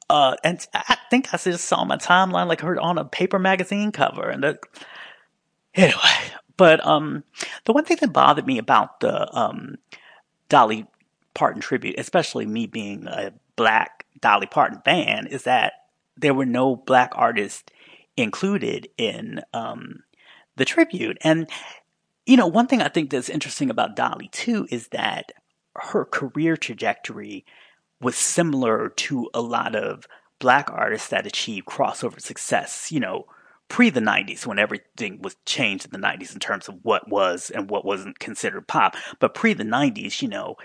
Uh, 0.08 0.34
and 0.42 0.66
I 0.74 0.98
think 1.08 1.32
I 1.32 1.36
just 1.36 1.66
saw 1.66 1.84
my 1.84 1.96
timeline 1.96 2.48
like 2.48 2.62
her 2.62 2.80
on 2.80 2.98
a 2.98 3.04
paper 3.04 3.38
magazine 3.38 3.92
cover, 3.92 4.28
and 4.28 4.42
the, 4.42 4.58
anyway. 5.74 6.32
But 6.56 6.84
um, 6.86 7.24
the 7.64 7.72
one 7.72 7.84
thing 7.84 7.98
that 8.00 8.12
bothered 8.12 8.46
me 8.46 8.58
about 8.58 9.00
the 9.00 9.34
um, 9.36 9.76
Dolly 10.48 10.86
Parton 11.34 11.62
tribute, 11.62 11.94
especially 11.98 12.44
me 12.44 12.66
being 12.66 13.06
a 13.06 13.32
black 13.56 14.04
Dolly 14.20 14.46
Parton 14.46 14.82
fan, 14.84 15.26
is 15.26 15.44
that 15.44 15.72
there 16.16 16.34
were 16.34 16.46
no 16.46 16.76
black 16.76 17.12
artists 17.14 17.64
included 18.16 18.88
in 18.98 19.40
um, 19.54 20.02
the 20.56 20.64
tribute. 20.64 21.16
And, 21.22 21.48
you 22.26 22.36
know, 22.36 22.46
one 22.46 22.66
thing 22.66 22.82
I 22.82 22.88
think 22.88 23.10
that's 23.10 23.30
interesting 23.30 23.70
about 23.70 23.96
Dolly 23.96 24.28
too 24.28 24.66
is 24.70 24.88
that 24.88 25.32
her 25.76 26.04
career 26.04 26.56
trajectory 26.56 27.46
was 28.00 28.16
similar 28.16 28.88
to 28.88 29.30
a 29.32 29.40
lot 29.40 29.74
of 29.74 30.06
black 30.38 30.70
artists 30.70 31.08
that 31.08 31.26
achieved 31.26 31.66
crossover 31.66 32.20
success, 32.20 32.90
you 32.90 33.00
know, 33.00 33.26
pre 33.70 33.88
the 33.88 34.00
90s 34.00 34.44
when 34.44 34.58
everything 34.58 35.22
was 35.22 35.36
changed 35.46 35.86
in 35.86 35.92
the 35.92 36.06
90s 36.06 36.34
in 36.34 36.40
terms 36.40 36.68
of 36.68 36.74
what 36.82 37.08
was 37.08 37.48
and 37.48 37.70
what 37.70 37.86
wasn't 37.86 38.18
considered 38.18 38.68
pop. 38.68 38.96
But 39.20 39.32
pre 39.32 39.54
the 39.54 39.64
90s, 39.64 40.20
you 40.20 40.28
know, 40.28 40.56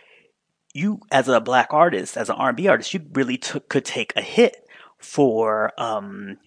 you 0.73 0.99
as 1.11 1.29
a 1.29 1.39
black 1.39 1.67
artist, 1.71 2.17
as 2.17 2.29
an 2.29 2.35
R&B 2.35 2.67
artist, 2.67 2.93
you 2.93 3.05
really 3.13 3.37
took, 3.37 3.69
could 3.69 3.85
take 3.85 4.11
a 4.17 4.21
hit 4.21 4.57
for 4.97 5.71
um, 5.79 6.37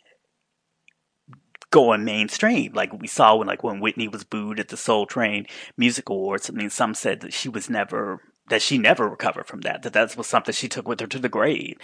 going 1.70 2.04
mainstream. 2.04 2.72
Like 2.74 2.92
we 2.92 3.06
saw 3.06 3.36
when 3.36 3.46
like 3.46 3.62
when 3.62 3.80
Whitney 3.80 4.08
was 4.08 4.24
booed 4.24 4.60
at 4.60 4.68
the 4.68 4.76
Soul 4.76 5.06
Train 5.06 5.46
Music 5.76 6.08
Awards. 6.08 6.50
I 6.50 6.52
mean, 6.52 6.70
some 6.70 6.92
said 6.92 7.20
that 7.20 7.32
she 7.32 7.48
was 7.48 7.70
never 7.70 8.20
that 8.50 8.62
she 8.62 8.78
never 8.78 9.08
recovered 9.08 9.46
from 9.46 9.60
that. 9.62 9.82
That 9.82 9.92
that 9.92 10.16
was 10.16 10.26
something 10.26 10.52
she 10.52 10.68
took 10.68 10.88
with 10.88 11.00
her 11.00 11.06
to 11.06 11.18
the 11.18 11.28
grave. 11.28 11.78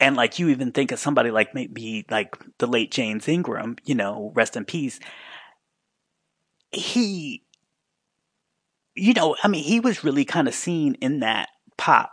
And 0.00 0.16
like 0.16 0.38
you 0.38 0.48
even 0.48 0.72
think 0.72 0.92
of 0.92 0.98
somebody 0.98 1.30
like 1.30 1.54
maybe 1.54 2.04
like 2.10 2.36
the 2.58 2.66
late 2.66 2.90
James 2.90 3.28
Ingram, 3.28 3.76
you 3.84 3.94
know, 3.94 4.32
rest 4.34 4.56
in 4.56 4.64
peace. 4.64 5.00
He 6.72 7.42
you 8.96 9.12
know, 9.12 9.36
I 9.42 9.48
mean, 9.48 9.62
he 9.62 9.78
was 9.78 10.02
really 10.02 10.24
kind 10.24 10.48
of 10.48 10.54
seen 10.54 10.94
in 10.94 11.20
that 11.20 11.50
pop 11.76 12.12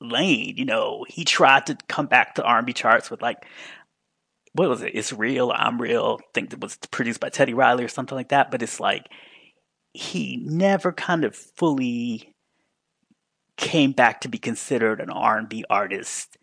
lane. 0.00 0.56
You 0.56 0.64
know, 0.64 1.04
he 1.08 1.24
tried 1.24 1.66
to 1.66 1.76
come 1.88 2.06
back 2.06 2.34
to 2.34 2.42
R&B 2.42 2.72
charts 2.72 3.10
with 3.10 3.22
like, 3.22 3.44
what 4.54 4.68
was 4.70 4.80
it? 4.82 4.92
It's 4.94 5.12
real. 5.12 5.52
I'm 5.54 5.80
real. 5.80 6.18
I 6.20 6.24
think 6.32 6.52
it 6.54 6.60
was 6.60 6.76
produced 6.90 7.20
by 7.20 7.28
Teddy 7.28 7.52
Riley 7.52 7.84
or 7.84 7.88
something 7.88 8.16
like 8.16 8.30
that. 8.30 8.50
But 8.50 8.62
it's 8.62 8.80
like 8.80 9.06
he 9.92 10.38
never 10.42 10.92
kind 10.92 11.24
of 11.24 11.36
fully 11.36 12.34
came 13.56 13.92
back 13.92 14.20
to 14.20 14.28
be 14.28 14.38
considered 14.38 15.00
an 15.00 15.10
R&B 15.10 15.64
artist 15.70 16.36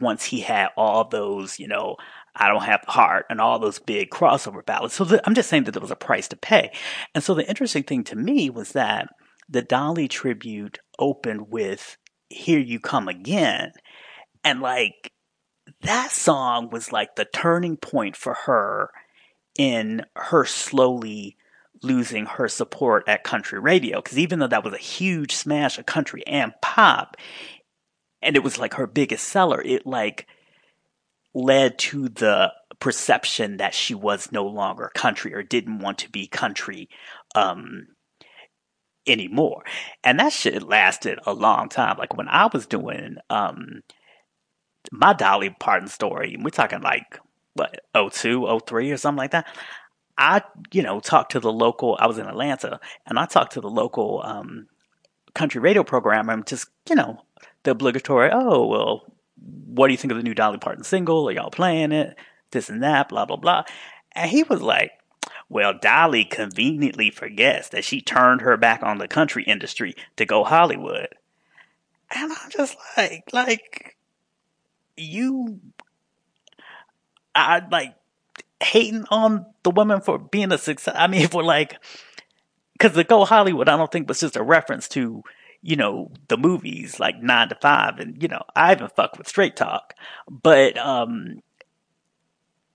once 0.00 0.24
he 0.24 0.40
had 0.40 0.68
all 0.76 1.04
those, 1.04 1.58
you 1.58 1.68
know, 1.68 1.96
I 2.34 2.48
don't 2.48 2.64
have 2.64 2.80
the 2.84 2.92
heart 2.92 3.26
and 3.28 3.40
all 3.40 3.58
those 3.58 3.78
big 3.78 4.10
crossover 4.10 4.64
ballads. 4.64 4.94
So 4.94 5.04
the, 5.04 5.26
I'm 5.26 5.34
just 5.34 5.50
saying 5.50 5.64
that 5.64 5.72
there 5.72 5.82
was 5.82 5.90
a 5.90 5.96
price 5.96 6.28
to 6.28 6.36
pay. 6.36 6.72
And 7.14 7.22
so 7.22 7.34
the 7.34 7.48
interesting 7.48 7.82
thing 7.82 8.04
to 8.04 8.16
me 8.16 8.48
was 8.48 8.72
that 8.72 9.08
the 9.48 9.62
Dolly 9.62 10.08
tribute 10.08 10.78
opened 10.98 11.50
with 11.50 11.98
Here 12.30 12.58
You 12.58 12.80
Come 12.80 13.08
Again. 13.08 13.72
And 14.44 14.60
like 14.60 15.12
that 15.82 16.10
song 16.10 16.70
was 16.70 16.90
like 16.90 17.16
the 17.16 17.26
turning 17.26 17.76
point 17.76 18.16
for 18.16 18.34
her 18.46 18.90
in 19.58 20.06
her 20.16 20.44
slowly 20.46 21.36
losing 21.82 22.26
her 22.26 22.48
support 22.48 23.08
at 23.08 23.24
country 23.24 23.58
radio. 23.58 24.00
Because 24.00 24.18
even 24.18 24.38
though 24.38 24.46
that 24.46 24.64
was 24.64 24.74
a 24.74 24.78
huge 24.78 25.34
smash 25.34 25.78
of 25.78 25.86
country 25.86 26.22
and 26.26 26.52
pop, 26.62 27.16
and 28.20 28.36
it 28.36 28.42
was 28.42 28.58
like 28.58 28.74
her 28.74 28.86
biggest 28.86 29.28
seller, 29.28 29.60
it 29.62 29.86
like 29.86 30.26
led 31.34 31.78
to 31.78 32.08
the 32.08 32.52
perception 32.78 33.58
that 33.58 33.74
she 33.74 33.94
was 33.94 34.32
no 34.32 34.44
longer 34.44 34.90
country 34.94 35.34
or 35.34 35.42
didn't 35.42 35.78
want 35.78 35.98
to 35.98 36.10
be 36.10 36.26
country 36.26 36.88
um, 37.34 37.86
anymore. 39.06 39.64
And 40.04 40.18
that 40.18 40.32
shit 40.32 40.62
lasted 40.62 41.18
a 41.26 41.32
long 41.32 41.68
time. 41.68 41.96
Like 41.98 42.16
when 42.16 42.28
I 42.28 42.48
was 42.52 42.66
doing 42.66 43.16
um 43.30 43.82
my 44.90 45.12
Dolly 45.12 45.54
Parton 45.60 45.88
story, 45.88 46.36
we're 46.38 46.50
talking 46.50 46.82
like 46.82 47.18
what 47.54 47.80
02, 47.94 48.60
03 48.66 48.90
or 48.90 48.96
something 48.96 49.18
like 49.18 49.30
that. 49.32 49.46
I, 50.22 50.42
you 50.70 50.82
know, 50.82 51.00
talked 51.00 51.32
to 51.32 51.40
the 51.40 51.52
local 51.52 51.96
I 51.98 52.06
was 52.06 52.16
in 52.16 52.26
Atlanta 52.26 52.78
and 53.06 53.18
I 53.18 53.26
talked 53.26 53.54
to 53.54 53.60
the 53.60 53.68
local 53.68 54.22
um 54.24 54.68
country 55.34 55.60
radio 55.60 55.82
program 55.82 56.28
and 56.30 56.46
just, 56.46 56.68
you 56.88 56.94
know, 56.94 57.20
the 57.64 57.72
obligatory, 57.72 58.30
oh 58.32 58.66
well, 58.66 59.12
what 59.66 59.88
do 59.88 59.92
you 59.92 59.98
think 59.98 60.12
of 60.12 60.18
the 60.18 60.22
new 60.22 60.34
Dolly 60.34 60.58
Parton 60.58 60.84
single? 60.84 61.28
Are 61.28 61.32
y'all 61.32 61.50
playing 61.50 61.90
it? 61.90 62.16
This 62.52 62.68
and 62.68 62.84
that, 62.84 63.08
blah 63.08 63.24
blah 63.24 63.36
blah. 63.36 63.64
And 64.12 64.30
he 64.30 64.44
was 64.44 64.62
like, 64.62 64.92
well, 65.48 65.74
Dolly 65.76 66.24
conveniently 66.24 67.10
forgets 67.10 67.70
that 67.70 67.84
she 67.84 68.00
turned 68.00 68.42
her 68.42 68.56
back 68.56 68.84
on 68.84 68.98
the 68.98 69.08
country 69.08 69.42
industry 69.42 69.96
to 70.16 70.24
go 70.24 70.44
Hollywood. 70.44 71.08
And 72.14 72.32
I'm 72.32 72.50
just 72.50 72.76
like, 72.96 73.24
like, 73.32 73.96
you, 74.96 75.60
I 77.34 77.62
like 77.70 77.96
hating 78.62 79.04
on 79.10 79.46
the 79.62 79.70
woman 79.70 80.00
for 80.00 80.18
being 80.18 80.52
a 80.52 80.58
success. 80.58 80.94
I 80.96 81.06
mean, 81.06 81.28
for 81.30 81.42
like, 81.42 81.82
cause 82.78 82.92
the 82.92 83.04
go 83.04 83.24
Hollywood, 83.24 83.68
I 83.68 83.76
don't 83.76 83.90
think 83.90 84.08
was 84.08 84.20
just 84.20 84.36
a 84.36 84.42
reference 84.42 84.88
to, 84.90 85.22
you 85.60 85.76
know, 85.76 86.10
the 86.28 86.36
movies 86.36 86.98
like 86.98 87.22
nine 87.22 87.48
to 87.50 87.54
five. 87.56 87.98
And, 87.98 88.20
you 88.22 88.28
know, 88.28 88.42
I 88.56 88.72
even 88.72 88.88
fuck 88.88 89.18
with 89.18 89.28
straight 89.28 89.56
talk, 89.56 89.94
but, 90.28 90.76
um, 90.78 91.40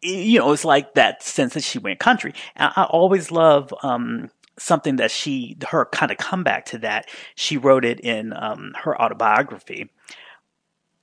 you 0.01 0.39
know, 0.39 0.51
it's 0.53 0.63
like 0.63 0.93
that 0.93 1.23
sense 1.23 1.55
that 1.55 1.63
she 1.63 1.79
went 1.79 1.99
country. 1.99 2.33
And 2.55 2.71
I 2.75 2.83
always 2.83 3.31
love 3.31 3.73
um, 3.81 4.29
something 4.57 4.97
that 4.97 5.11
she, 5.11 5.57
her 5.69 5.85
kind 5.85 6.11
of 6.11 6.17
comeback 6.17 6.65
to 6.67 6.77
that. 6.79 7.09
She 7.35 7.57
wrote 7.57 7.83
it 7.83 7.99
in 7.99 8.31
um, 8.33 8.73
her 8.83 8.99
autobiography. 8.99 9.89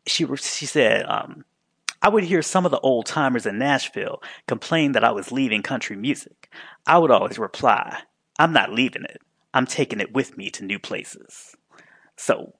She 0.07 0.26
she 0.37 0.66
said, 0.66 1.07
um, 1.07 1.45
"I 2.05 2.11
would 2.11 2.25
hear 2.25 2.43
some 2.43 2.67
of 2.67 2.71
the 2.71 2.81
old 2.81 3.07
timers 3.07 3.47
in 3.47 3.59
Nashville 3.59 4.23
complain 4.47 4.93
that 4.93 5.05
I 5.05 5.11
was 5.11 5.33
leaving 5.33 5.63
country 5.63 5.97
music. 5.97 6.51
I 6.87 6.99
would 6.99 7.11
always 7.11 7.39
reply, 7.39 8.03
I'm 8.39 8.53
not 8.53 8.73
leaving 8.73 9.05
it. 9.05 9.23
I'm 9.55 9.67
taking 9.67 10.01
it 10.01 10.13
with 10.13 10.37
me 10.37 10.51
to 10.51 10.65
new 10.65 10.79
places." 10.79 11.57
So 12.17 12.53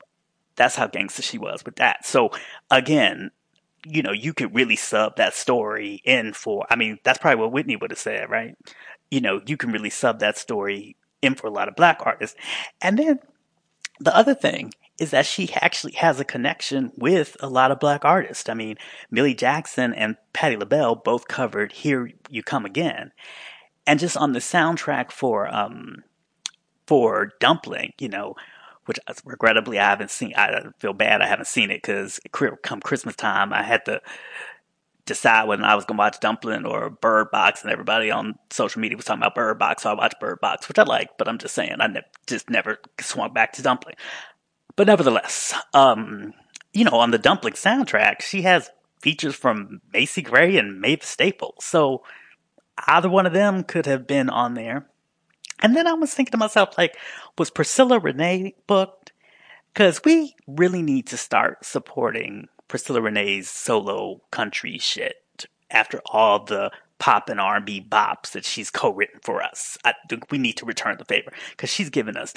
that's 0.57 0.77
how 0.77 0.87
gangster 0.87 1.23
she 1.23 1.37
was 1.37 1.65
with 1.65 1.77
that. 1.77 2.07
So 2.07 2.31
again, 2.71 3.31
you 3.87 4.03
know, 4.03 4.13
you 4.13 4.33
could 4.33 4.55
really 4.55 4.77
sub 4.77 5.17
that 5.17 5.35
story 5.35 6.01
in 6.05 6.33
for, 6.33 6.65
I 6.71 6.77
mean, 6.77 6.99
that's 7.05 7.19
probably 7.19 7.41
what 7.41 7.53
Whitney 7.53 7.77
would 7.77 7.91
have 7.91 7.99
said, 7.99 8.31
right? 8.31 8.57
You 9.11 9.21
know, 9.21 9.43
you 9.45 9.59
can 9.59 9.73
really 9.73 9.91
sub 9.91 10.21
that 10.21 10.39
story 10.39 10.97
in 11.21 11.35
for 11.35 11.49
a 11.49 11.53
lot 11.53 11.69
of 11.69 11.77
black 11.77 12.01
artists. 12.01 12.37
And 12.81 12.99
then 12.99 13.19
the 14.01 14.17
other 14.17 14.35
thing 14.35 14.73
is 14.99 15.11
that 15.11 15.27
she 15.27 15.53
actually 15.55 15.93
has 15.95 16.21
a 16.21 16.25
connection 16.25 16.93
with 16.97 17.37
a 17.41 17.49
lot 17.49 17.71
of 17.71 17.81
black 17.81 18.05
artists. 18.05 18.49
I 18.49 18.55
mean, 18.55 18.77
Millie 19.11 19.35
Jackson 19.35 19.93
and 19.93 20.17
Patti 20.33 20.57
LaBelle 20.57 20.97
both 20.97 21.29
covered 21.29 21.73
Here 21.73 22.11
You 22.29 22.43
Come 22.43 22.65
Again. 22.65 23.13
And 23.87 24.01
just 24.01 24.17
on 24.17 24.33
the 24.33 24.39
soundtrack 24.39 25.11
for, 25.11 25.53
um, 25.53 26.05
for 26.87 27.33
Dumplin', 27.41 27.93
you 27.99 28.09
know, 28.09 28.35
which 28.87 28.99
regrettably 29.25 29.79
I 29.79 29.89
haven't 29.89 30.11
seen. 30.11 30.35
I 30.37 30.63
feel 30.79 30.93
bad 30.93 31.23
I 31.23 31.27
haven't 31.27 31.47
seen 31.47 31.71
it 31.71 31.83
because 31.83 32.21
come 32.63 32.81
Christmas 32.81 33.17
time, 33.17 33.53
I 33.53 33.63
had 33.63 33.85
to 33.87 34.01
decide 35.07 35.49
whether 35.49 35.65
I 35.65 35.75
was 35.75 35.85
going 35.85 35.97
to 35.97 36.03
watch 36.03 36.21
Dumplin' 36.21 36.65
or 36.65 36.91
Bird 36.91 37.31
Box, 37.31 37.63
and 37.63 37.73
everybody 37.73 38.11
on 38.11 38.39
social 38.51 38.81
media 38.81 38.97
was 38.97 39.05
talking 39.05 39.23
about 39.23 39.35
Bird 39.35 39.59
Box, 39.59 39.83
so 39.83 39.91
I 39.91 39.95
watched 39.95 40.21
Bird 40.21 40.41
Box, 40.41 40.69
which 40.69 40.79
I 40.79 40.83
like, 40.83 41.17
but 41.19 41.29
I'm 41.29 41.39
just 41.39 41.55
saying 41.55 41.77
I 41.81 41.87
ne- 41.89 42.03
just 42.27 42.49
never 42.49 42.79
swung 43.01 43.33
back 43.33 43.53
to 43.55 43.63
Dumplin'. 43.63 43.97
But 44.77 44.87
nevertheless, 44.87 45.55
um, 45.73 46.35
you 46.73 46.85
know, 46.85 46.99
on 46.99 47.11
the 47.11 47.19
Dumplin' 47.19 47.55
soundtrack, 47.55 48.23
she 48.23 48.43
has 48.43 48.71
features 49.01 49.35
from 49.35 49.81
Macy 49.93 50.23
Gray 50.23 50.57
and 50.57 50.81
Mavis 50.81 51.09
Staples. 51.09 51.65
So 51.65 52.03
either 52.87 53.09
one 53.09 53.27
of 53.27 53.33
them 53.33 53.63
could 53.63 53.87
have 53.87 54.07
been 54.07 54.29
on 54.29 54.55
there. 54.55 54.87
And 55.61 55.77
then 55.77 55.87
I 55.87 55.93
was 55.93 56.13
thinking 56.13 56.33
to 56.33 56.37
myself, 56.39 56.77
like, 56.77 56.97
was 57.39 57.51
Priscilla 57.51 58.01
Renea 58.01 58.55
booked? 58.67 59.13
Because 59.73 60.01
we 60.05 60.35
really 60.47 60.83
need 60.83 61.07
to 61.09 61.17
start 61.17 61.65
supporting 61.65 62.49
Priscilla 62.69 63.01
Renea's 63.01 63.49
solo 63.49 64.21
country 64.31 64.79
shit 64.79 65.47
after 65.71 66.01
all 66.07 66.45
the 66.45 66.71
pop 66.99 67.29
and 67.29 67.41
R&B 67.41 67.87
bops 67.89 68.33
that 68.33 68.45
she's 68.45 68.71
co-written 68.71 69.21
for 69.23 69.43
us. 69.43 69.77
I 69.85 69.95
think 70.09 70.31
we 70.31 70.39
need 70.39 70.57
to 70.59 70.67
return 70.67 70.97
the 70.99 71.05
favor 71.05 71.33
because 71.51 71.71
she's 71.71 71.91
given 71.91 72.17
us 72.17 72.35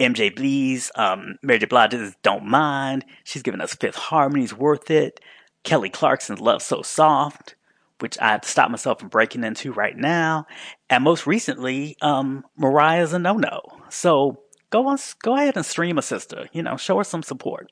MJ 0.00 0.34
Blees, 0.34 0.90
um, 0.96 1.36
Mary 1.42 1.58
J. 1.58 1.66
Blige's 1.66 2.14
Don't 2.22 2.46
Mind. 2.46 3.04
She's 3.24 3.42
given 3.42 3.60
us 3.60 3.74
Fifth 3.74 3.96
Harmony's 3.96 4.54
Worth 4.54 4.90
It. 4.90 5.20
Kelly 5.64 5.90
Clarkson's 5.90 6.40
Love 6.40 6.62
So 6.62 6.82
Soft, 6.82 7.54
which 8.00 8.18
I 8.18 8.32
have 8.32 8.40
to 8.42 8.48
stop 8.48 8.70
myself 8.70 8.98
from 8.98 9.08
breaking 9.08 9.44
into 9.44 9.72
right 9.72 9.96
now. 9.96 10.46
And 10.90 11.04
most 11.04 11.26
recently, 11.26 11.96
um, 12.00 12.44
Mariah's 12.56 13.12
a 13.12 13.18
no 13.18 13.34
no. 13.34 13.60
So 13.88 14.42
go 14.70 14.88
on, 14.88 14.98
go 15.22 15.36
ahead 15.36 15.56
and 15.56 15.64
stream 15.64 15.98
a 15.98 16.02
sister, 16.02 16.48
you 16.52 16.62
know, 16.62 16.76
show 16.76 16.98
her 16.98 17.04
some 17.04 17.22
support. 17.22 17.70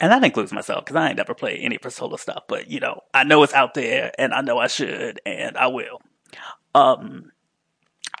And 0.00 0.10
that 0.10 0.24
includes 0.24 0.52
myself 0.52 0.84
because 0.84 0.96
I 0.96 1.08
ain't 1.08 1.18
never 1.18 1.34
played 1.34 1.60
any 1.60 1.76
of 1.76 1.82
her 1.82 1.90
solo 1.90 2.16
stuff, 2.16 2.44
but 2.48 2.70
you 2.70 2.80
know, 2.80 3.00
I 3.12 3.24
know 3.24 3.42
it's 3.42 3.54
out 3.54 3.74
there 3.74 4.12
and 4.18 4.32
I 4.32 4.40
know 4.40 4.58
I 4.58 4.66
should 4.66 5.20
and 5.26 5.56
I 5.56 5.66
will. 5.68 6.00
Um, 6.74 7.30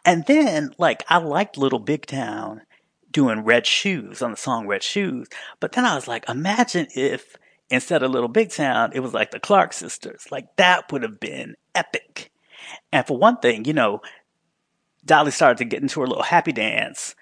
and 0.04 0.24
then 0.26 0.74
like 0.78 1.04
I 1.08 1.18
liked 1.18 1.56
Little 1.56 1.78
Big 1.78 2.06
Town 2.06 2.62
doing 3.10 3.44
Red 3.44 3.66
Shoes 3.66 4.22
on 4.22 4.32
the 4.32 4.36
song 4.36 4.66
Red 4.66 4.82
Shoes, 4.82 5.28
but 5.60 5.72
then 5.72 5.84
I 5.84 5.94
was 5.94 6.08
like, 6.08 6.28
imagine 6.28 6.86
if 6.94 7.36
instead 7.70 8.02
of 8.02 8.10
Little 8.10 8.28
Big 8.28 8.50
Town, 8.50 8.90
it 8.94 9.00
was 9.00 9.14
like 9.14 9.30
the 9.30 9.40
Clark 9.40 9.72
sisters. 9.72 10.26
Like 10.30 10.56
that 10.56 10.90
would 10.92 11.02
have 11.02 11.20
been 11.20 11.56
epic. 11.74 12.30
And 12.92 13.06
for 13.06 13.16
one 13.16 13.38
thing, 13.38 13.64
you 13.64 13.72
know, 13.72 14.00
Dolly 15.04 15.30
started 15.30 15.58
to 15.58 15.64
get 15.64 15.82
into 15.82 16.00
her 16.00 16.06
little 16.06 16.22
happy 16.22 16.52
dance 16.52 17.14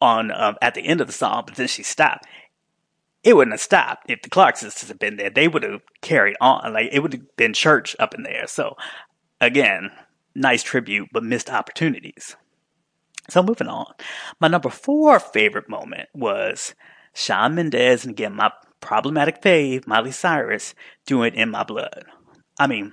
on 0.00 0.30
um, 0.30 0.56
at 0.60 0.74
the 0.74 0.86
end 0.86 1.00
of 1.00 1.06
the 1.06 1.12
song, 1.12 1.44
but 1.46 1.56
then 1.56 1.68
she 1.68 1.82
stopped. 1.82 2.26
It 3.24 3.34
wouldn't 3.34 3.54
have 3.54 3.60
stopped 3.60 4.10
if 4.10 4.22
the 4.22 4.30
Clark 4.30 4.56
sisters 4.56 4.88
had 4.88 4.98
been 4.98 5.16
there. 5.16 5.30
They 5.30 5.48
would 5.48 5.62
have 5.62 5.82
carried 6.00 6.36
on. 6.40 6.72
Like 6.72 6.90
it 6.92 7.00
would 7.00 7.12
have 7.12 7.36
been 7.36 7.54
church 7.54 7.96
up 7.98 8.14
in 8.14 8.22
there. 8.22 8.46
So 8.46 8.76
again, 9.40 9.90
nice 10.36 10.62
tribute, 10.62 11.08
but 11.12 11.24
missed 11.24 11.50
opportunities. 11.50 12.36
So 13.28 13.42
moving 13.42 13.68
on. 13.68 13.92
My 14.40 14.48
number 14.48 14.70
four 14.70 15.18
favorite 15.18 15.68
moment 15.68 16.08
was 16.14 16.74
Shawn 17.12 17.54
Mendes, 17.54 18.04
and 18.04 18.12
again, 18.12 18.34
my 18.34 18.52
problematic 18.80 19.42
fave, 19.42 19.86
Miley 19.86 20.12
Cyrus, 20.12 20.74
doing 21.06 21.34
In 21.34 21.50
My 21.50 21.64
Blood. 21.64 22.04
I 22.58 22.66
mean, 22.66 22.92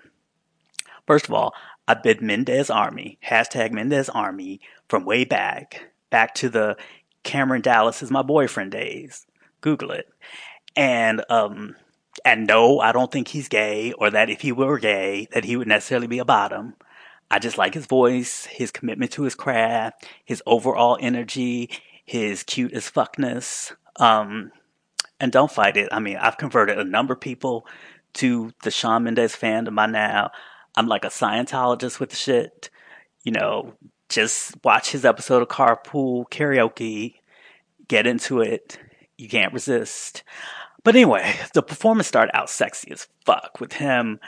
first 1.06 1.26
of 1.26 1.34
all, 1.34 1.54
I've 1.88 2.02
been 2.02 2.26
Mendes 2.26 2.70
Army, 2.70 3.20
hashtag 3.26 3.72
Mendes 3.72 4.10
Army, 4.10 4.62
from 4.88 5.06
way 5.06 5.26
back, 5.26 5.92
back 6.10 6.34
to 6.36 6.50
the 6.50 6.78
Cameron 7.24 7.62
Dallas 7.62 8.04
is 8.04 8.12
my 8.12 8.22
boyfriend 8.22 8.72
days. 8.72 9.26
Google 9.62 9.92
it. 9.92 10.08
And, 10.76 11.24
um, 11.30 11.76
and 12.26 12.48
no, 12.48 12.80
I 12.80 12.92
don't 12.92 13.12
think 13.12 13.28
he's 13.28 13.48
gay 13.48 13.94
or 13.94 14.10
that 14.10 14.30
if 14.30 14.42
he 14.42 14.52
were 14.52 14.78
gay, 14.78 15.28
that 15.32 15.46
he 15.46 15.56
would 15.56 15.68
necessarily 15.68 16.08
be 16.08 16.20
a 16.20 16.26
bottom. 16.26 16.76
I 17.34 17.40
just 17.40 17.58
like 17.58 17.74
his 17.74 17.88
voice, 17.88 18.46
his 18.46 18.70
commitment 18.70 19.12
to 19.14 19.24
his 19.24 19.34
craft, 19.34 20.06
his 20.24 20.44
overall 20.46 21.00
energy, 21.02 21.72
his 22.06 22.44
cute 22.44 22.74
as 22.74 22.92
fuckness. 22.92 23.74
Um, 23.96 24.52
and 25.20 25.32
don't 25.32 25.50
fight 25.50 25.76
it. 25.76 25.90
I 25.92 26.00
mean, 26.00 26.18
I've 26.18 26.38
converted 26.38 26.78
a 26.78 26.84
number 26.84 27.16
of 27.16 27.20
people 27.20 27.66
to 28.16 28.52
the 28.62 28.70
Shawn 28.70 29.06
Mendes 29.06 29.36
fandom 29.36 29.76
by 29.76 29.88
now. 29.88 30.30
I'm 30.76 30.86
like 30.86 31.06
a 31.06 31.10
Scientologist 31.10 32.00
with 32.00 32.12
the 32.12 32.16
shit. 32.16 32.70
You 33.24 33.32
know, 33.32 33.74
just 34.10 34.54
watch 34.64 34.92
his 34.92 35.04
episode 35.04 35.42
of 35.42 35.48
Carpool 35.48 36.30
Karaoke, 36.30 37.16
get 37.88 38.06
into 38.06 38.42
it. 38.42 38.78
You 39.18 39.28
can't 39.28 39.54
resist. 39.54 40.22
But 40.84 40.96
anyway, 40.96 41.36
the 41.56 41.64
performance 41.64 42.08
started 42.08 42.38
out 42.38 42.52
sexy 42.52 42.92
as 42.92 43.08
fuck 43.26 43.60
with 43.60 43.74
him. 43.74 44.20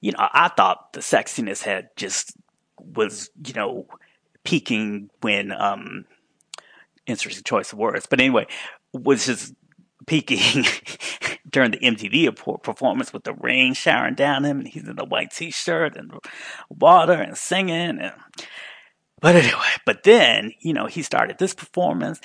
You 0.00 0.10
know, 0.10 0.28
I 0.32 0.48
thought 0.48 0.92
the 0.92 1.00
sexiness 1.00 1.62
had 1.62 1.90
just 1.94 2.36
was, 2.80 3.30
you 3.44 3.54
know, 3.54 3.86
peaking 4.44 5.10
when, 5.20 5.52
um, 5.52 6.04
interesting 7.06 7.44
choice 7.44 7.72
of 7.72 7.78
words. 7.78 8.06
But 8.06 8.20
anyway, 8.20 8.46
was 8.92 9.26
just 9.26 9.54
peaking 10.06 10.64
during 11.50 11.70
the 11.70 11.78
MTV 11.78 12.62
performance 12.62 13.12
with 13.12 13.24
the 13.24 13.34
rain 13.34 13.74
showering 13.74 14.14
down 14.14 14.44
him, 14.44 14.58
and 14.58 14.68
he's 14.68 14.88
in 14.88 14.98
a 14.98 15.04
white 15.04 15.30
t-shirt 15.30 15.96
and 15.96 16.12
water 16.68 17.14
and 17.14 17.36
singing. 17.36 17.98
And, 18.00 18.12
but 19.20 19.36
anyway, 19.36 19.70
but 19.84 20.02
then 20.04 20.52
you 20.60 20.72
know 20.72 20.86
he 20.86 21.02
started 21.02 21.38
this 21.38 21.54
performance, 21.54 22.20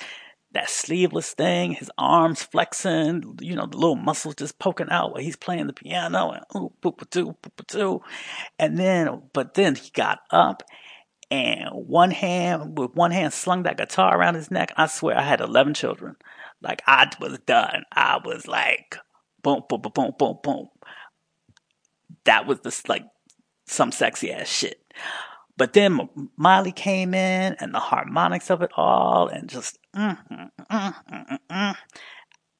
that 0.54 0.70
sleeveless 0.70 1.34
thing, 1.34 1.72
his 1.72 1.90
arms 1.98 2.42
flexing, 2.42 3.38
you 3.40 3.54
know 3.54 3.66
the 3.66 3.76
little 3.76 3.96
muscles 3.96 4.36
just 4.36 4.58
poking 4.58 4.88
out 4.90 5.12
while 5.12 5.22
he's 5.22 5.36
playing 5.36 5.66
the 5.66 5.72
piano, 5.72 6.30
and 6.30 6.44
ooh, 6.56 6.72
boop 6.82 7.08
doo, 7.10 7.36
boop 7.42 7.66
doo, 7.66 8.00
and 8.58 8.78
then 8.78 9.22
but 9.32 9.54
then 9.54 9.74
he 9.74 9.90
got 9.90 10.20
up. 10.30 10.62
And 11.30 11.70
one 11.72 12.12
hand, 12.12 12.78
with 12.78 12.94
one 12.94 13.10
hand, 13.10 13.32
slung 13.32 13.64
that 13.64 13.78
guitar 13.78 14.16
around 14.16 14.34
his 14.36 14.50
neck. 14.50 14.72
I 14.76 14.86
swear, 14.86 15.18
I 15.18 15.22
had 15.22 15.40
eleven 15.40 15.74
children. 15.74 16.16
Like 16.62 16.82
I 16.86 17.10
was 17.20 17.38
done. 17.46 17.84
I 17.92 18.18
was 18.24 18.46
like, 18.46 18.96
boom, 19.42 19.62
boom, 19.68 19.80
boom, 19.80 19.92
boom, 19.94 20.12
boom, 20.18 20.38
boom. 20.42 20.68
That 22.24 22.46
was 22.46 22.60
just 22.60 22.88
like 22.88 23.04
some 23.66 23.90
sexy 23.92 24.32
ass 24.32 24.48
shit. 24.48 24.80
But 25.56 25.72
then 25.72 26.08
Miley 26.36 26.72
came 26.72 27.14
in 27.14 27.54
and 27.60 27.74
the 27.74 27.78
harmonics 27.78 28.50
of 28.50 28.62
it 28.62 28.70
all 28.76 29.28
and 29.28 29.48
just, 29.48 29.78
mm, 29.94 30.18
mm, 30.30 30.50
mm, 30.70 31.38
mm 31.50 31.76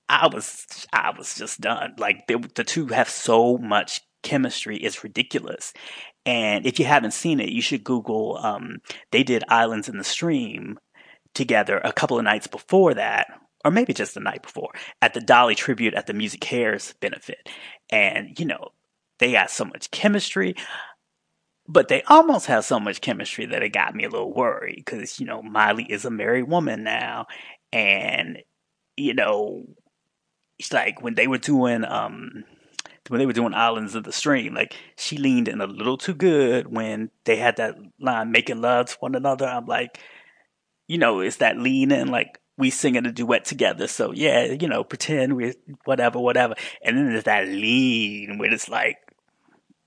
I 0.08 0.26
was, 0.28 0.86
I 0.92 1.12
was 1.16 1.34
just 1.34 1.60
done. 1.60 1.94
Like 1.98 2.26
they, 2.26 2.34
the 2.34 2.62
two 2.62 2.86
have 2.88 3.08
so 3.08 3.58
much 3.58 4.02
chemistry. 4.22 4.76
It's 4.76 5.02
ridiculous. 5.02 5.72
And 6.26 6.66
if 6.66 6.78
you 6.78 6.84
haven't 6.84 7.12
seen 7.12 7.40
it, 7.40 7.48
you 7.48 7.62
should 7.62 7.84
Google, 7.84 8.38
um, 8.42 8.78
they 9.10 9.22
did 9.22 9.44
Islands 9.48 9.88
in 9.88 9.98
the 9.98 10.04
Stream 10.04 10.78
together 11.34 11.78
a 11.78 11.92
couple 11.92 12.18
of 12.18 12.24
nights 12.24 12.46
before 12.46 12.94
that 12.94 13.26
or 13.64 13.70
maybe 13.70 13.94
just 13.94 14.14
the 14.14 14.20
night 14.20 14.42
before, 14.42 14.70
at 15.00 15.14
the 15.14 15.20
Dolly 15.20 15.54
tribute 15.54 15.94
at 15.94 16.06
the 16.06 16.12
MusiCares 16.12 16.94
benefit. 17.00 17.48
And, 17.90 18.38
you 18.38 18.44
know, 18.44 18.68
they 19.18 19.32
got 19.32 19.50
so 19.50 19.64
much 19.64 19.90
chemistry, 19.90 20.54
but 21.66 21.88
they 21.88 22.02
almost 22.02 22.46
have 22.46 22.64
so 22.64 22.78
much 22.78 23.00
chemistry 23.00 23.46
that 23.46 23.62
it 23.62 23.70
got 23.70 23.94
me 23.94 24.04
a 24.04 24.10
little 24.10 24.32
worried 24.32 24.82
because, 24.84 25.18
you 25.18 25.26
know, 25.26 25.42
Miley 25.42 25.84
is 25.84 26.04
a 26.04 26.10
married 26.10 26.48
woman 26.48 26.84
now. 26.84 27.26
And, 27.72 28.42
you 28.96 29.14
know, 29.14 29.64
it's 30.58 30.72
like 30.72 31.02
when 31.02 31.14
they 31.14 31.26
were 31.26 31.38
doing, 31.38 31.84
um, 31.84 32.44
when 33.08 33.18
they 33.18 33.26
were 33.26 33.32
doing 33.32 33.54
Islands 33.54 33.94
of 33.94 34.04
the 34.04 34.12
Stream, 34.12 34.54
like 34.54 34.74
she 34.96 35.16
leaned 35.16 35.48
in 35.48 35.60
a 35.60 35.66
little 35.66 35.96
too 35.96 36.14
good 36.14 36.70
when 36.70 37.10
they 37.24 37.36
had 37.36 37.56
that 37.56 37.76
line 37.98 38.30
making 38.30 38.60
love 38.60 38.86
to 38.86 38.96
one 39.00 39.14
another. 39.14 39.46
I'm 39.46 39.66
like, 39.66 39.98
you 40.86 40.98
know, 40.98 41.20
it's 41.20 41.36
that 41.36 41.58
lean 41.58 41.92
in, 41.92 42.08
like, 42.08 42.38
we 42.56 42.70
sing 42.70 42.94
in 42.94 43.04
a 43.04 43.10
duet 43.10 43.44
together. 43.44 43.88
So 43.88 44.12
yeah, 44.12 44.44
you 44.44 44.68
know, 44.68 44.84
pretend 44.84 45.34
we're 45.34 45.54
whatever, 45.86 46.20
whatever. 46.20 46.54
And 46.82 46.96
then 46.96 47.10
there's 47.10 47.24
that 47.24 47.48
lean 47.48 48.38
where 48.38 48.52
it's 48.52 48.68
like, 48.68 48.98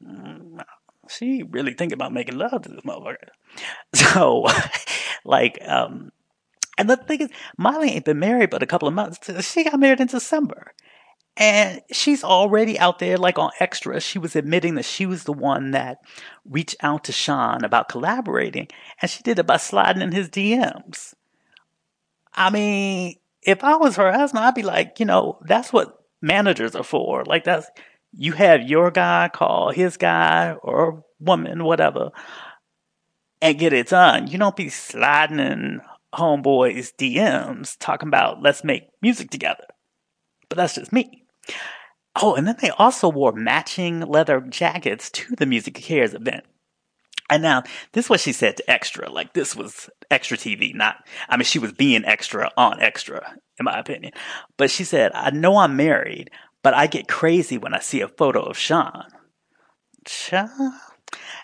mm, 0.05 0.59
she 1.09 1.43
really 1.43 1.73
think 1.73 1.91
about 1.91 2.13
making 2.13 2.37
love 2.37 2.61
to 2.63 2.69
this 2.69 2.81
motherfucker. 2.81 3.15
So, 3.93 4.45
like, 5.25 5.57
um, 5.65 6.11
and 6.77 6.89
the 6.89 6.97
thing 6.97 7.21
is, 7.21 7.29
Molly 7.57 7.89
ain't 7.89 8.05
been 8.05 8.19
married 8.19 8.51
but 8.51 8.61
a 8.61 8.67
couple 8.67 8.87
of 8.87 8.93
months. 8.93 9.19
She 9.41 9.63
got 9.63 9.79
married 9.79 9.99
in 9.99 10.07
December. 10.07 10.73
And 11.39 11.81
she's 11.91 12.23
already 12.23 12.79
out 12.79 12.99
there, 12.99 13.17
like 13.17 13.37
on 13.37 13.51
extra. 13.59 13.99
She 14.01 14.17
was 14.17 14.35
admitting 14.35 14.75
that 14.75 14.85
she 14.85 15.05
was 15.05 15.23
the 15.23 15.33
one 15.33 15.71
that 15.71 15.99
reached 16.45 16.75
out 16.81 17.03
to 17.05 17.11
Shawn 17.11 17.63
about 17.63 17.89
collaborating. 17.89 18.67
And 19.01 19.09
she 19.09 19.21
did 19.21 19.37
it 19.37 19.45
by 19.45 19.57
sliding 19.57 20.01
in 20.01 20.11
his 20.11 20.29
DMs. 20.29 21.13
I 22.33 22.49
mean, 22.49 23.15
if 23.43 23.63
I 23.63 23.75
was 23.75 23.95
her 23.95 24.11
husband, 24.11 24.45
I'd 24.45 24.55
be 24.55 24.63
like, 24.63 24.99
you 24.99 25.05
know, 25.05 25.39
that's 25.45 25.71
what 25.71 26.03
managers 26.21 26.75
are 26.75 26.83
for. 26.83 27.23
Like 27.23 27.43
that's 27.43 27.69
you 28.13 28.33
have 28.33 28.63
your 28.63 28.91
guy 28.91 29.29
call 29.33 29.71
his 29.71 29.97
guy 29.97 30.53
or 30.61 31.03
woman, 31.19 31.63
whatever, 31.63 32.11
and 33.41 33.59
get 33.59 33.73
it 33.73 33.89
done. 33.89 34.27
You 34.27 34.37
don't 34.37 34.55
be 34.55 34.69
sliding 34.69 35.39
in 35.39 35.81
homeboys' 36.13 36.93
DMs 36.95 37.75
talking 37.79 38.07
about 38.07 38.41
let's 38.41 38.63
make 38.63 38.89
music 39.01 39.29
together. 39.29 39.65
But 40.49 40.57
that's 40.57 40.75
just 40.75 40.93
me. 40.93 41.25
Oh, 42.19 42.33
and 42.35 42.47
then 42.47 42.55
they 42.61 42.69
also 42.71 43.09
wore 43.09 43.33
matching 43.33 43.99
leather 44.01 44.41
jackets 44.41 45.11
to 45.11 45.35
the 45.35 45.45
MusiCares 45.45 46.15
event, 46.15 46.45
And 47.29 47.43
now, 47.43 47.63
this 47.91 48.05
is 48.05 48.09
what 48.09 48.21
she 48.21 48.31
said 48.31 48.57
to 48.57 48.71
Extra. 48.71 49.11
Like, 49.11 49.33
this 49.33 49.55
was 49.55 49.89
Extra 50.09 50.37
TV, 50.37 50.73
not, 50.73 51.05
I 51.29 51.37
mean, 51.37 51.43
she 51.43 51.59
was 51.59 51.73
being 51.73 52.05
extra 52.05 52.49
on 52.57 52.81
Extra, 52.81 53.35
in 53.59 53.65
my 53.65 53.77
opinion. 53.77 54.13
But 54.57 54.71
she 54.71 54.83
said, 54.83 55.11
I 55.13 55.31
know 55.31 55.57
I'm 55.57 55.75
married, 55.75 56.31
but 56.67 56.73
I 56.73 56.85
get 56.87 57.07
crazy 57.07 57.57
when 57.57 57.73
I 57.73 57.79
see 57.79 58.01
a 58.01 58.09
photo 58.09 58.41
of 58.41 58.57
Shawn. 58.57 59.07
Shawn? 60.05 60.73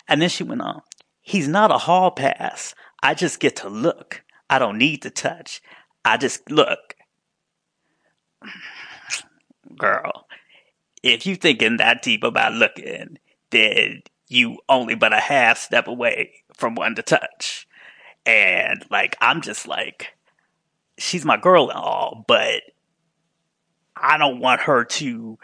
And 0.06 0.20
then 0.20 0.28
she 0.28 0.44
went 0.44 0.60
on, 0.60 0.82
he's 1.22 1.48
not 1.48 1.70
a 1.70 1.78
hall 1.78 2.10
pass. 2.10 2.74
I 3.02 3.14
just 3.14 3.40
get 3.40 3.56
to 3.56 3.70
look. 3.70 4.22
I 4.50 4.58
don't 4.58 4.76
need 4.76 5.00
to 5.00 5.08
touch. 5.08 5.62
I 6.04 6.18
just 6.18 6.50
look. 6.50 6.94
Girl, 9.78 10.26
if 11.02 11.24
you 11.24 11.36
thinking 11.36 11.78
that 11.78 12.02
deep 12.02 12.22
about 12.22 12.52
looking, 12.52 13.16
then 13.48 14.02
you 14.28 14.58
only 14.68 14.94
but 14.94 15.14
a 15.14 15.20
half 15.20 15.56
step 15.56 15.88
away 15.88 16.32
from 16.52 16.74
one 16.74 16.96
to 16.96 17.02
touch. 17.02 17.66
And 18.26 18.84
like, 18.90 19.16
I'm 19.22 19.40
just 19.40 19.66
like, 19.66 20.18
she's 20.98 21.24
my 21.24 21.38
girl 21.38 21.70
and 21.70 21.78
all, 21.78 22.26
but 22.28 22.60
I 23.96 24.18
don't 24.18 24.40
want 24.40 24.62
her 24.62 24.84
to 24.84 25.38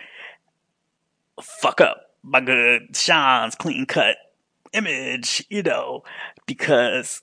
fuck 1.40 1.80
up 1.80 2.10
my 2.22 2.40
good 2.40 2.94
Shawn's 2.96 3.54
clean 3.54 3.86
cut 3.86 4.16
image, 4.72 5.44
you 5.48 5.62
know, 5.62 6.02
because 6.46 7.22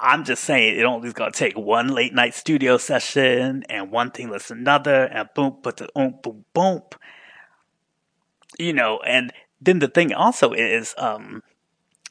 I'm 0.00 0.24
just 0.24 0.44
saying 0.44 0.78
it 0.78 0.84
only's 0.84 1.12
gonna 1.12 1.30
take 1.30 1.56
one 1.56 1.88
late 1.88 2.14
night 2.14 2.34
studio 2.34 2.76
session 2.76 3.64
and 3.68 3.90
one 3.90 4.10
thing 4.10 4.30
to 4.30 4.52
another 4.52 5.04
and 5.04 5.28
boom, 5.34 5.58
but 5.62 5.76
the 5.76 5.88
boom, 5.94 6.18
boom, 6.22 6.44
boom. 6.52 6.82
You 8.58 8.72
know, 8.72 9.00
and 9.04 9.32
then 9.60 9.78
the 9.78 9.88
thing 9.88 10.12
also 10.12 10.52
is, 10.52 10.94
um, 10.98 11.42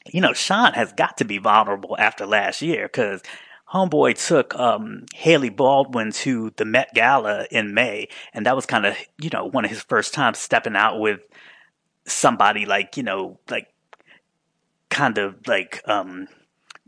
you 0.06 0.20
know, 0.20 0.32
Shawn 0.32 0.74
has 0.74 0.92
got 0.92 1.16
to 1.18 1.24
be 1.24 1.38
vulnerable 1.38 1.96
after 1.98 2.26
last 2.26 2.60
year 2.60 2.86
because 2.86 3.22
Homeboy 3.74 4.24
took 4.24 4.54
um, 4.54 5.04
Hailey 5.14 5.48
Baldwin 5.48 6.12
to 6.12 6.52
the 6.56 6.64
Met 6.64 6.94
Gala 6.94 7.46
in 7.50 7.74
May, 7.74 8.06
and 8.32 8.46
that 8.46 8.54
was 8.54 8.66
kind 8.66 8.86
of, 8.86 8.96
you 9.18 9.30
know, 9.30 9.46
one 9.46 9.64
of 9.64 9.70
his 9.70 9.82
first 9.82 10.14
times 10.14 10.38
stepping 10.38 10.76
out 10.76 11.00
with 11.00 11.26
somebody 12.06 12.66
like, 12.66 12.96
you 12.96 13.02
know, 13.02 13.40
like 13.50 13.66
kind 14.90 15.18
of 15.18 15.34
like 15.48 15.82
um, 15.88 16.28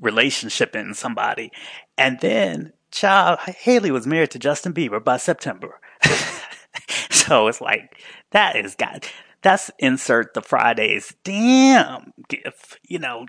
relationship 0.00 0.76
in 0.76 0.94
somebody. 0.94 1.50
And 1.98 2.20
then, 2.20 2.72
child, 2.92 3.40
Hailey 3.40 3.90
was 3.90 4.06
married 4.06 4.30
to 4.30 4.38
Justin 4.38 4.72
Bieber 4.72 5.02
by 5.02 5.16
September. 5.16 5.80
so 7.10 7.48
it's 7.48 7.60
like, 7.60 8.00
that 8.30 8.54
is 8.54 8.76
got, 8.76 9.10
that's 9.42 9.72
insert 9.80 10.34
the 10.34 10.42
Fridays 10.42 11.16
damn 11.24 12.12
gift. 12.28 12.78
You 12.84 13.00
know, 13.00 13.26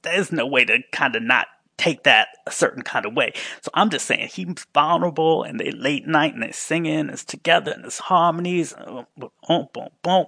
there's 0.00 0.32
no 0.32 0.46
way 0.46 0.64
to 0.64 0.78
kind 0.92 1.14
of 1.14 1.22
not 1.22 1.48
take 1.76 2.04
that 2.04 2.28
a 2.46 2.50
certain 2.50 2.82
kind 2.82 3.06
of 3.06 3.14
way. 3.14 3.32
So 3.62 3.70
I'm 3.74 3.90
just 3.90 4.06
saying 4.06 4.28
he's 4.28 4.66
vulnerable 4.72 5.42
and 5.42 5.58
they 5.58 5.70
late 5.70 6.06
night 6.06 6.34
and 6.34 6.42
they're 6.42 6.52
singing, 6.52 7.00
and 7.00 7.10
it's 7.10 7.24
together 7.24 7.72
and 7.72 7.84
it's 7.84 7.98
harmonies, 7.98 8.74
boom, 8.74 9.68
boom, 9.72 9.88
boom. 10.02 10.26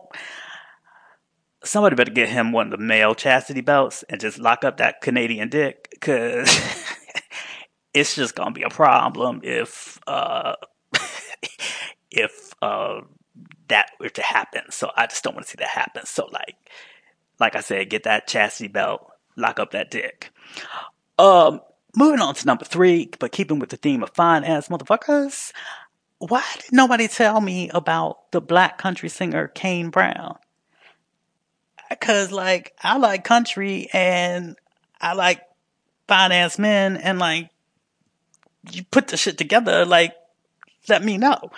Somebody 1.65 1.97
better 1.97 2.13
get 2.13 2.29
him 2.29 2.53
one 2.53 2.73
of 2.73 2.79
the 2.79 2.85
male 2.85 3.15
chastity 3.15 3.61
belts 3.61 4.05
and 4.05 4.21
just 4.21 4.39
lock 4.39 4.65
up 4.65 4.77
that 4.77 5.01
Canadian 5.01 5.49
dick 5.49 5.89
because 5.91 6.49
it's 7.95 8.15
just 8.15 8.35
gonna 8.35 8.53
be 8.53 8.63
a 8.63 8.69
problem 8.69 9.41
if 9.43 9.99
uh 10.07 10.55
if 12.11 12.53
uh 12.63 13.01
that 13.69 13.91
were 13.99 14.09
to 14.11 14.23
happen. 14.23 14.63
So 14.71 14.91
I 14.97 15.07
just 15.07 15.25
don't 15.25 15.35
want 15.35 15.47
to 15.47 15.51
see 15.51 15.57
that 15.59 15.69
happen. 15.69 16.07
So 16.07 16.29
like, 16.33 16.57
like 17.41 17.57
I 17.57 17.61
said, 17.61 17.91
get 17.91 18.05
that 18.05 18.29
chastity 18.29 18.69
belt, 18.69 19.11
lock 19.37 19.59
up 19.59 19.73
that 19.73 19.91
dick. 19.91 20.31
Um, 21.19 21.61
moving 21.95 22.21
on 22.21 22.35
to 22.35 22.47
number 22.47 22.64
three, 22.64 23.11
but 23.19 23.33
keeping 23.33 23.59
with 23.59 23.71
the 23.71 23.77
theme 23.77 24.03
of 24.03 24.11
fine 24.11 24.45
ass 24.45 24.69
motherfuckers. 24.69 25.53
Why 26.19 26.45
did 26.61 26.73
nobody 26.73 27.09
tell 27.09 27.41
me 27.41 27.69
about 27.71 28.31
the 28.33 28.41
black 28.41 28.79
country 28.79 29.09
singer 29.09 29.49
Kane 29.49 29.91
Brown? 29.91 30.37
Cause 32.01 32.33
like, 32.33 32.75
I 32.83 32.97
like 32.99 33.25
country 33.25 33.89
and 33.93 34.57
I 35.01 35.14
like 35.14 35.43
fine 36.09 36.33
ass 36.33 36.59
men 36.59 36.97
and 36.97 37.19
like, 37.19 37.51
you 38.73 38.83
put 38.85 39.09
the 39.09 39.17
shit 39.17 39.39
together, 39.39 39.85
like, 39.85 40.14
let 40.89 41.05
me 41.05 41.19
know 41.19 41.51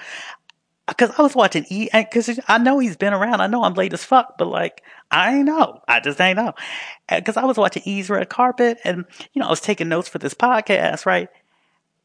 because 0.89 1.11
I 1.19 1.23
was 1.23 1.35
watching 1.35 1.67
E, 1.69 1.89
because 1.93 2.41
I 2.49 2.59
know 2.59 2.79
he's 2.79 2.97
been 2.97 3.13
around. 3.13 3.41
I 3.41 3.47
know 3.47 3.63
I'm 3.63 3.75
late 3.75 3.93
as 3.93 4.05
fuck, 4.05 4.39
but 4.39 4.49
like, 4.49 4.83
I 5.11 5.37
ain't 5.37 5.45
know. 5.45 5.81
I 5.87 6.01
just 6.01 6.21
ain't 6.21 6.37
know. 6.37 6.55
Because 7.09 7.37
I 7.37 7.45
was 7.45 7.57
watching 7.57 7.83
E's 7.85 8.11
Red 8.11 8.29
Carpet 8.29 8.79
and, 8.85 9.05
you 9.33 9.41
know, 9.41 9.47
I 9.47 9.51
was 9.51 9.61
taking 9.61 9.89
notes 9.89 10.09
for 10.09 10.19
this 10.19 10.35
podcast, 10.35 11.07
right? 11.07 11.29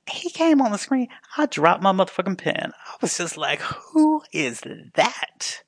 He 0.09 0.29
came 0.29 0.61
on 0.61 0.71
the 0.71 0.77
screen. 0.77 1.07
I 1.37 1.45
dropped 1.45 1.81
my 1.81 1.93
motherfucking 1.93 2.37
pen. 2.37 2.73
I 2.85 2.95
was 3.01 3.17
just 3.17 3.37
like, 3.37 3.61
who 3.61 4.21
is 4.33 4.61
that? 4.95 5.63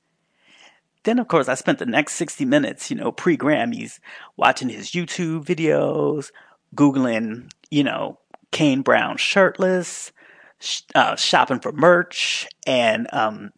Then, 1.03 1.19
of 1.19 1.27
course, 1.27 1.47
I 1.47 1.53
spent 1.53 1.79
the 1.79 1.85
next 1.85 2.15
60 2.15 2.43
minutes, 2.45 2.89
you 2.89 2.97
know, 2.97 3.11
pre 3.11 3.37
Grammys, 3.37 3.99
watching 4.35 4.69
his 4.69 4.91
YouTube 4.91 5.45
videos, 5.45 6.31
Googling, 6.75 7.49
you 7.69 7.83
know, 7.83 8.19
Kane 8.51 8.81
Brown 8.81 9.17
shirtless, 9.17 10.11
uh, 10.93 11.15
shopping 11.15 11.59
for 11.59 11.71
merch 11.71 12.47
and 12.65 13.07
um, 13.13 13.51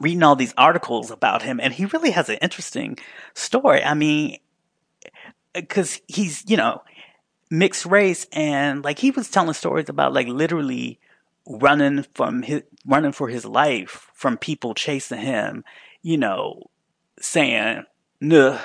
reading 0.00 0.22
all 0.22 0.36
these 0.36 0.54
articles 0.56 1.10
about 1.10 1.42
him. 1.42 1.60
And 1.60 1.72
he 1.72 1.86
really 1.86 2.10
has 2.10 2.28
an 2.28 2.38
interesting 2.40 2.98
story. 3.34 3.82
I 3.82 3.94
mean, 3.94 4.38
because 5.54 6.00
he's, 6.08 6.44
you 6.48 6.56
know, 6.56 6.82
mixed 7.50 7.86
race 7.86 8.26
and 8.32 8.84
like 8.84 8.98
he 8.98 9.10
was 9.10 9.30
telling 9.30 9.54
stories 9.54 9.88
about 9.88 10.12
like 10.12 10.28
literally 10.28 11.00
running 11.46 12.04
from 12.14 12.42
his 12.42 12.62
running 12.86 13.12
for 13.12 13.28
his 13.28 13.44
life 13.44 14.10
from 14.14 14.36
people 14.36 14.74
chasing 14.74 15.20
him, 15.20 15.64
you 16.02 16.18
know, 16.18 16.62
saying 17.20 17.84
"nuh" 18.20 18.58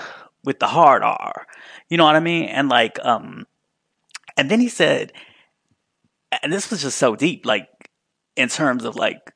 with 0.43 0.59
the 0.59 0.67
hard 0.67 1.01
R. 1.01 1.47
You 1.89 1.97
know 1.97 2.03
what 2.03 2.15
I 2.15 2.19
mean? 2.19 2.45
And 2.45 2.69
like 2.69 2.99
um 3.03 3.47
and 4.37 4.51
then 4.51 4.59
he 4.59 4.69
said 4.69 5.13
and 6.41 6.51
this 6.51 6.71
was 6.71 6.81
just 6.81 6.97
so 6.97 7.15
deep, 7.15 7.45
like 7.45 7.67
in 8.35 8.49
terms 8.49 8.85
of 8.85 8.95
like 8.95 9.31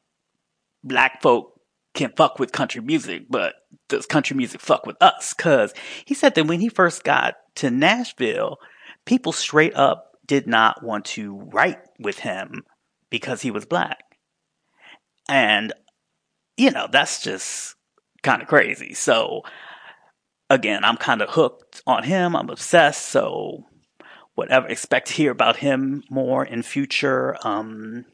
black 0.84 1.22
folk 1.22 1.60
can 1.93 2.14
fuck 2.16 2.39
with 2.39 2.52
country 2.52 2.82
music, 2.82 3.24
but 3.30 3.56
does 3.89 4.06
country 4.06 4.36
music 4.36 4.62
fuck 4.62 4.86
with 4.86 4.98
us? 5.02 5.34
Cause 5.34 5.74
he 6.06 6.14
said 6.14 6.36
that 6.36 6.48
when 6.48 6.60
he 6.60 6.70
first 6.70 7.04
got 7.04 7.36
to 7.56 7.72
Nashville, 7.72 8.58
people 9.06 9.32
straight 9.32 9.76
up 9.76 10.18
did 10.26 10.48
not 10.48 10.84
want 10.84 11.06
to 11.06 11.36
write 11.36 11.80
with 12.00 12.20
him 12.20 12.64
because 13.10 13.41
he 13.41 13.52
was 13.52 13.66
black. 13.66 14.04
And, 15.30 15.74
you 16.56 16.72
know, 16.72 16.88
that's 16.91 17.22
just 17.22 17.76
kind 18.24 18.41
of 18.41 18.48
crazy. 18.48 18.93
So, 18.93 19.41
again, 20.50 20.84
I'm 20.84 20.98
kind 20.98 21.22
of 21.22 21.30
hooked 21.30 21.82
on 21.88 22.04
him. 22.04 22.36
I'm 22.36 22.50
obsessed. 22.50 23.08
So, 23.08 23.66
whatever, 24.38 24.67
expect 24.67 25.07
to 25.07 25.13
hear 25.13 25.31
about 25.31 25.57
him 25.57 26.03
more 26.11 26.45
in 26.45 26.61
future 26.61 27.35
um, 27.41 28.05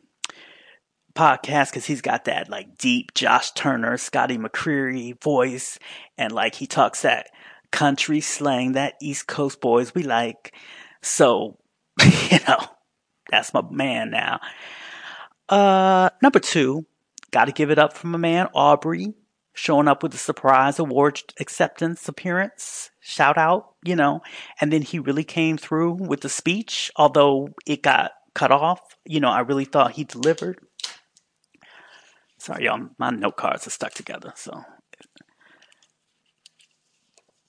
podcasts 1.13 1.69
because 1.69 1.85
he's 1.85 1.99
got 1.99 2.23
that 2.25 2.49
like 2.49 2.77
deep 2.77 3.13
Josh 3.13 3.51
Turner, 3.51 3.97
Scotty 3.97 4.37
McCreery 4.37 5.21
voice, 5.21 5.77
and 6.17 6.31
like 6.31 6.55
he 6.55 6.65
talks 6.65 7.01
that 7.01 7.27
country 7.71 8.21
slang, 8.21 8.71
that 8.71 8.93
East 9.01 9.27
Coast 9.27 9.59
boys 9.59 9.93
we 9.93 10.03
like. 10.03 10.55
So, 11.01 11.57
you 12.01 12.39
know, 12.47 12.59
that's 13.29 13.53
my 13.53 13.61
man 13.69 14.09
now. 14.09 14.39
Uh, 15.49 16.09
number 16.21 16.39
two, 16.39 16.85
got 17.31 17.45
to 17.45 17.51
give 17.51 17.69
it 17.69 17.77
up 17.77 17.97
for 17.97 18.07
my 18.07 18.17
man 18.17 18.47
Aubrey 18.53 19.13
showing 19.53 19.87
up 19.87 20.03
with 20.03 20.13
a 20.13 20.17
surprise 20.17 20.79
award 20.79 21.21
acceptance 21.39 22.07
appearance. 22.07 22.89
Shout 22.99 23.37
out, 23.37 23.75
you 23.83 23.95
know. 23.95 24.21
And 24.59 24.73
then 24.73 24.81
he 24.81 24.99
really 24.99 25.23
came 25.23 25.57
through 25.57 25.93
with 25.93 26.21
the 26.21 26.29
speech, 26.29 26.91
although 26.95 27.49
it 27.65 27.83
got 27.83 28.11
cut 28.33 28.51
off. 28.51 28.81
You 29.05 29.19
know, 29.19 29.29
I 29.29 29.41
really 29.41 29.65
thought 29.65 29.91
he 29.91 30.03
delivered. 30.03 30.59
Sorry, 32.39 32.65
y'all, 32.65 32.89
my 32.97 33.09
note 33.09 33.37
cards 33.37 33.67
are 33.67 33.71
stuck 33.71 33.93
together, 33.93 34.33
so. 34.35 34.63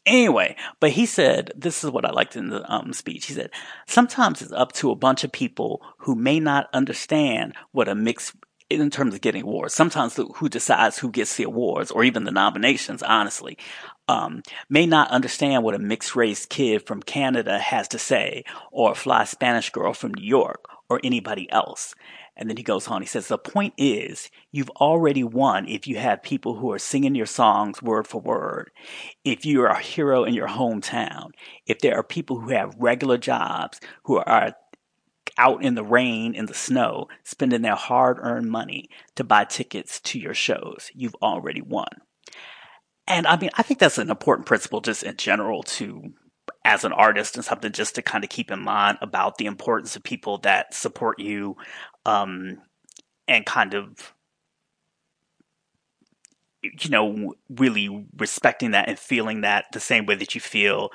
Anyway, 0.06 0.54
but 0.80 0.90
he 0.90 1.06
said, 1.06 1.50
this 1.56 1.82
is 1.82 1.90
what 1.90 2.04
I 2.04 2.10
liked 2.10 2.36
in 2.36 2.50
the 2.50 2.70
um, 2.70 2.92
speech. 2.92 3.24
He 3.26 3.32
said, 3.32 3.50
sometimes 3.86 4.42
it's 4.42 4.52
up 4.52 4.72
to 4.72 4.90
a 4.90 4.96
bunch 4.96 5.24
of 5.24 5.32
people 5.32 5.80
who 5.98 6.14
may 6.14 6.38
not 6.38 6.68
understand 6.74 7.54
what 7.72 7.88
a 7.88 7.94
mixed 7.94 8.34
in 8.80 8.90
terms 8.90 9.14
of 9.14 9.20
getting 9.20 9.42
awards. 9.42 9.74
Sometimes 9.74 10.16
who 10.16 10.48
decides 10.48 10.98
who 10.98 11.10
gets 11.10 11.36
the 11.36 11.44
awards 11.44 11.90
or 11.90 12.04
even 12.04 12.24
the 12.24 12.30
nominations, 12.30 13.02
honestly, 13.02 13.58
um, 14.08 14.42
may 14.68 14.86
not 14.86 15.10
understand 15.10 15.62
what 15.62 15.74
a 15.74 15.78
mixed 15.78 16.14
race 16.14 16.46
kid 16.46 16.86
from 16.86 17.02
Canada 17.02 17.58
has 17.58 17.88
to 17.88 17.98
say 17.98 18.44
or 18.70 18.92
a 18.92 18.94
fly 18.94 19.24
Spanish 19.24 19.70
girl 19.70 19.94
from 19.94 20.14
New 20.14 20.26
York 20.26 20.66
or 20.88 21.00
anybody 21.02 21.50
else. 21.50 21.94
And 22.36 22.50
then 22.50 22.56
he 22.56 22.64
goes 22.64 22.88
on, 22.88 23.00
he 23.00 23.06
says, 23.06 23.28
the 23.28 23.38
point 23.38 23.74
is, 23.76 24.28
you've 24.50 24.70
already 24.70 25.22
won 25.22 25.68
if 25.68 25.86
you 25.86 25.98
have 25.98 26.22
people 26.22 26.56
who 26.56 26.72
are 26.72 26.80
singing 26.80 27.14
your 27.14 27.26
songs 27.26 27.80
word 27.80 28.08
for 28.08 28.20
word. 28.20 28.72
If 29.24 29.46
you 29.46 29.62
are 29.62 29.68
a 29.68 29.80
hero 29.80 30.24
in 30.24 30.34
your 30.34 30.48
hometown. 30.48 31.30
If 31.66 31.78
there 31.78 31.96
are 31.96 32.02
people 32.02 32.40
who 32.40 32.50
have 32.50 32.74
regular 32.76 33.18
jobs, 33.18 33.80
who 34.02 34.16
are 34.18 34.56
out 35.38 35.62
in 35.62 35.74
the 35.74 35.84
rain, 35.84 36.34
in 36.34 36.46
the 36.46 36.54
snow, 36.54 37.08
spending 37.24 37.62
their 37.62 37.74
hard 37.74 38.18
earned 38.20 38.50
money 38.50 38.88
to 39.16 39.24
buy 39.24 39.44
tickets 39.44 40.00
to 40.00 40.18
your 40.18 40.34
shows, 40.34 40.90
you've 40.94 41.16
already 41.22 41.60
won. 41.60 41.88
And 43.06 43.26
I 43.26 43.36
mean, 43.36 43.50
I 43.54 43.62
think 43.62 43.80
that's 43.80 43.98
an 43.98 44.10
important 44.10 44.46
principle 44.46 44.80
just 44.80 45.02
in 45.02 45.16
general 45.16 45.62
to 45.64 46.12
as 46.64 46.84
an 46.84 46.92
artist 46.92 47.36
and 47.36 47.44
something 47.44 47.72
just 47.72 47.94
to 47.94 48.02
kind 48.02 48.24
of 48.24 48.30
keep 48.30 48.50
in 48.50 48.60
mind 48.60 48.98
about 49.02 49.36
the 49.36 49.46
importance 49.46 49.96
of 49.96 50.02
people 50.02 50.38
that 50.38 50.72
support 50.72 51.18
you 51.18 51.56
um, 52.06 52.58
and 53.28 53.44
kind 53.44 53.74
of 53.74 54.14
you 56.62 56.88
know 56.88 57.34
really 57.50 58.06
respecting 58.16 58.70
that 58.70 58.88
and 58.88 58.98
feeling 58.98 59.42
that 59.42 59.66
the 59.72 59.80
same 59.80 60.06
way 60.06 60.14
that 60.14 60.34
you 60.34 60.40
feel 60.40 60.90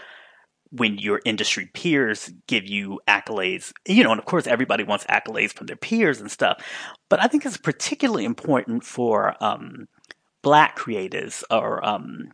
when 0.71 0.97
your 0.97 1.21
industry 1.25 1.69
peers 1.73 2.31
give 2.47 2.67
you 2.67 2.99
accolades 3.07 3.71
you 3.87 4.03
know 4.03 4.11
and 4.11 4.19
of 4.19 4.25
course 4.25 4.45
everybody 4.45 4.83
wants 4.83 5.05
accolades 5.05 5.51
from 5.51 5.67
their 5.67 5.75
peers 5.75 6.21
and 6.21 6.29
stuff 6.29 6.63
but 7.09 7.21
i 7.21 7.27
think 7.27 7.45
it's 7.45 7.57
particularly 7.57 8.25
important 8.25 8.83
for 8.83 9.35
um, 9.43 9.87
black 10.41 10.77
creatives 10.77 11.43
or 11.49 11.83
um, 11.85 12.29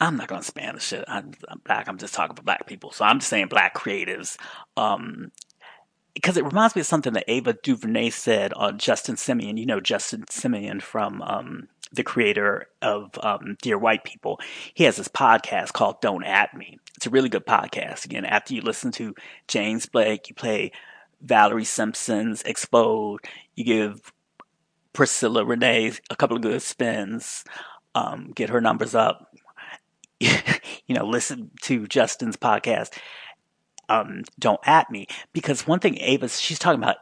I'm 0.00 0.16
not 0.16 0.26
gonna 0.26 0.42
span 0.42 0.74
the 0.74 0.80
shit. 0.80 1.04
I'm, 1.06 1.30
I'm, 1.48 1.60
black. 1.64 1.86
I'm 1.88 1.96
just 1.96 2.12
talking 2.12 2.34
for 2.34 2.42
black 2.42 2.66
people. 2.66 2.90
So 2.90 3.04
I'm 3.04 3.20
just 3.20 3.30
saying 3.30 3.46
black 3.46 3.76
creatives. 3.76 4.36
Um, 4.76 5.30
because 6.14 6.36
it 6.36 6.44
reminds 6.44 6.74
me 6.74 6.80
of 6.80 6.86
something 6.86 7.12
that 7.12 7.24
Ava 7.28 7.54
DuVernay 7.54 8.10
said 8.10 8.52
on 8.54 8.78
Justin 8.78 9.14
Simien. 9.14 9.58
You 9.58 9.66
know 9.66 9.80
Justin 9.80 10.24
Simien 10.24 10.82
from 10.82 11.22
um, 11.22 11.68
the 11.92 12.02
creator 12.02 12.68
of 12.80 13.10
um, 13.22 13.56
Dear 13.60 13.78
White 13.78 14.04
People. 14.04 14.40
He 14.74 14.84
has 14.84 14.96
this 14.96 15.08
podcast 15.08 15.72
called 15.72 16.00
Don't 16.00 16.24
At 16.24 16.54
Me. 16.54 16.78
It's 16.96 17.06
a 17.06 17.10
really 17.10 17.28
good 17.28 17.46
podcast. 17.46 18.04
Again, 18.04 18.24
after 18.24 18.54
you 18.54 18.62
listen 18.62 18.92
to 18.92 19.14
James 19.46 19.86
Blake, 19.86 20.28
you 20.28 20.34
play 20.34 20.72
Valerie 21.20 21.64
Simpson's 21.64 22.42
Explode. 22.42 23.20
You 23.54 23.64
give 23.64 24.12
Priscilla 24.92 25.44
Renea 25.44 26.00
a 26.10 26.16
couple 26.16 26.36
of 26.36 26.42
good 26.42 26.62
spins. 26.62 27.44
Um, 27.94 28.32
get 28.34 28.50
her 28.50 28.60
numbers 28.60 28.94
up. 28.94 29.34
you 30.20 30.94
know, 30.94 31.04
listen 31.04 31.50
to 31.62 31.86
Justin's 31.86 32.36
podcast. 32.36 32.96
Um, 33.88 34.22
don't 34.38 34.60
at 34.64 34.90
me 34.90 35.06
because 35.32 35.66
one 35.66 35.80
thing 35.80 35.98
Ava, 35.98 36.28
she's 36.28 36.58
talking 36.58 36.82
about 36.82 36.96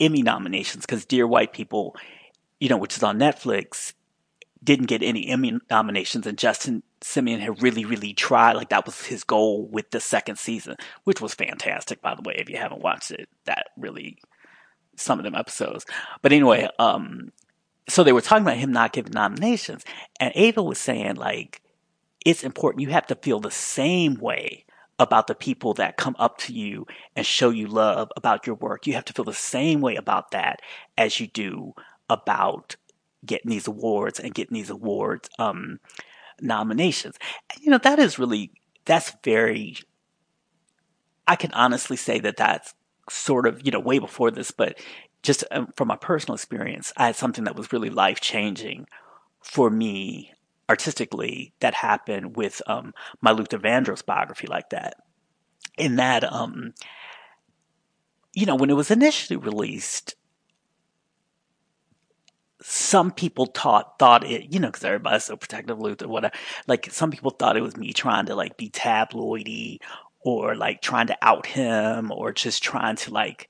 Emmy 0.00 0.22
nominations 0.22 0.84
because 0.84 1.04
Dear 1.04 1.26
White 1.26 1.52
People, 1.52 1.94
you 2.58 2.68
know, 2.68 2.76
which 2.76 2.96
is 2.96 3.02
on 3.02 3.18
Netflix, 3.18 3.92
didn't 4.62 4.86
get 4.86 5.02
any 5.02 5.28
Emmy 5.28 5.58
nominations, 5.70 6.26
and 6.26 6.38
Justin 6.38 6.82
Simien 7.00 7.40
had 7.40 7.62
really, 7.62 7.84
really 7.84 8.12
tried. 8.12 8.54
Like 8.54 8.68
that 8.68 8.86
was 8.86 9.04
his 9.04 9.24
goal 9.24 9.66
with 9.66 9.90
the 9.90 10.00
second 10.00 10.36
season, 10.38 10.76
which 11.04 11.20
was 11.20 11.34
fantastic, 11.34 12.00
by 12.00 12.14
the 12.14 12.22
way. 12.22 12.34
If 12.38 12.48
you 12.48 12.56
haven't 12.56 12.82
watched 12.82 13.10
it, 13.10 13.28
that 13.44 13.68
really 13.76 14.18
some 14.96 15.18
of 15.18 15.24
them 15.24 15.34
episodes. 15.34 15.84
But 16.20 16.32
anyway, 16.32 16.68
um, 16.78 17.32
so 17.88 18.04
they 18.04 18.12
were 18.12 18.20
talking 18.20 18.44
about 18.44 18.58
him 18.58 18.72
not 18.72 18.92
giving 18.92 19.12
nominations, 19.12 19.84
and 20.20 20.32
Ava 20.34 20.62
was 20.62 20.78
saying 20.78 21.16
like 21.16 21.60
it's 22.24 22.44
important. 22.44 22.82
You 22.82 22.90
have 22.90 23.06
to 23.08 23.16
feel 23.16 23.40
the 23.40 23.50
same 23.50 24.14
way 24.14 24.64
about 24.98 25.26
the 25.26 25.34
people 25.34 25.74
that 25.74 25.96
come 25.96 26.14
up 26.18 26.38
to 26.38 26.52
you 26.52 26.86
and 27.16 27.26
show 27.26 27.50
you 27.50 27.66
love 27.66 28.10
about 28.16 28.46
your 28.46 28.54
work. 28.56 28.86
You 28.86 28.94
have 28.94 29.04
to 29.06 29.12
feel 29.12 29.24
the 29.24 29.34
same 29.34 29.80
way 29.80 29.96
about 29.96 30.30
that 30.30 30.60
as 30.96 31.18
you 31.18 31.26
do 31.26 31.74
about 32.08 32.76
getting 33.24 33.50
these 33.50 33.68
awards 33.68 34.18
and 34.18 34.34
getting 34.34 34.54
these 34.54 34.70
awards 34.70 35.28
um, 35.38 35.78
nominations. 36.40 37.16
And, 37.50 37.64
you 37.64 37.70
know, 37.70 37.78
that 37.78 37.98
is 37.98 38.18
really, 38.18 38.50
that's 38.84 39.14
very, 39.22 39.76
I 41.26 41.36
can 41.36 41.52
honestly 41.52 41.96
say 41.96 42.18
that 42.20 42.36
that's 42.36 42.74
sort 43.08 43.46
of, 43.46 43.64
you 43.64 43.70
know, 43.70 43.80
way 43.80 43.98
before 43.98 44.30
this, 44.30 44.50
but 44.50 44.78
just 45.22 45.44
um, 45.50 45.68
from 45.76 45.88
my 45.88 45.96
personal 45.96 46.34
experience, 46.34 46.92
I 46.96 47.06
had 47.06 47.16
something 47.16 47.44
that 47.44 47.56
was 47.56 47.72
really 47.72 47.90
life 47.90 48.20
changing 48.20 48.86
for 49.40 49.70
me 49.70 50.32
artistically 50.68 51.52
that 51.60 51.74
happened 51.74 52.36
with 52.36 52.62
um, 52.66 52.94
my 53.20 53.30
Luther 53.30 53.58
Vandross 53.58 54.04
biography 54.04 54.46
like 54.46 54.70
that. 54.70 54.94
In 55.78 55.96
that, 55.96 56.24
um, 56.24 56.74
you 58.34 58.46
know, 58.46 58.56
when 58.56 58.70
it 58.70 58.76
was 58.76 58.90
initially 58.90 59.36
released, 59.36 60.14
some 62.62 63.10
people 63.10 63.46
thought 63.46 63.98
thought 63.98 64.24
it, 64.24 64.52
you 64.52 64.60
know, 64.60 64.68
because 64.68 64.84
everybody's 64.84 65.24
so 65.24 65.36
protective 65.36 65.76
of 65.76 65.82
Luther, 65.82 66.08
whatever. 66.08 66.34
Like 66.66 66.90
some 66.90 67.10
people 67.10 67.30
thought 67.30 67.56
it 67.56 67.62
was 67.62 67.76
me 67.76 67.92
trying 67.92 68.26
to 68.26 68.34
like 68.34 68.56
be 68.56 68.70
tabloidy 68.70 69.78
or 70.20 70.54
like 70.54 70.80
trying 70.80 71.08
to 71.08 71.16
out 71.22 71.46
him 71.46 72.10
or 72.12 72.32
just 72.32 72.62
trying 72.62 72.96
to 72.96 73.12
like 73.12 73.48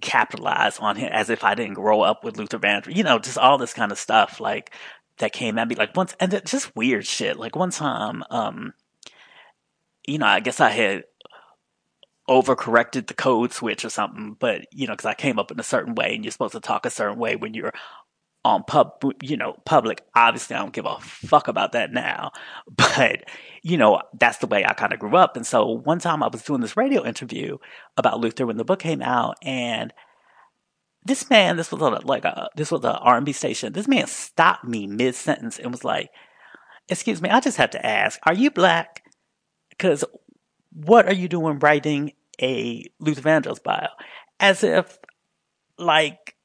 capitalize 0.00 0.78
on 0.78 0.96
him 0.96 1.10
as 1.12 1.30
if 1.30 1.42
I 1.44 1.54
didn't 1.54 1.74
grow 1.74 2.02
up 2.02 2.24
with 2.24 2.36
Luther 2.36 2.58
Vandross, 2.58 2.94
you 2.94 3.02
know, 3.02 3.18
just 3.18 3.38
all 3.38 3.58
this 3.58 3.74
kind 3.74 3.92
of 3.92 3.98
stuff. 3.98 4.40
Like 4.40 4.72
that 5.18 5.32
came 5.32 5.58
at 5.58 5.68
me 5.68 5.74
like 5.74 5.96
once 5.96 6.14
and 6.20 6.40
just 6.44 6.74
weird 6.76 7.06
shit. 7.06 7.38
Like 7.38 7.56
one 7.56 7.70
time, 7.70 8.22
um, 8.30 8.74
you 10.06 10.18
know, 10.18 10.26
I 10.26 10.40
guess 10.40 10.60
I 10.60 10.70
had 10.70 11.04
overcorrected 12.28 13.06
the 13.06 13.14
code 13.14 13.52
switch 13.52 13.84
or 13.84 13.90
something, 13.90 14.36
but 14.38 14.66
you 14.72 14.86
know, 14.86 14.92
because 14.92 15.06
I 15.06 15.14
came 15.14 15.38
up 15.38 15.50
in 15.50 15.60
a 15.60 15.64
certain 15.64 15.94
way, 15.94 16.14
and 16.14 16.24
you're 16.24 16.32
supposed 16.32 16.54
to 16.54 16.60
talk 16.60 16.84
a 16.86 16.90
certain 16.90 17.18
way 17.18 17.36
when 17.36 17.54
you're 17.54 17.72
on 18.46 18.62
pub, 18.62 19.02
you 19.22 19.36
know, 19.36 19.56
public. 19.64 20.02
Obviously, 20.14 20.54
I 20.54 20.60
don't 20.60 20.72
give 20.72 20.86
a 20.86 20.98
fuck 21.00 21.48
about 21.48 21.72
that 21.72 21.92
now, 21.92 22.30
but 22.76 23.24
you 23.62 23.76
know, 23.76 24.00
that's 24.18 24.38
the 24.38 24.46
way 24.46 24.64
I 24.64 24.72
kind 24.74 24.92
of 24.92 25.00
grew 25.00 25.16
up. 25.16 25.36
And 25.36 25.44
so 25.44 25.66
one 25.66 25.98
time 25.98 26.22
I 26.22 26.28
was 26.28 26.42
doing 26.42 26.60
this 26.60 26.76
radio 26.76 27.04
interview 27.04 27.58
about 27.96 28.20
Luther 28.20 28.46
when 28.46 28.56
the 28.56 28.64
book 28.64 28.78
came 28.78 29.02
out, 29.02 29.36
and 29.42 29.92
this 31.04 31.28
man, 31.28 31.56
this 31.56 31.72
was 31.72 31.82
a, 31.82 32.06
like 32.06 32.24
a, 32.24 32.48
this 32.54 32.70
was 32.70 32.84
an 32.84 32.92
R&B 32.92 33.32
station. 33.32 33.72
This 33.72 33.88
man 33.88 34.06
stopped 34.06 34.64
me 34.64 34.86
mid 34.86 35.16
sentence 35.16 35.58
and 35.58 35.72
was 35.72 35.84
like, 35.84 36.10
"Excuse 36.88 37.20
me, 37.20 37.28
I 37.28 37.40
just 37.40 37.56
have 37.56 37.70
to 37.70 37.84
ask, 37.84 38.20
are 38.22 38.34
you 38.34 38.52
black? 38.52 39.02
Because 39.70 40.04
what 40.72 41.06
are 41.06 41.14
you 41.14 41.28
doing 41.28 41.58
writing 41.58 42.12
a 42.40 42.84
Luther 43.00 43.22
Vandross 43.22 43.62
bio? 43.62 43.88
As 44.38 44.62
if, 44.62 44.98
like, 45.78 46.35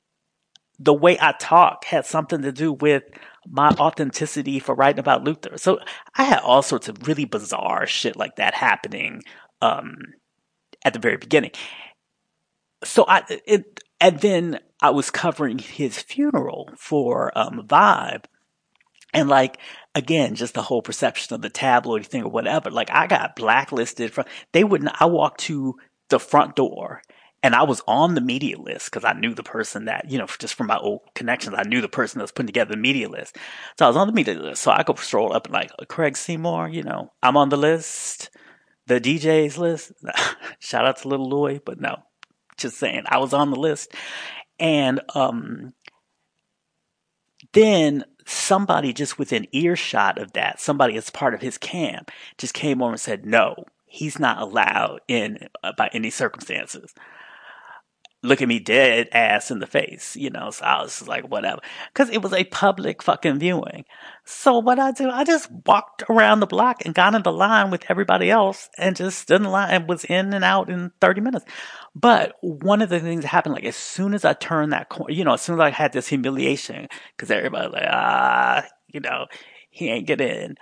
the 0.84 0.94
way 0.94 1.18
I 1.20 1.34
talk 1.34 1.86
had 1.86 2.06
something 2.06 2.42
to 2.42 2.52
do 2.52 2.74
with 2.74 3.04
my 3.48 3.70
authenticity 3.70 4.60
for 4.60 4.74
writing 4.74 5.00
about 5.00 5.24
Luther. 5.24 5.58
So 5.58 5.80
I 6.16 6.24
had 6.24 6.40
all 6.40 6.62
sorts 6.62 6.90
of 6.90 7.08
really 7.08 7.26
bizarre 7.26 7.86
shit 7.86 8.16
like 8.16 8.38
that 8.38 8.54
happening 8.56 9.22
um, 9.62 9.98
at 10.84 10.94
the 10.94 11.00
very 11.00 11.18
beginning. 11.18 11.52
So 12.84 13.06
I 13.08 13.24
it 13.46 13.80
and 14.00 14.20
then 14.20 14.60
I 14.82 14.90
was 14.90 15.12
covering 15.12 15.60
his 15.60 16.02
funeral 16.02 16.72
for 16.76 17.32
um, 17.38 17.68
Vibe. 17.68 18.26
And 19.14 19.30
like, 19.30 19.60
again, 19.94 20.36
just 20.36 20.56
the 20.56 20.64
whole 20.64 20.82
perception 20.82 21.36
of 21.36 21.42
the 21.42 21.50
tabloid 21.50 22.08
thing 22.08 22.24
or 22.24 22.32
whatever. 22.32 22.72
Like, 22.72 22.90
I 22.90 23.06
got 23.08 23.36
blacklisted 23.36 24.14
from, 24.14 24.26
they 24.54 24.64
wouldn't, 24.64 25.00
I 25.00 25.06
walked 25.06 25.42
to 25.42 25.76
the 26.10 26.20
front 26.20 26.56
door 26.56 27.02
and 27.44 27.56
I 27.56 27.64
was 27.64 27.82
on 27.88 28.14
the 28.14 28.22
media 28.22 28.60
list 28.60 28.92
because 28.92 29.04
I 29.04 29.14
knew 29.14 29.34
the 29.34 29.44
person 29.44 29.86
that, 29.86 30.10
you 30.10 30.20
know, 30.20 30.28
just 30.38 30.54
from 30.54 30.68
my 30.68 30.78
old 30.78 31.02
connections, 31.16 31.56
I 31.58 31.64
knew 31.64 31.82
the 31.82 31.90
person 31.90 32.20
that 32.20 32.24
was 32.24 32.32
putting 32.32 32.48
together 32.48 32.76
the 32.76 32.82
media 32.82 33.10
list. 33.10 33.38
So 33.80 33.86
I 33.86 33.88
was 33.88 33.98
on 33.98 34.08
the 34.08 34.14
media 34.14 34.36
list. 34.36 34.62
So 34.62 34.72
I 34.72 34.84
could 34.84 35.00
stroll 35.00 35.34
up 35.34 35.46
and 35.46 35.54
like, 35.54 35.72
Craig 35.88 36.18
Seymour, 36.18 36.70
you 36.70 36.84
know, 36.84 37.12
I'm 37.24 37.38
on 37.38 37.50
the 37.50 37.58
list, 37.58 38.30
the 38.86 39.02
DJ's 39.02 39.58
list. 39.58 39.92
Shout 40.60 40.86
out 40.86 40.98
to 40.98 41.08
Little 41.08 41.30
Louie, 41.30 41.60
but 41.64 41.82
no, 41.82 42.04
just 42.58 42.78
saying, 42.78 43.04
I 43.08 43.18
was 43.18 43.34
on 43.34 43.50
the 43.50 43.60
list. 43.60 43.96
And 44.60 45.02
um, 45.16 45.74
then 47.54 48.06
somebody 48.28 48.94
just 48.94 49.18
within 49.18 49.48
earshot 49.52 50.20
of 50.20 50.34
that, 50.34 50.62
somebody 50.62 50.96
as 50.96 51.10
part 51.10 51.34
of 51.34 51.42
his 51.42 51.58
camp, 51.58 52.12
just 52.38 52.54
came 52.54 52.84
over 52.84 52.92
and 52.92 53.02
said, 53.02 53.26
no, 53.26 53.66
he's 53.86 54.20
not 54.20 54.40
allowed 54.40 55.02
in 55.08 55.48
uh, 55.64 55.74
by 55.76 55.90
any 55.92 56.12
circumstances 56.12 56.94
look 58.24 58.42
at 58.42 58.48
me 58.48 58.60
dead 58.60 59.10
ass 59.14 59.50
in 59.50 59.60
the 59.60 59.68
face, 59.68 60.16
you 60.16 60.30
know. 60.30 60.52
So 60.52 60.64
I 60.64 60.82
was 60.82 60.98
just 61.00 61.08
like, 61.08 61.28
whatever, 61.30 61.60
because 61.92 62.10
it 62.10 62.22
was 62.22 62.34
a 62.34 62.44
public 62.46 63.02
fucking 63.02 63.40
viewing. 63.40 63.86
So 64.26 64.60
what 64.60 64.80
I 64.80 64.92
do, 64.92 65.10
I 65.10 65.24
just 65.24 65.50
walked 65.66 66.04
around 66.10 66.40
the 66.40 66.48
block 66.48 66.86
and 66.86 66.94
got 66.94 67.16
in 67.16 67.24
the 67.24 67.32
line 67.32 67.72
with 67.72 67.86
everybody 67.90 68.30
else, 68.30 68.70
and 68.78 68.96
just 68.96 69.20
stood 69.20 69.42
in 69.42 69.50
line 69.50 69.72
and 69.72 69.90
was 69.90 70.04
in 70.06 70.34
and 70.34 70.44
out 70.44 70.70
in 70.70 70.92
thirty 71.02 71.22
minutes. 71.22 71.46
But 71.96 72.36
one 72.42 72.82
of 72.82 72.90
the 72.90 73.00
things 73.00 73.24
that 73.24 73.30
happened, 73.30 73.56
like 73.56 73.66
as 73.66 73.76
soon 73.76 74.14
as 74.14 74.24
I 74.24 74.34
turned 74.34 74.72
that 74.74 74.90
corner, 74.90 75.14
you 75.14 75.24
know, 75.24 75.34
as 75.34 75.42
soon 75.42 75.56
as 75.56 75.62
I 75.62 75.70
had 75.72 75.94
this 75.94 76.08
humiliation, 76.08 76.88
because 77.16 77.32
everybody 77.32 77.70
like, 77.70 77.88
ah, 77.88 78.66
you 78.88 79.00
know, 79.00 79.26
he 79.70 79.90
ain't 79.90 80.08
get 80.08 80.22
in. 80.22 80.56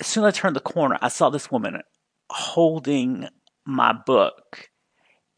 As 0.00 0.06
soon 0.06 0.24
as 0.24 0.34
I 0.34 0.40
turned 0.40 0.56
the 0.56 0.60
corner, 0.60 0.98
I 1.00 1.08
saw 1.08 1.30
this 1.30 1.50
woman 1.50 1.80
holding 2.30 3.28
my 3.64 3.92
book 3.92 4.68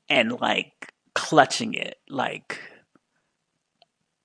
and 0.09 0.33
like 0.41 0.93
clutching 1.15 1.75
it 1.75 1.97
like 2.09 2.61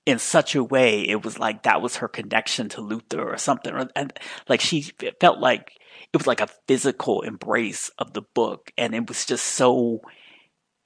in 0.06 0.18
such 0.18 0.54
a 0.54 0.62
way 0.62 1.02
it 1.08 1.24
was 1.24 1.38
like 1.38 1.62
that 1.62 1.80
was 1.80 1.96
her 1.96 2.08
connection 2.08 2.68
to 2.68 2.80
Luther 2.80 3.22
or 3.22 3.38
something 3.38 3.74
and 3.96 4.12
like 4.48 4.60
she 4.60 4.82
felt 5.20 5.38
like 5.38 5.72
it 6.12 6.16
was 6.16 6.26
like 6.26 6.40
a 6.40 6.48
physical 6.68 7.22
embrace 7.22 7.90
of 7.98 8.12
the 8.12 8.22
book 8.22 8.70
and 8.76 8.94
it 8.94 9.08
was 9.08 9.24
just 9.24 9.44
so 9.44 10.00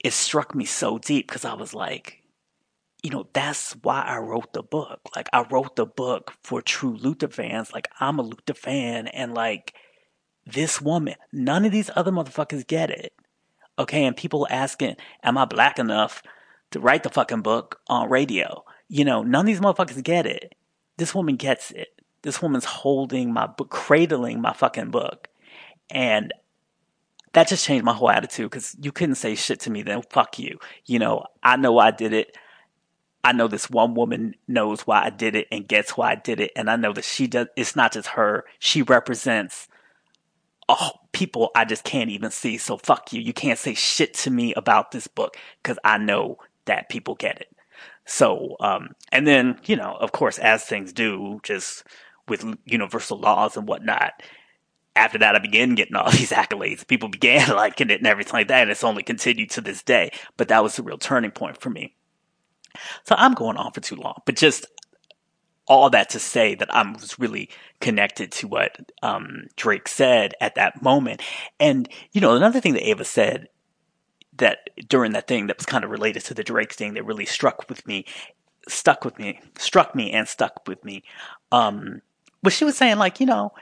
it 0.03 0.13
struck 0.13 0.55
me 0.55 0.65
so 0.65 0.97
deep 0.97 1.27
because 1.27 1.45
I 1.45 1.53
was 1.53 1.73
like 1.73 2.23
you 3.03 3.09
know 3.09 3.27
that's 3.33 3.73
why 3.81 4.01
I 4.01 4.17
wrote 4.17 4.51
the 4.51 4.63
book. 4.63 4.99
Like 5.15 5.29
I 5.31 5.45
wrote 5.49 5.77
the 5.77 5.85
book 5.85 6.33
for 6.43 6.61
true 6.61 6.97
Luther 6.97 7.29
fans 7.29 7.73
like 7.73 7.87
I'm 7.99 8.19
a 8.19 8.23
Luther 8.23 8.53
fan 8.53 9.07
and 9.07 9.33
like 9.33 9.73
this 10.45 10.81
woman 10.81 11.15
none 11.31 11.65
of 11.65 11.71
these 11.71 11.91
other 11.95 12.11
motherfuckers 12.11 12.65
get 12.65 12.89
it 12.89 13.13
Okay, 13.79 14.03
and 14.03 14.15
people 14.15 14.45
asking, 14.49 14.97
am 15.23 15.37
I 15.37 15.45
black 15.45 15.79
enough 15.79 16.21
to 16.71 16.81
write 16.81 17.03
the 17.03 17.09
fucking 17.09 17.41
book 17.41 17.79
on 17.87 18.09
radio? 18.09 18.65
You 18.89 19.05
know, 19.05 19.23
none 19.23 19.41
of 19.41 19.45
these 19.45 19.61
motherfuckers 19.61 20.03
get 20.03 20.25
it. 20.25 20.53
This 20.97 21.15
woman 21.15 21.37
gets 21.37 21.71
it. 21.71 21.87
This 22.21 22.41
woman's 22.41 22.65
holding 22.65 23.31
my 23.31 23.47
book, 23.47 23.69
cradling 23.69 24.41
my 24.41 24.51
fucking 24.51 24.91
book. 24.91 25.29
And 25.89 26.33
that 27.31 27.47
just 27.47 27.65
changed 27.65 27.85
my 27.85 27.93
whole 27.93 28.09
attitude 28.09 28.51
because 28.51 28.75
you 28.81 28.91
couldn't 28.91 29.15
say 29.15 29.35
shit 29.35 29.61
to 29.61 29.71
me 29.71 29.81
then. 29.81 30.01
Fuck 30.09 30.39
you. 30.39 30.59
You 30.85 30.99
know, 30.99 31.23
I 31.41 31.55
know 31.55 31.79
I 31.79 31.91
did 31.91 32.11
it. 32.11 32.35
I 33.23 33.31
know 33.31 33.47
this 33.47 33.69
one 33.69 33.93
woman 33.93 34.35
knows 34.45 34.81
why 34.81 35.05
I 35.05 35.09
did 35.09 35.35
it 35.35 35.47
and 35.53 35.67
gets 35.67 35.95
why 35.95 36.11
I 36.11 36.15
did 36.15 36.41
it. 36.41 36.51
And 36.57 36.69
I 36.69 36.75
know 36.75 36.91
that 36.91 37.05
she 37.05 37.27
does, 37.27 37.47
it's 37.55 37.77
not 37.77 37.93
just 37.93 38.09
her. 38.09 38.43
She 38.59 38.81
represents 38.81 39.68
oh, 40.69 40.91
people 41.11 41.51
I 41.55 41.65
just 41.65 41.83
can't 41.83 42.09
even 42.09 42.31
see. 42.31 42.57
So 42.57 42.77
fuck 42.77 43.11
you. 43.11 43.21
You 43.21 43.33
can't 43.33 43.59
say 43.59 43.73
shit 43.73 44.13
to 44.15 44.31
me 44.31 44.53
about 44.53 44.91
this 44.91 45.07
book 45.07 45.35
because 45.61 45.79
I 45.83 45.97
know 45.97 46.37
that 46.65 46.89
people 46.89 47.15
get 47.15 47.41
it. 47.41 47.49
So, 48.05 48.55
um, 48.59 48.89
and 49.11 49.27
then, 49.27 49.59
you 49.65 49.75
know, 49.75 49.97
of 49.99 50.11
course, 50.11 50.39
as 50.39 50.63
things 50.63 50.93
do, 50.93 51.39
just 51.43 51.83
with 52.27 52.45
universal 52.65 53.19
laws 53.19 53.57
and 53.57 53.67
whatnot, 53.67 54.13
after 54.95 55.17
that, 55.19 55.35
I 55.35 55.39
began 55.39 55.75
getting 55.75 55.95
all 55.95 56.11
these 56.11 56.31
accolades. 56.31 56.87
People 56.87 57.09
began 57.09 57.49
liking 57.55 57.89
it 57.89 57.99
and 57.99 58.07
everything 58.07 58.33
like 58.33 58.47
that. 58.47 58.63
And 58.63 58.71
it's 58.71 58.83
only 58.83 59.03
continued 59.03 59.49
to 59.51 59.61
this 59.61 59.83
day. 59.83 60.11
But 60.37 60.47
that 60.49 60.63
was 60.63 60.77
a 60.79 60.83
real 60.83 60.97
turning 60.97 61.31
point 61.31 61.59
for 61.59 61.69
me. 61.69 61.95
So 63.03 63.15
I'm 63.17 63.33
going 63.33 63.57
on 63.57 63.71
for 63.71 63.81
too 63.81 63.95
long, 63.95 64.21
but 64.25 64.35
just 64.35 64.67
all 65.69 65.89
that 65.91 66.09
to 66.09 66.19
say 66.19 66.55
that 66.55 66.73
I 66.73 66.81
was 66.91 67.19
really 67.19 67.49
connected 67.79 68.31
to 68.33 68.47
what 68.47 68.75
um, 69.03 69.45
Drake 69.55 69.87
said 69.87 70.33
at 70.41 70.55
that 70.55 70.81
moment. 70.81 71.21
And, 71.59 71.87
you 72.11 72.19
know, 72.19 72.35
another 72.35 72.59
thing 72.59 72.73
that 72.73 72.89
Ava 72.89 73.05
said 73.05 73.47
that 74.37 74.71
during 74.87 75.11
that 75.13 75.27
thing 75.27 75.47
that 75.47 75.57
was 75.57 75.67
kind 75.67 75.83
of 75.83 75.91
related 75.91 76.25
to 76.25 76.33
the 76.33 76.43
Drake 76.43 76.73
thing 76.73 76.95
that 76.95 77.05
really 77.05 77.25
struck 77.25 77.69
with 77.69 77.85
me, 77.85 78.05
stuck 78.67 79.05
with 79.05 79.19
me, 79.19 79.39
struck 79.57 79.93
me 79.93 80.11
and 80.11 80.27
stuck 80.27 80.67
with 80.67 80.83
me, 80.83 81.03
um, 81.51 82.01
was 82.43 82.53
she 82.53 82.65
was 82.65 82.75
saying, 82.75 82.97
like, 82.97 83.19
you 83.19 83.25
know, 83.25 83.53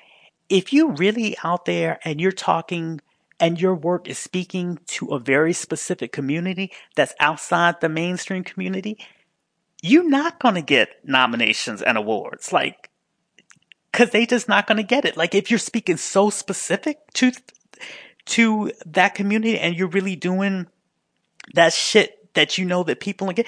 if 0.50 0.72
you 0.72 0.92
really 0.92 1.36
out 1.44 1.66
there 1.66 2.00
and 2.06 2.22
you're 2.22 2.32
talking 2.32 3.02
and 3.40 3.60
your 3.60 3.76
work 3.76 4.08
is 4.08 4.18
speaking 4.18 4.80
to 4.88 5.08
a 5.08 5.20
very 5.20 5.52
specific 5.52 6.12
community 6.12 6.72
that's 6.96 7.14
outside 7.20 7.82
the 7.82 7.90
mainstream 7.90 8.44
community, 8.44 8.98
you're 9.82 10.10
not 10.10 10.40
going 10.40 10.56
to 10.56 10.62
get 10.62 10.90
nominations 11.04 11.82
and 11.82 11.98
awards. 11.98 12.52
Like, 12.52 12.90
cause 13.94 14.10
they 14.10 14.26
just 14.26 14.50
not 14.50 14.68
going 14.68 14.78
to 14.78 14.84
get 14.84 15.06
it. 15.06 15.18
Like, 15.18 15.36
if 15.36 15.50
you're 15.50 15.60
speaking 15.60 15.98
so 15.98 16.30
specific 16.30 17.00
to, 17.14 17.32
to 18.26 18.72
that 18.86 19.16
community 19.16 19.58
and 19.58 19.76
you're 19.76 19.88
really 19.88 20.16
doing 20.16 20.68
that 21.54 21.74
shit 21.74 22.34
that 22.34 22.58
you 22.58 22.66
know 22.66 22.84
that 22.84 23.00
people 23.00 23.32
get, 23.32 23.48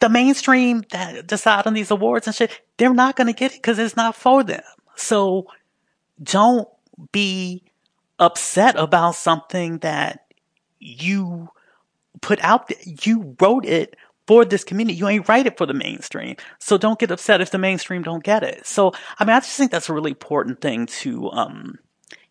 the 0.00 0.08
mainstream 0.08 0.84
that 0.90 1.26
decide 1.26 1.66
on 1.66 1.74
these 1.74 1.90
awards 1.90 2.26
and 2.26 2.34
shit, 2.34 2.60
they're 2.78 2.94
not 2.94 3.16
going 3.16 3.26
to 3.26 3.32
get 3.32 3.52
it 3.52 3.58
because 3.58 3.78
it's 3.78 3.96
not 3.96 4.16
for 4.16 4.42
them. 4.42 4.62
So 4.96 5.46
don't 6.22 6.68
be 7.12 7.64
upset 8.18 8.76
about 8.76 9.14
something 9.14 9.78
that 9.78 10.26
you 10.78 11.48
put 12.20 12.42
out 12.42 12.68
there. 12.68 12.78
You 12.84 13.36
wrote 13.40 13.64
it 13.64 13.96
for 14.30 14.44
this 14.44 14.62
community. 14.62 14.96
You 14.96 15.08
ain't 15.08 15.28
write 15.28 15.46
it 15.46 15.58
for 15.58 15.66
the 15.66 15.74
mainstream. 15.74 16.36
So 16.60 16.78
don't 16.78 17.00
get 17.00 17.10
upset 17.10 17.40
if 17.40 17.50
the 17.50 17.58
mainstream 17.58 18.02
don't 18.02 18.22
get 18.22 18.44
it. 18.44 18.64
So, 18.64 18.92
I 19.18 19.24
mean, 19.24 19.34
I 19.34 19.40
just 19.40 19.56
think 19.56 19.72
that's 19.72 19.88
a 19.88 19.92
really 19.92 20.12
important 20.12 20.60
thing 20.60 20.86
to, 20.86 21.32
um, 21.32 21.80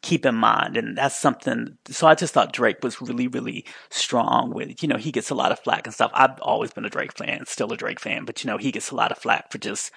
keep 0.01 0.25
in 0.25 0.35
mind. 0.35 0.77
And 0.77 0.97
that's 0.97 1.19
something. 1.19 1.77
So 1.89 2.07
I 2.07 2.15
just 2.15 2.33
thought 2.33 2.53
Drake 2.53 2.81
was 2.83 3.01
really, 3.01 3.27
really 3.27 3.65
strong 3.89 4.53
with, 4.53 4.81
you 4.81 4.87
know, 4.87 4.95
he 4.95 5.11
gets 5.11 5.29
a 5.29 5.35
lot 5.35 5.51
of 5.51 5.59
flack 5.59 5.87
and 5.87 5.93
stuff. 5.93 6.11
I've 6.13 6.39
always 6.39 6.71
been 6.71 6.85
a 6.85 6.89
Drake 6.89 7.17
fan, 7.17 7.45
still 7.45 7.73
a 7.73 7.75
Drake 7.75 7.99
fan, 7.99 8.23
but 8.23 8.45
you 8.45 8.49
know, 8.49 8.55
he 8.55 8.71
gets 8.71 8.91
a 8.91 8.95
lot 8.95 9.11
of 9.11 9.17
flack 9.17 9.51
for 9.51 9.57
just 9.57 9.91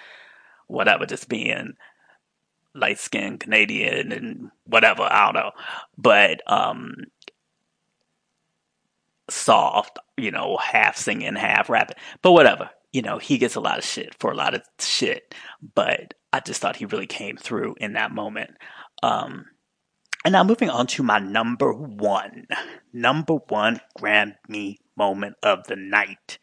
whatever, 0.67 1.05
just 1.05 1.29
being 1.29 1.75
light 2.75 2.99
skinned 2.99 3.39
Canadian 3.39 4.11
and 4.11 4.51
whatever. 4.65 5.03
I 5.03 5.31
don't 5.31 5.35
know. 5.35 5.51
But, 5.97 6.41
um, 6.51 6.95
soft, 9.33 9.99
you 10.17 10.31
know, 10.31 10.57
half 10.57 10.97
singing, 10.97 11.35
half 11.35 11.69
rapping. 11.69 11.97
But 12.21 12.31
whatever. 12.33 12.69
You 12.91 13.01
know, 13.01 13.17
he 13.17 13.39
gets 13.39 13.55
a 13.55 13.59
lot 13.59 13.79
of 13.79 13.83
shit 13.83 14.15
for 14.19 14.31
a 14.31 14.35
lot 14.35 14.53
of 14.53 14.61
shit. 14.79 15.33
But 15.73 16.13
I 16.31 16.39
just 16.41 16.61
thought 16.61 16.75
he 16.75 16.85
really 16.85 17.07
came 17.07 17.37
through 17.37 17.75
in 17.79 17.93
that 17.93 18.11
moment. 18.11 18.51
Um, 19.01 19.45
and 20.23 20.31
now 20.31 20.43
moving 20.43 20.69
on 20.69 20.87
to 20.87 21.03
my 21.03 21.19
number 21.19 21.73
one, 21.73 22.47
number 22.93 23.35
one 23.35 23.81
Grammy 23.97 24.77
moment 24.95 25.35
of 25.43 25.65
the 25.67 25.75
night. 25.75 26.39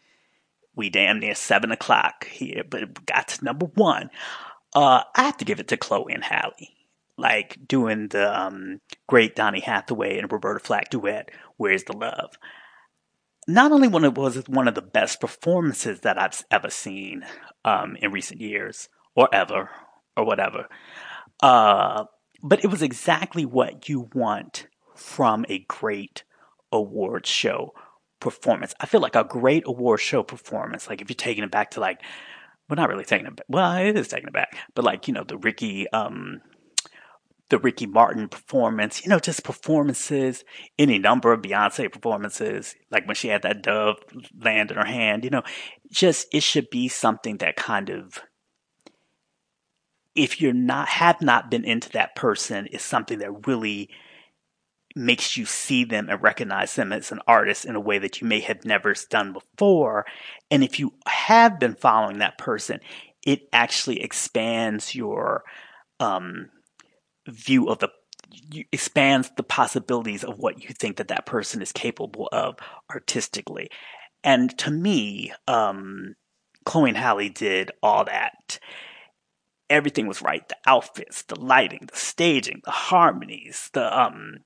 We 0.74 0.91
damn 0.91 1.20
near 1.20 1.34
seven 1.34 1.72
o'clock 1.72 2.26
here, 2.26 2.62
but 2.68 3.07
got 3.07 3.28
to 3.28 3.45
number 3.45 3.66
one. 3.66 4.11
Uh, 4.74 5.03
I 5.16 5.24
have 5.24 5.36
to 5.38 5.45
give 5.45 5.61
it 5.61 5.68
to 5.68 5.76
Chloe 5.76 6.12
and 6.12 6.24
Halle. 6.24 6.53
Like 7.16 7.59
doing 7.66 8.09
the 8.09 8.38
um, 8.38 8.80
great 9.07 9.34
Donny 9.34 9.61
Hathaway 9.61 10.18
and 10.18 10.30
Roberta 10.30 10.61
Flack 10.61 10.91
duet, 10.91 11.30
Where's 11.57 11.84
the 11.84 11.97
Love? 11.97 12.38
Not 13.55 13.72
only 13.72 13.88
it 13.88 14.14
was 14.14 14.48
one 14.48 14.68
of 14.68 14.74
the 14.74 14.82
best 14.82 15.20
performances 15.20 16.01
that 16.01 16.20
I've 16.20 16.44
ever 16.51 16.70
seen 16.70 17.24
um, 17.64 17.96
in 18.01 18.12
recent 18.12 18.40
years, 18.40 18.88
or 19.14 19.28
ever, 19.32 19.70
or 20.16 20.24
whatever, 20.24 20.68
uh, 21.42 22.05
but 22.42 22.64
it 22.64 22.68
was 22.68 22.82
exactly 22.82 23.44
what 23.44 23.88
you 23.88 24.09
want 24.14 24.66
from 24.94 25.44
a 25.48 25.64
great 25.68 26.24
award 26.72 27.26
show 27.26 27.72
performance. 28.20 28.74
I 28.80 28.86
feel 28.86 29.01
like 29.01 29.16
a 29.16 29.24
great 29.24 29.64
award 29.66 30.01
show 30.01 30.22
performance, 30.22 30.88
like 30.88 31.01
if 31.01 31.11
you're 31.11 31.14
taking 31.14 31.44
it 31.44 31.51
back 31.51 31.72
to 31.72 31.80
like, 31.80 32.03
well, 32.68 32.76
not 32.76 32.88
really 32.88 33.05
taking 33.05 33.26
it 33.26 33.36
back. 33.36 33.46
Well, 33.48 33.76
it 33.76 33.96
is 33.96 34.09
taking 34.09 34.28
it 34.28 34.32
back, 34.32 34.57
but 34.74 34.84
like 34.84 35.09
you 35.09 35.14
know 35.14 35.24
the 35.24 35.38
Ricky 35.38 35.90
um, 35.90 36.40
the 37.51 37.59
Ricky 37.59 37.86
Martin 37.86 38.28
performance, 38.28 39.05
you 39.05 39.11
know, 39.11 39.18
just 39.18 39.44
performances, 39.44 40.44
any 40.78 40.98
number 40.98 41.32
of 41.32 41.42
Beyonce 41.42 41.92
performances, 41.92 42.74
like 42.90 43.07
when 43.07 43.16
she 43.16 43.28
had 43.28 43.42
that 43.42 43.62
dove 43.62 43.98
land 44.40 44.70
in 44.70 44.76
her 44.76 44.86
hand, 44.86 45.24
you 45.24 45.30
know, 45.30 45.42
just 45.90 46.28
it 46.32 46.42
should 46.42 46.70
be 46.70 46.88
something 46.88 47.38
that 47.38 47.57
kind 47.57 47.90
of 47.90 48.20
if 50.14 50.40
you're 50.40 50.53
not 50.53 50.88
have 50.88 51.20
not 51.20 51.51
been 51.51 51.64
into 51.64 51.90
that 51.90 52.16
person 52.16 52.66
is 52.66 52.82
something 52.82 53.18
that 53.18 53.46
really 53.46 53.90
makes 54.96 55.36
you 55.36 55.46
see 55.46 55.84
them 55.84 56.09
and 56.09 56.20
recognize 56.20 56.74
them 56.74 56.92
as 56.92 57.12
an 57.12 57.20
artist 57.26 57.64
in 57.64 57.76
a 57.76 57.80
way 57.80 57.98
that 57.98 58.20
you 58.20 58.26
may 58.26 58.40
have 58.40 58.64
never 58.64 58.92
done 59.09 59.32
before. 59.32 60.05
And 60.51 60.64
if 60.64 60.80
you 60.80 60.92
have 61.07 61.61
been 61.61 61.76
following 61.76 62.18
that 62.18 62.38
person, 62.38 62.80
it 63.24 63.48
actually 63.53 64.01
expands 64.01 64.94
your 64.94 65.44
um 66.01 66.48
view 67.27 67.68
of 67.68 67.79
the 67.79 67.91
expands 68.73 69.31
the 69.37 69.43
possibilities 69.43 70.23
of 70.23 70.39
what 70.39 70.62
you 70.62 70.71
think 70.73 70.97
that 70.97 71.09
that 71.09 71.27
person 71.27 71.61
is 71.61 71.73
capable 71.73 72.29
of 72.33 72.57
artistically. 72.91 73.68
And 74.23 74.57
to 74.59 74.71
me, 74.71 75.33
um, 75.49 76.14
Chloe 76.64 76.91
and 76.91 76.99
Halle 76.99 77.29
did 77.29 77.73
all 77.83 78.05
that. 78.05 78.59
Everything 79.68 80.07
was 80.07 80.23
right. 80.23 80.47
The 80.49 80.57
outfits, 80.66 81.23
the 81.23 81.41
lighting, 81.41 81.89
the 81.91 81.97
staging, 81.97 82.61
the 82.64 82.71
harmonies, 82.71 83.71
the 83.73 83.99
um, 83.99 84.39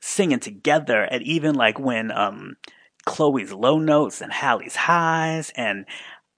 singing 0.00 0.40
together, 0.40 1.02
and 1.02 1.22
even 1.22 1.54
like 1.54 1.78
when 1.78 2.10
um, 2.10 2.56
Chloe's 3.04 3.52
low 3.52 3.78
notes 3.78 4.20
and 4.20 4.32
Halle's 4.32 4.76
highs, 4.76 5.50
and 5.56 5.86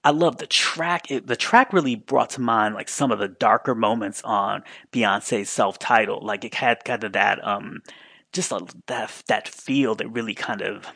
I 0.03 0.11
love 0.11 0.37
the 0.37 0.47
track. 0.47 1.11
It, 1.11 1.27
the 1.27 1.35
track 1.35 1.73
really 1.73 1.95
brought 1.95 2.31
to 2.31 2.41
mind 2.41 2.75
like 2.75 2.89
some 2.89 3.11
of 3.11 3.19
the 3.19 3.27
darker 3.29 3.75
moments 3.75 4.21
on 4.23 4.63
Beyonce's 4.91 5.49
self-titled. 5.49 6.23
Like 6.23 6.45
it 6.45 6.55
had 6.55 6.83
kind 6.85 7.03
of 7.03 7.13
that, 7.13 7.45
um, 7.45 7.81
just 8.33 8.51
a, 8.51 8.65
that 8.87 9.23
that 9.27 9.47
feel 9.47 9.95
that 9.95 10.09
really 10.09 10.33
kind 10.35 10.61
of 10.61 10.91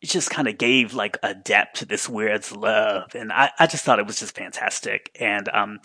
it 0.00 0.10
just 0.10 0.30
kind 0.30 0.48
of 0.48 0.58
gave 0.58 0.94
like 0.94 1.16
a 1.22 1.34
depth 1.34 1.78
to 1.78 1.86
this 1.86 2.08
weird's 2.08 2.52
love, 2.54 3.14
and 3.14 3.32
I, 3.32 3.50
I 3.58 3.66
just 3.66 3.84
thought 3.84 3.98
it 4.00 4.06
was 4.06 4.18
just 4.20 4.36
fantastic. 4.36 5.10
And 5.20 5.48
um, 5.50 5.78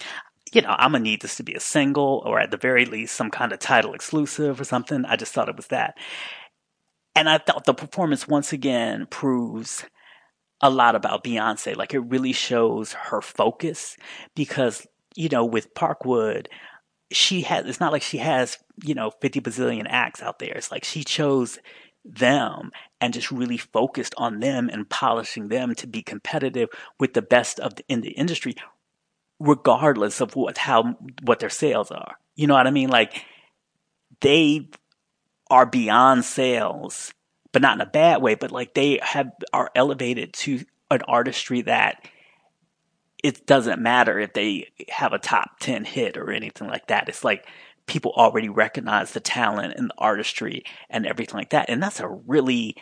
you 0.54 0.62
know, 0.62 0.76
I'm 0.78 0.92
gonna 0.94 1.04
need 1.04 1.22
this 1.22 1.38
to 1.38 1.44
be 1.44 1.54
a 1.54 1.60
single, 1.60 2.24
or 2.26 2.40
at 2.40 2.52
the 2.52 2.58
very 2.58 2.86
least, 2.86 3.16
some 3.16 3.32
kind 3.32 3.52
of 3.54 3.60
Tidal 3.60 3.94
exclusive 3.94 4.60
or 4.62 4.64
something. 4.66 5.06
I 5.06 5.16
just 5.18 5.34
thought 5.34 5.50
it 5.50 5.58
was 5.58 5.68
that. 5.68 5.96
and 7.16 7.28
I 7.30 7.38
thought 7.40 7.66
the 7.66 7.74
performance 7.74 8.28
once 8.28 8.54
again 8.54 9.08
proves 9.10 9.86
a 10.62 10.70
lot 10.70 10.96
about 10.96 11.24
Beyonce. 11.24 11.76
Like 11.76 11.94
it 11.94 12.00
really 12.00 12.34
shows 12.34 12.94
her 12.94 13.22
focus 13.22 13.98
because, 14.36 14.88
you 15.16 15.30
know, 15.30 15.46
with 15.46 15.74
Parkwood, 15.74 16.48
she 17.12 17.42
has, 17.42 17.66
it's 17.66 17.80
not 17.80 17.92
like 17.92 18.02
she 18.02 18.18
has, 18.18 18.58
you 18.84 18.94
know, 18.94 19.12
50 19.22 19.42
bazillion 19.42 19.86
acts 19.88 20.22
out 20.22 20.40
there. 20.40 20.54
It's 20.56 20.72
like 20.72 20.84
she 20.84 21.04
chose 21.04 21.60
them 22.04 22.72
and 23.00 23.14
just 23.14 23.32
really 23.32 23.58
focused 23.58 24.16
on 24.18 24.40
them 24.40 24.70
and 24.72 24.90
polishing 24.90 25.50
them 25.50 25.76
to 25.76 25.88
be 25.88 26.02
competitive 26.02 26.70
with 27.00 27.14
the 27.14 27.22
best 27.22 27.60
of 27.60 27.76
the, 27.76 27.84
in 27.88 28.02
the 28.02 28.12
industry, 28.12 28.56
regardless 29.40 30.22
of 30.22 30.36
what, 30.36 30.58
how, 30.58 30.98
what 31.24 31.40
their 31.40 31.50
sales 31.50 31.92
are. 31.92 32.16
You 32.36 32.48
know 32.48 32.56
what 32.56 32.68
I 32.68 32.72
mean? 32.72 32.90
Like 32.90 33.26
they 34.22 34.70
are 35.50 35.66
beyond 35.66 36.26
sales 36.26 37.14
but 37.52 37.62
not 37.62 37.76
in 37.76 37.82
a 37.82 37.86
bad 37.86 38.22
way, 38.22 38.36
but 38.36 38.52
like 38.52 38.74
they 38.74 39.00
have 39.02 39.32
are 39.54 39.72
elevated 39.76 40.34
to 40.34 40.64
an 40.92 41.02
artistry 41.08 41.62
that 41.62 42.08
it 43.24 43.46
doesn't 43.46 43.82
matter 43.82 44.20
if 44.20 44.34
they 44.34 44.70
have 44.90 45.14
a 45.14 45.20
top 45.20 45.60
10 45.60 45.86
hit 45.86 46.18
or 46.18 46.32
anything 46.32 46.68
like 46.68 46.88
that. 46.88 47.10
It's 47.10 47.24
like 47.24 47.48
people 47.88 48.14
already 48.16 48.50
recognize 48.50 49.12
the 49.12 49.20
talent 49.20 49.74
and 49.76 49.90
the 49.90 49.96
artistry 49.98 50.64
and 50.90 51.06
everything 51.06 51.38
like 51.38 51.50
that. 51.50 51.70
And 51.70 51.82
that's 51.82 52.00
a 52.00 52.08
really 52.08 52.76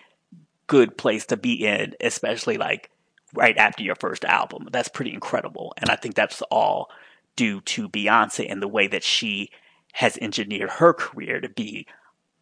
good 0.68 0.98
place 0.98 1.26
to 1.28 1.38
be 1.38 1.66
in, 1.66 1.96
especially 2.02 2.58
like 2.58 2.90
right 3.34 3.58
after 3.58 3.84
your 3.84 3.96
first 3.96 4.26
album. 4.26 4.68
That's 4.72 4.90
pretty 4.90 5.14
incredible. 5.14 5.74
And 5.78 5.90
I 5.90 5.96
think 5.96 6.16
that's 6.16 6.42
all 6.44 6.90
due 7.36 7.62
to 7.62 7.90
Beyonce 7.90 8.50
and 8.50 8.62
the 8.62 8.68
way 8.68 8.88
that 8.88 9.04
she 9.04 9.52
has 9.94 10.18
engineered 10.18 10.72
her 10.72 10.94
career 10.94 11.40
to 11.40 11.50
be 11.50 11.88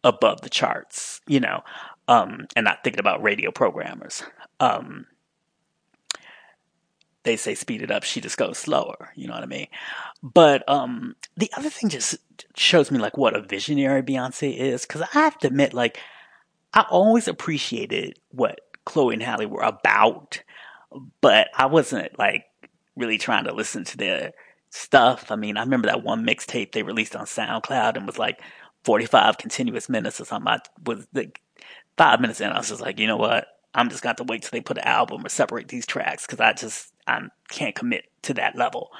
above 0.02 0.40
the 0.40 0.50
charts, 0.50 1.20
you 1.26 1.40
know 1.40 1.62
um, 2.08 2.46
and 2.56 2.64
not 2.64 2.84
thinking 2.84 3.00
about 3.00 3.22
radio 3.22 3.50
programmers. 3.50 4.22
Um, 4.60 5.06
they 7.24 7.36
say 7.36 7.54
speed 7.54 7.82
it 7.82 7.90
up, 7.90 8.02
she 8.04 8.20
just 8.20 8.36
goes 8.36 8.58
slower. 8.58 9.10
You 9.16 9.26
know 9.26 9.34
what 9.34 9.42
I 9.42 9.46
mean? 9.46 9.68
But 10.22 10.68
um, 10.68 11.16
the 11.36 11.50
other 11.56 11.70
thing 11.70 11.88
just 11.88 12.16
shows 12.56 12.90
me 12.90 12.98
like 12.98 13.16
what 13.16 13.34
a 13.34 13.42
visionary 13.42 14.02
Beyonce 14.02 14.56
is, 14.56 14.82
because 14.86 15.02
I 15.02 15.08
have 15.12 15.38
to 15.38 15.48
admit, 15.48 15.74
like 15.74 15.98
I 16.74 16.84
always 16.90 17.26
appreciated 17.26 18.18
what 18.30 18.60
Chloe 18.84 19.14
and 19.14 19.22
Halle 19.22 19.46
were 19.46 19.62
about, 19.62 20.42
but 21.20 21.48
I 21.56 21.66
wasn't 21.66 22.18
like 22.18 22.44
really 22.96 23.18
trying 23.18 23.44
to 23.44 23.54
listen 23.54 23.84
to 23.84 23.96
their 23.96 24.32
stuff. 24.70 25.30
I 25.30 25.36
mean, 25.36 25.56
I 25.56 25.60
remember 25.62 25.88
that 25.88 26.04
one 26.04 26.26
mixtape 26.26 26.72
they 26.72 26.82
released 26.82 27.16
on 27.16 27.26
SoundCloud 27.26 27.96
and 27.96 28.06
was 28.06 28.18
like 28.18 28.40
45 28.84 29.38
continuous 29.38 29.88
minutes 29.88 30.20
or 30.20 30.24
something. 30.24 30.52
I 30.52 30.58
was 30.84 31.06
like, 31.14 31.40
five 31.96 32.20
minutes 32.20 32.40
in, 32.40 32.50
I 32.50 32.58
was 32.58 32.68
just 32.68 32.80
like, 32.80 32.98
you 32.98 33.06
know 33.06 33.16
what? 33.16 33.46
I'm 33.74 33.88
just 33.88 34.02
going 34.02 34.16
to 34.16 34.24
wait 34.24 34.42
till 34.42 34.50
they 34.52 34.60
put 34.60 34.78
an 34.78 34.84
album 34.84 35.26
or 35.26 35.28
separate 35.28 35.68
these 35.68 35.86
tracks 35.86 36.26
because 36.26 36.40
I 36.40 36.52
just 36.52 36.92
I 37.06 37.22
can't 37.48 37.74
commit 37.74 38.04
to 38.22 38.34
that 38.34 38.56
level. 38.56 38.90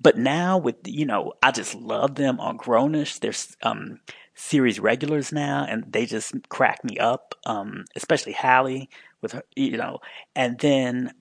But 0.00 0.18
now 0.18 0.58
with 0.58 0.76
you 0.84 1.06
know, 1.06 1.34
I 1.42 1.52
just 1.52 1.74
love 1.74 2.16
them 2.16 2.40
on 2.40 2.56
Grown-ish. 2.56 3.20
There's 3.20 3.56
um, 3.62 4.00
series 4.34 4.80
regulars 4.80 5.32
now, 5.32 5.64
and 5.68 5.84
they 5.92 6.06
just 6.06 6.34
crack 6.48 6.82
me 6.84 6.98
up. 6.98 7.34
Um, 7.46 7.84
especially 7.94 8.32
Halle 8.32 8.88
with 9.20 9.32
her, 9.32 9.44
you 9.54 9.76
know, 9.76 10.00
and 10.34 10.58
then 10.58 11.12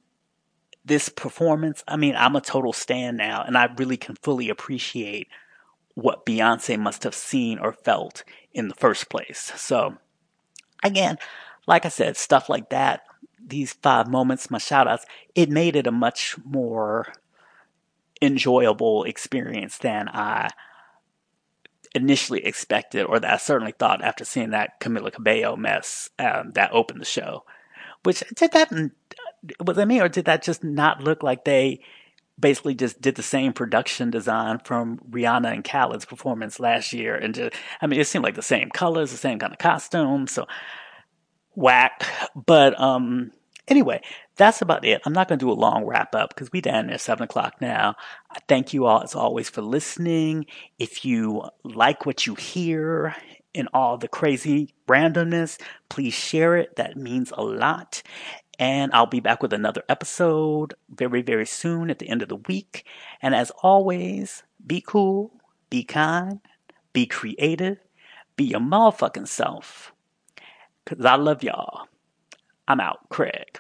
this 0.84 1.10
performance. 1.10 1.84
I 1.88 1.98
mean, 1.98 2.16
I'm 2.16 2.36
a 2.36 2.42
total 2.42 2.74
stan 2.74 3.16
now, 3.16 3.44
and 3.44 3.56
I 3.56 3.70
really 3.78 3.98
can 3.98 4.16
fully 4.16 4.50
appreciate 4.50 5.28
what 5.94 6.26
Beyonce 6.26 6.80
must 6.80 7.04
have 7.04 7.14
seen 7.14 7.60
or 7.60 7.74
felt 7.74 8.24
in 8.54 8.70
the 8.70 8.76
first 8.76 9.10
place. 9.10 9.52
So 9.56 9.98
Again, 10.84 11.18
like 11.68 11.86
I 11.86 11.90
said, 11.90 12.18
stuff 12.18 12.50
like 12.50 12.70
that, 12.70 13.04
these 13.46 13.74
five 13.74 14.08
moments, 14.08 14.52
my 14.52 14.58
shout 14.58 14.88
outs, 14.88 15.06
it 15.36 15.50
made 15.50 15.76
it 15.76 15.88
a 15.88 15.92
much 15.92 16.36
more 16.44 17.14
enjoyable 18.22 19.04
experience 19.04 19.78
than 19.80 20.08
I 20.10 20.50
initially 21.94 22.46
expected, 22.46 23.04
or 23.06 23.20
that 23.20 23.34
I 23.34 23.38
certainly 23.38 23.74
thought 23.78 24.04
after 24.04 24.24
seeing 24.24 24.52
that 24.52 24.80
Camila 24.80 25.12
Cabello 25.12 25.56
mess 25.56 26.10
um, 26.20 26.52
that 26.54 26.72
opened 26.72 27.02
the 27.02 27.06
show. 27.06 27.44
Which 28.04 28.24
did 28.36 28.52
that 28.54 28.72
was 29.64 29.78
it 29.78 29.88
me, 29.88 30.00
or 30.00 30.10
did 30.10 30.26
that 30.26 30.44
just 30.44 30.64
not 30.64 31.04
look 31.04 31.24
like 31.24 31.46
they 31.46 31.82
basically 32.42 32.76
just 32.76 33.00
did 33.00 33.16
the 33.16 33.24
same 33.24 33.54
production 33.54 34.10
design 34.10 34.60
from 34.66 35.00
Rihanna 35.10 35.54
and 35.54 35.64
Khaled's 35.64 36.06
performance 36.06 36.60
last 36.60 36.92
year. 36.92 37.16
And 37.16 37.36
just, 37.36 37.56
I 37.82 37.88
mean, 37.88 38.00
it 38.00 38.08
seemed 38.08 38.26
like 38.26 38.36
the 38.36 38.42
same 38.42 38.70
colors, 38.70 39.12
the 39.12 39.18
same 39.18 39.40
kind 39.40 39.54
of 39.54 39.60
costume. 39.60 40.28
So 40.28 40.48
whack. 41.56 42.06
But, 42.36 42.80
um, 42.80 43.32
anyway, 43.68 44.02
that's 44.36 44.62
about 44.62 44.86
it. 44.86 45.02
I'm 45.06 45.14
not 45.14 45.28
going 45.28 45.40
to 45.40 45.46
do 45.46 45.52
a 45.52 45.54
long 45.54 45.86
wrap 45.86 46.16
up 46.16 46.30
because 46.30 46.52
we 46.52 46.62
down 46.62 46.88
there 46.88 46.98
seven 46.98 47.24
o'clock 47.24 47.62
now. 47.62 47.96
I 48.30 48.40
thank 48.48 48.74
you 48.74 48.86
all 48.86 49.04
as 49.04 49.16
always 49.16 49.50
for 49.50 49.62
listening. 49.62 50.46
If 50.80 51.06
you 51.06 51.44
like 51.64 52.06
what 52.06 52.26
you 52.26 52.36
hear 52.36 53.16
and 53.54 53.68
all 53.74 53.98
the 53.98 54.08
crazy 54.08 54.74
randomness, 54.88 55.60
please 55.90 56.14
share 56.14 56.56
it. 56.58 56.76
That 56.78 56.98
means 56.98 57.32
a 57.36 57.44
lot. 57.44 58.02
And 58.62 58.94
I'll 58.94 59.08
be 59.08 59.20
back 59.22 59.42
with 59.42 59.54
another 59.54 59.84
episode 59.90 60.76
very, 60.88 61.24
very 61.24 61.48
soon 61.48 61.90
at 61.90 61.98
the 61.98 62.08
end 62.08 62.22
of 62.22 62.30
the 62.30 62.36
week. 62.36 62.86
And 63.20 63.34
as 63.34 63.52
always, 63.64 64.44
be 64.68 64.84
cool, 64.86 65.32
be 65.72 65.84
kind, 65.84 66.40
be 66.94 67.08
creative, 67.08 67.80
be 68.36 68.44
your 68.44 68.60
motherfucking 68.60 69.28
self. 69.28 69.94
Because 70.86 71.04
I 71.04 71.16
love 71.16 71.42
y'all. 71.42 71.88
I'm 72.68 72.80
out, 72.80 73.10
Craig. 73.10 73.60